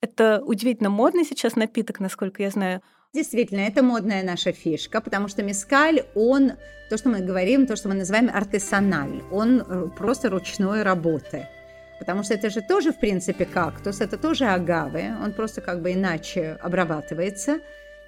Это 0.00 0.42
удивительно 0.44 0.88
модный 0.88 1.24
сейчас 1.24 1.56
напиток, 1.56 2.00
насколько 2.00 2.42
я 2.42 2.50
знаю. 2.50 2.80
Действительно, 3.12 3.60
это 3.60 3.82
модная 3.82 4.22
наша 4.22 4.52
фишка, 4.52 5.00
потому 5.00 5.28
что 5.28 5.42
мескаль, 5.42 6.04
он, 6.14 6.52
то, 6.90 6.96
что 6.96 7.08
мы 7.10 7.20
говорим, 7.20 7.66
то, 7.66 7.76
что 7.76 7.88
мы 7.88 7.94
называем 7.94 8.30
артесаналь, 8.32 9.22
он 9.30 9.60
э, 9.60 9.88
просто 9.96 10.30
ручной 10.30 10.82
работы. 10.82 11.46
Потому 11.98 12.22
что 12.22 12.34
это 12.34 12.50
же 12.50 12.60
тоже, 12.60 12.92
в 12.92 12.98
принципе, 12.98 13.44
кактус, 13.44 14.00
это 14.00 14.18
тоже 14.18 14.46
агавы, 14.46 15.14
он 15.22 15.32
просто 15.32 15.60
как 15.60 15.80
бы 15.80 15.92
иначе 15.92 16.58
обрабатывается, 16.62 17.60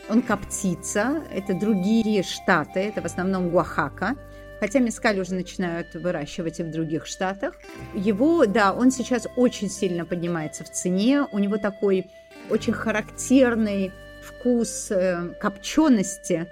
он 0.09 0.23
коптится, 0.23 1.23
это 1.33 1.55
другие 1.55 2.23
штаты, 2.23 2.81
это 2.81 3.01
в 3.01 3.07
основном 3.07 3.51
Гуахака, 3.51 4.17
хотя 4.61 4.79
мескаль 4.79 5.21
уже 5.21 5.35
начинают 5.35 5.95
выращивать 5.95 6.61
и 6.61 6.63
в 6.63 6.71
других 6.71 7.07
штатах. 7.07 7.55
Его, 7.95 8.47
да, 8.47 8.73
он 8.73 8.91
сейчас 8.91 9.27
очень 9.37 9.71
сильно 9.71 10.05
поднимается 10.05 10.65
в 10.65 10.71
цене, 10.71 11.27
у 11.31 11.39
него 11.39 11.57
такой 11.57 12.11
очень 12.51 12.73
характерный 12.73 13.93
вкус 14.23 14.91
э, 14.91 15.35
копчености. 15.41 16.49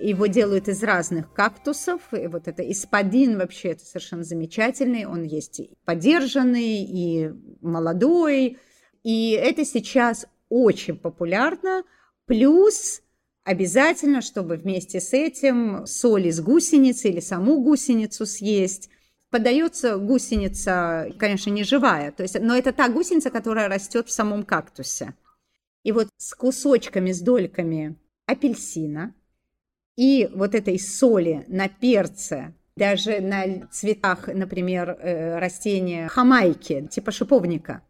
Его 0.00 0.26
делают 0.26 0.68
из 0.68 0.82
разных 0.82 1.32
кактусов. 1.32 2.00
И 2.12 2.26
вот 2.26 2.48
это 2.48 2.68
испадин 2.68 3.38
вообще 3.38 3.70
это 3.70 3.84
совершенно 3.84 4.24
замечательный. 4.24 5.04
Он 5.04 5.22
есть 5.22 5.60
и 5.60 5.70
подержанный, 5.84 6.82
и 6.82 7.30
молодой. 7.60 8.58
И 9.02 9.32
это 9.32 9.64
сейчас 9.64 10.26
очень 10.48 10.96
популярно. 10.96 11.84
Плюс 12.26 13.02
Обязательно, 13.44 14.20
чтобы 14.20 14.56
вместе 14.56 15.00
с 15.00 15.12
этим 15.14 15.86
соль 15.86 16.26
из 16.26 16.40
гусеницы 16.40 17.08
или 17.08 17.20
саму 17.20 17.60
гусеницу 17.60 18.26
съесть. 18.26 18.90
Подается 19.30 19.96
гусеница, 19.96 21.08
конечно, 21.18 21.50
не 21.50 21.64
живая, 21.64 22.12
то 22.12 22.22
есть, 22.22 22.38
но 22.40 22.56
это 22.56 22.72
та 22.72 22.88
гусеница, 22.88 23.30
которая 23.30 23.68
растет 23.68 24.08
в 24.08 24.12
самом 24.12 24.42
кактусе. 24.42 25.14
И 25.84 25.92
вот 25.92 26.08
с 26.16 26.34
кусочками, 26.34 27.12
с 27.12 27.20
дольками 27.20 27.96
апельсина 28.26 29.14
и 30.00 30.30
вот 30.32 30.54
этой 30.54 30.78
соли 30.78 31.44
на 31.46 31.68
перце, 31.68 32.54
даже 32.74 33.20
на 33.20 33.66
цветах, 33.70 34.28
например, 34.28 34.88
э, 34.88 35.38
растения 35.38 36.08
хамайки, 36.08 36.88
типа 36.90 37.10
шиповника. 37.10 37.82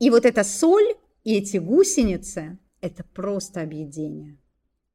И 0.00 0.10
вот 0.10 0.24
эта 0.24 0.42
соль 0.42 0.96
и 1.22 1.36
эти 1.36 1.58
гусеницы– 1.58 2.58
это 2.80 3.04
просто 3.04 3.60
объедение. 3.60 4.36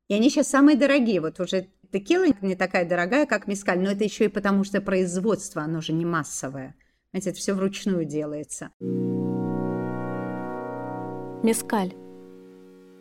И 0.10 0.14
они 0.14 0.30
сейчас 0.30 0.50
самые 0.50 0.76
дорогие. 0.76 1.22
Вот 1.22 1.40
уже 1.40 1.68
текила 1.94 2.26
не 2.42 2.56
такая 2.58 2.84
дорогая, 2.84 3.26
как 3.26 3.48
мискаль, 3.48 3.80
но 3.80 3.92
это 3.92 4.04
еще 4.04 4.26
и 4.26 4.28
потому, 4.28 4.66
что 4.66 4.82
производство, 4.82 5.62
оно 5.62 5.80
же 5.80 5.94
не 5.94 6.06
массовое. 6.06 6.76
Знаете, 7.12 7.30
это 7.30 7.40
все 7.40 7.54
вручную 7.54 8.04
делается. 8.04 8.72
Мискаль. 11.42 11.94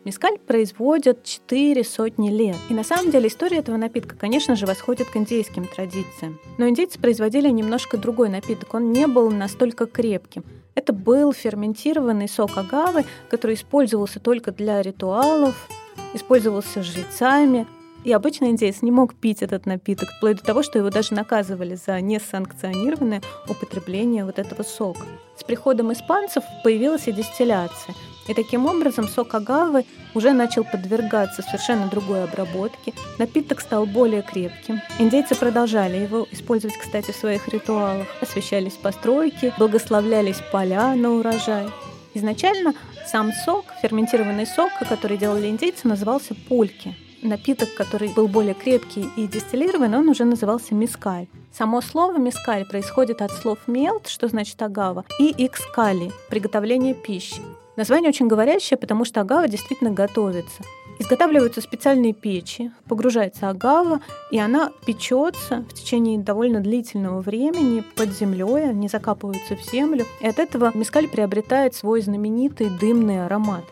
Мискаль 0.09 0.39
производят 0.39 1.23
четыре 1.23 1.83
сотни 1.83 2.31
лет. 2.31 2.55
И 2.67 2.73
на 2.73 2.83
самом 2.83 3.11
деле 3.11 3.27
история 3.27 3.57
этого 3.57 3.77
напитка, 3.77 4.15
конечно 4.15 4.55
же, 4.55 4.65
восходит 4.65 5.07
к 5.07 5.15
индейским 5.15 5.67
традициям. 5.67 6.39
Но 6.57 6.67
индейцы 6.67 6.97
производили 6.97 7.47
немножко 7.47 7.95
другой 7.95 8.29
напиток. 8.29 8.73
Он 8.73 8.91
не 8.91 9.05
был 9.05 9.29
настолько 9.29 9.85
крепким. 9.85 10.43
Это 10.73 10.93
был 10.93 11.31
ферментированный 11.31 12.27
сок 12.27 12.57
агавы, 12.57 13.05
который 13.29 13.53
использовался 13.53 14.19
только 14.19 14.51
для 14.51 14.81
ритуалов, 14.81 15.69
использовался 16.15 16.81
жрецами. 16.81 17.67
И 18.03 18.11
обычно 18.11 18.45
индейец 18.45 18.81
не 18.81 18.89
мог 18.89 19.13
пить 19.13 19.43
этот 19.43 19.67
напиток, 19.67 20.09
вплоть 20.09 20.37
до 20.37 20.43
того, 20.43 20.63
что 20.63 20.79
его 20.79 20.89
даже 20.89 21.13
наказывали 21.13 21.75
за 21.75 22.01
несанкционированное 22.01 23.21
употребление 23.47 24.25
вот 24.25 24.39
этого 24.39 24.63
сока. 24.63 25.05
С 25.37 25.43
приходом 25.43 25.93
испанцев 25.93 26.43
появилась 26.63 27.07
и 27.07 27.11
дистилляция– 27.11 27.93
и 28.29 28.33
таким 28.35 28.67
образом 28.67 29.07
сок 29.07 29.33
агавы 29.33 29.85
уже 30.13 30.33
начал 30.33 30.63
подвергаться 30.63 31.41
совершенно 31.41 31.87
другой 31.87 32.23
обработке. 32.23 32.93
Напиток 33.17 33.59
стал 33.59 33.87
более 33.87 34.21
крепким. 34.21 34.79
Индейцы 34.99 35.33
продолжали 35.35 35.97
его 35.97 36.27
использовать, 36.31 36.77
кстати, 36.77 37.11
в 37.11 37.15
своих 37.15 37.47
ритуалах. 37.47 38.07
Освещались 38.21 38.73
постройки, 38.73 39.51
благословлялись 39.57 40.41
поля 40.51 40.93
на 40.95 41.11
урожай. 41.11 41.69
Изначально 42.13 42.75
сам 43.07 43.31
сок, 43.33 43.65
ферментированный 43.81 44.45
сок, 44.45 44.71
который 44.87 45.17
делали 45.17 45.47
индейцы, 45.47 45.87
назывался 45.87 46.35
пульки. 46.47 46.95
Напиток, 47.23 47.73
который 47.73 48.09
был 48.09 48.27
более 48.27 48.53
крепкий 48.53 49.09
и 49.17 49.27
дистиллированный, 49.27 49.97
он 49.97 50.07
уже 50.07 50.23
назывался 50.23 50.75
мискаль. 50.75 51.27
Само 51.51 51.81
слово 51.81 52.17
мискаль 52.17 52.65
происходит 52.65 53.21
от 53.23 53.31
слов 53.31 53.57
мелт, 53.67 54.07
что 54.07 54.27
значит 54.27 54.61
агава, 54.61 55.03
и 55.19 55.33
икскали– 55.37 56.11
приготовление 56.29 56.93
пищи. 56.93 57.41
Название 57.79 58.09
очень 58.09 58.27
говорящее, 58.27 58.77
потому 58.77 59.05
что 59.05 59.21
агава 59.21 59.47
действительно 59.47 59.91
готовится. 59.91 60.63
Изготавливаются 60.99 61.61
специальные 61.61 62.11
печи, 62.11 62.73
погружается 62.89 63.47
агава, 63.47 64.01
и 64.31 64.37
она 64.37 64.73
печется 64.85 65.63
в 65.69 65.73
течение 65.73 66.19
довольно 66.19 66.59
длительного 66.59 67.21
времени 67.21 67.81
под 67.95 68.09
землей, 68.09 68.73
не 68.73 68.89
закапываются 68.89 69.55
в 69.55 69.63
землю. 69.71 70.05
И 70.19 70.27
от 70.27 70.39
этого 70.39 70.73
мискаль 70.75 71.07
приобретает 71.07 71.73
свой 71.73 72.01
знаменитый 72.01 72.69
дымный 72.81 73.25
аромат. 73.25 73.63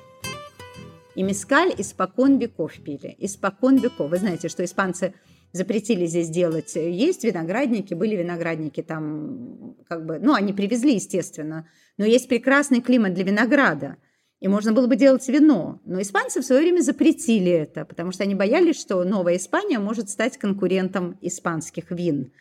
И 1.15 1.21
мискаль 1.21 1.75
испокон 1.77 2.37
веков 2.37 2.75
пили. 2.75 3.13
Испокон 3.19 3.75
веков. 3.75 4.09
Вы 4.09 4.19
знаете, 4.19 4.47
что 4.47 4.63
испанцы 4.63 5.15
запретили 5.57 6.05
здесь 6.05 6.29
делать. 6.29 6.75
Есть 6.75 7.23
виноградники, 7.23 7.93
были 7.93 8.15
виноградники 8.15 8.81
там, 8.81 9.75
как 9.87 10.05
бы, 10.05 10.19
ну, 10.19 10.33
они 10.33 10.53
привезли, 10.53 10.95
естественно, 10.95 11.67
но 11.97 12.05
есть 12.05 12.29
прекрасный 12.29 12.81
климат 12.81 13.13
для 13.13 13.25
винограда, 13.25 13.97
и 14.39 14.47
можно 14.47 14.71
было 14.71 14.87
бы 14.87 14.95
делать 14.95 15.27
вино. 15.27 15.81
Но 15.83 16.01
испанцы 16.01 16.41
в 16.41 16.45
свое 16.45 16.61
время 16.61 16.81
запретили 16.81 17.51
это, 17.51 17.85
потому 17.85 18.11
что 18.11 18.23
они 18.23 18.35
боялись, 18.35 18.79
что 18.79 19.03
Новая 19.03 19.37
Испания 19.37 19.79
может 19.79 20.09
стать 20.09 20.37
конкурентом 20.37 21.17
испанских 21.21 21.91
вин. 21.91 22.31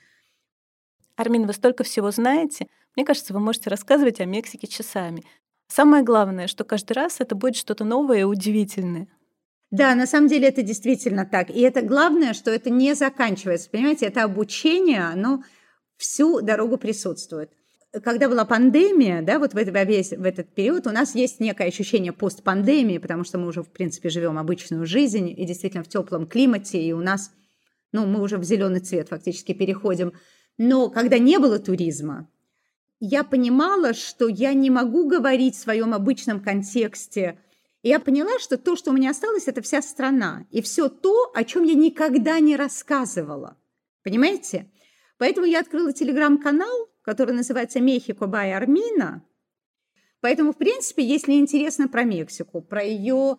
Армин, 1.16 1.46
вы 1.46 1.54
столько 1.54 1.82
всего 1.82 2.10
знаете. 2.10 2.66
Мне 2.94 3.06
кажется, 3.06 3.32
вы 3.32 3.40
можете 3.40 3.70
рассказывать 3.70 4.20
о 4.20 4.26
Мексике 4.26 4.66
часами. 4.66 5.24
Самое 5.68 6.04
главное, 6.04 6.46
что 6.46 6.64
каждый 6.64 6.92
раз 6.92 7.20
это 7.20 7.34
будет 7.34 7.56
что-то 7.56 7.84
новое 7.84 8.20
и 8.20 8.24
удивительное. 8.24 9.08
Да, 9.70 9.94
на 9.94 10.06
самом 10.06 10.28
деле 10.28 10.48
это 10.48 10.62
действительно 10.62 11.26
так. 11.26 11.50
И 11.50 11.60
это 11.60 11.82
главное, 11.82 12.34
что 12.34 12.50
это 12.50 12.70
не 12.70 12.94
заканчивается. 12.94 13.68
Понимаете, 13.70 14.06
это 14.06 14.22
обучение, 14.22 15.02
оно 15.02 15.42
всю 15.96 16.40
дорогу 16.40 16.76
присутствует. 16.76 17.50
Когда 18.04 18.28
была 18.28 18.44
пандемия, 18.44 19.22
да, 19.22 19.38
вот 19.38 19.54
в, 19.54 19.56
этот, 19.56 19.74
весь, 19.88 20.10
в 20.10 20.22
этот 20.22 20.54
период 20.54 20.86
у 20.86 20.90
нас 20.90 21.14
есть 21.14 21.40
некое 21.40 21.68
ощущение 21.68 22.12
постпандемии, 22.12 22.98
потому 22.98 23.24
что 23.24 23.38
мы 23.38 23.48
уже, 23.48 23.62
в 23.62 23.70
принципе, 23.70 24.10
живем 24.10 24.38
обычную 24.38 24.86
жизнь 24.86 25.28
и 25.28 25.46
действительно 25.46 25.82
в 25.82 25.88
теплом 25.88 26.26
климате, 26.26 26.80
и 26.80 26.92
у 26.92 27.00
нас, 27.00 27.32
ну, 27.92 28.06
мы 28.06 28.20
уже 28.20 28.36
в 28.36 28.44
зеленый 28.44 28.80
цвет 28.80 29.08
фактически 29.08 29.52
переходим. 29.52 30.12
Но 30.58 30.90
когда 30.90 31.18
не 31.18 31.38
было 31.38 31.58
туризма, 31.58 32.28
я 33.00 33.24
понимала, 33.24 33.94
что 33.94 34.28
я 34.28 34.52
не 34.52 34.70
могу 34.70 35.08
говорить 35.08 35.54
в 35.54 35.60
своем 35.60 35.94
обычном 35.94 36.40
контексте 36.40 37.38
и 37.86 37.88
я 37.88 38.00
поняла, 38.00 38.40
что 38.40 38.58
то, 38.58 38.74
что 38.74 38.90
у 38.90 38.94
меня 38.94 39.10
осталось, 39.10 39.46
это 39.46 39.62
вся 39.62 39.80
страна. 39.80 40.44
И 40.50 40.60
все 40.60 40.88
то, 40.88 41.30
о 41.32 41.44
чем 41.44 41.62
я 41.62 41.74
никогда 41.74 42.40
не 42.40 42.56
рассказывала. 42.56 43.56
Понимаете? 44.02 44.72
Поэтому 45.18 45.46
я 45.46 45.60
открыла 45.60 45.92
телеграм-канал, 45.92 46.88
который 47.02 47.32
называется 47.32 47.78
«Мехико 47.78 48.26
бай 48.26 48.52
Армина». 48.54 49.22
Поэтому, 50.20 50.52
в 50.52 50.56
принципе, 50.56 51.04
если 51.04 51.34
интересно 51.34 51.86
про 51.86 52.02
Мексику, 52.02 52.60
про 52.60 52.82
ее 52.82 53.36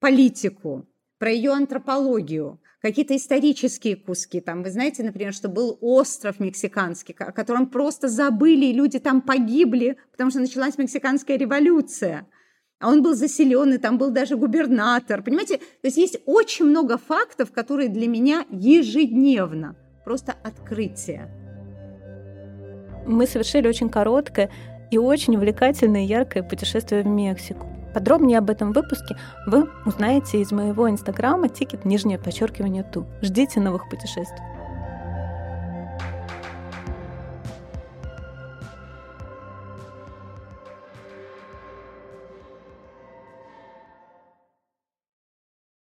политику, 0.00 0.88
про 1.18 1.30
ее 1.30 1.52
антропологию, 1.52 2.60
какие-то 2.82 3.16
исторические 3.16 3.94
куски. 3.94 4.40
Там, 4.40 4.64
вы 4.64 4.72
знаете, 4.72 5.04
например, 5.04 5.32
что 5.32 5.48
был 5.48 5.78
остров 5.80 6.40
мексиканский, 6.40 7.14
о 7.20 7.30
котором 7.30 7.68
просто 7.68 8.08
забыли, 8.08 8.64
и 8.64 8.72
люди 8.72 8.98
там 8.98 9.22
погибли, 9.22 9.96
потому 10.10 10.30
что 10.30 10.40
началась 10.40 10.76
мексиканская 10.76 11.36
революция 11.36 12.26
а 12.80 12.88
он 12.88 13.02
был 13.02 13.14
заселен, 13.14 13.72
и 13.72 13.78
там 13.78 13.98
был 13.98 14.10
даже 14.10 14.36
губернатор. 14.36 15.22
Понимаете, 15.22 15.58
то 15.58 15.84
есть 15.84 15.96
есть 15.96 16.18
очень 16.26 16.66
много 16.66 16.98
фактов, 16.98 17.52
которые 17.52 17.88
для 17.88 18.06
меня 18.06 18.44
ежедневно 18.50 19.76
просто 20.04 20.34
открытие. 20.44 21.30
Мы 23.06 23.26
совершили 23.26 23.68
очень 23.68 23.88
короткое 23.88 24.50
и 24.90 24.98
очень 24.98 25.36
увлекательное 25.36 26.02
и 26.02 26.06
яркое 26.06 26.42
путешествие 26.42 27.02
в 27.02 27.06
Мексику. 27.06 27.66
Подробнее 27.94 28.38
об 28.38 28.50
этом 28.50 28.72
выпуске 28.72 29.16
вы 29.46 29.68
узнаете 29.86 30.40
из 30.42 30.52
моего 30.52 30.90
инстаграма 30.90 31.48
тикет 31.48 31.84
нижнее 31.86 32.18
подчеркивание 32.18 32.82
ту. 32.82 33.06
Ждите 33.22 33.58
новых 33.58 33.88
путешествий. 33.88 34.55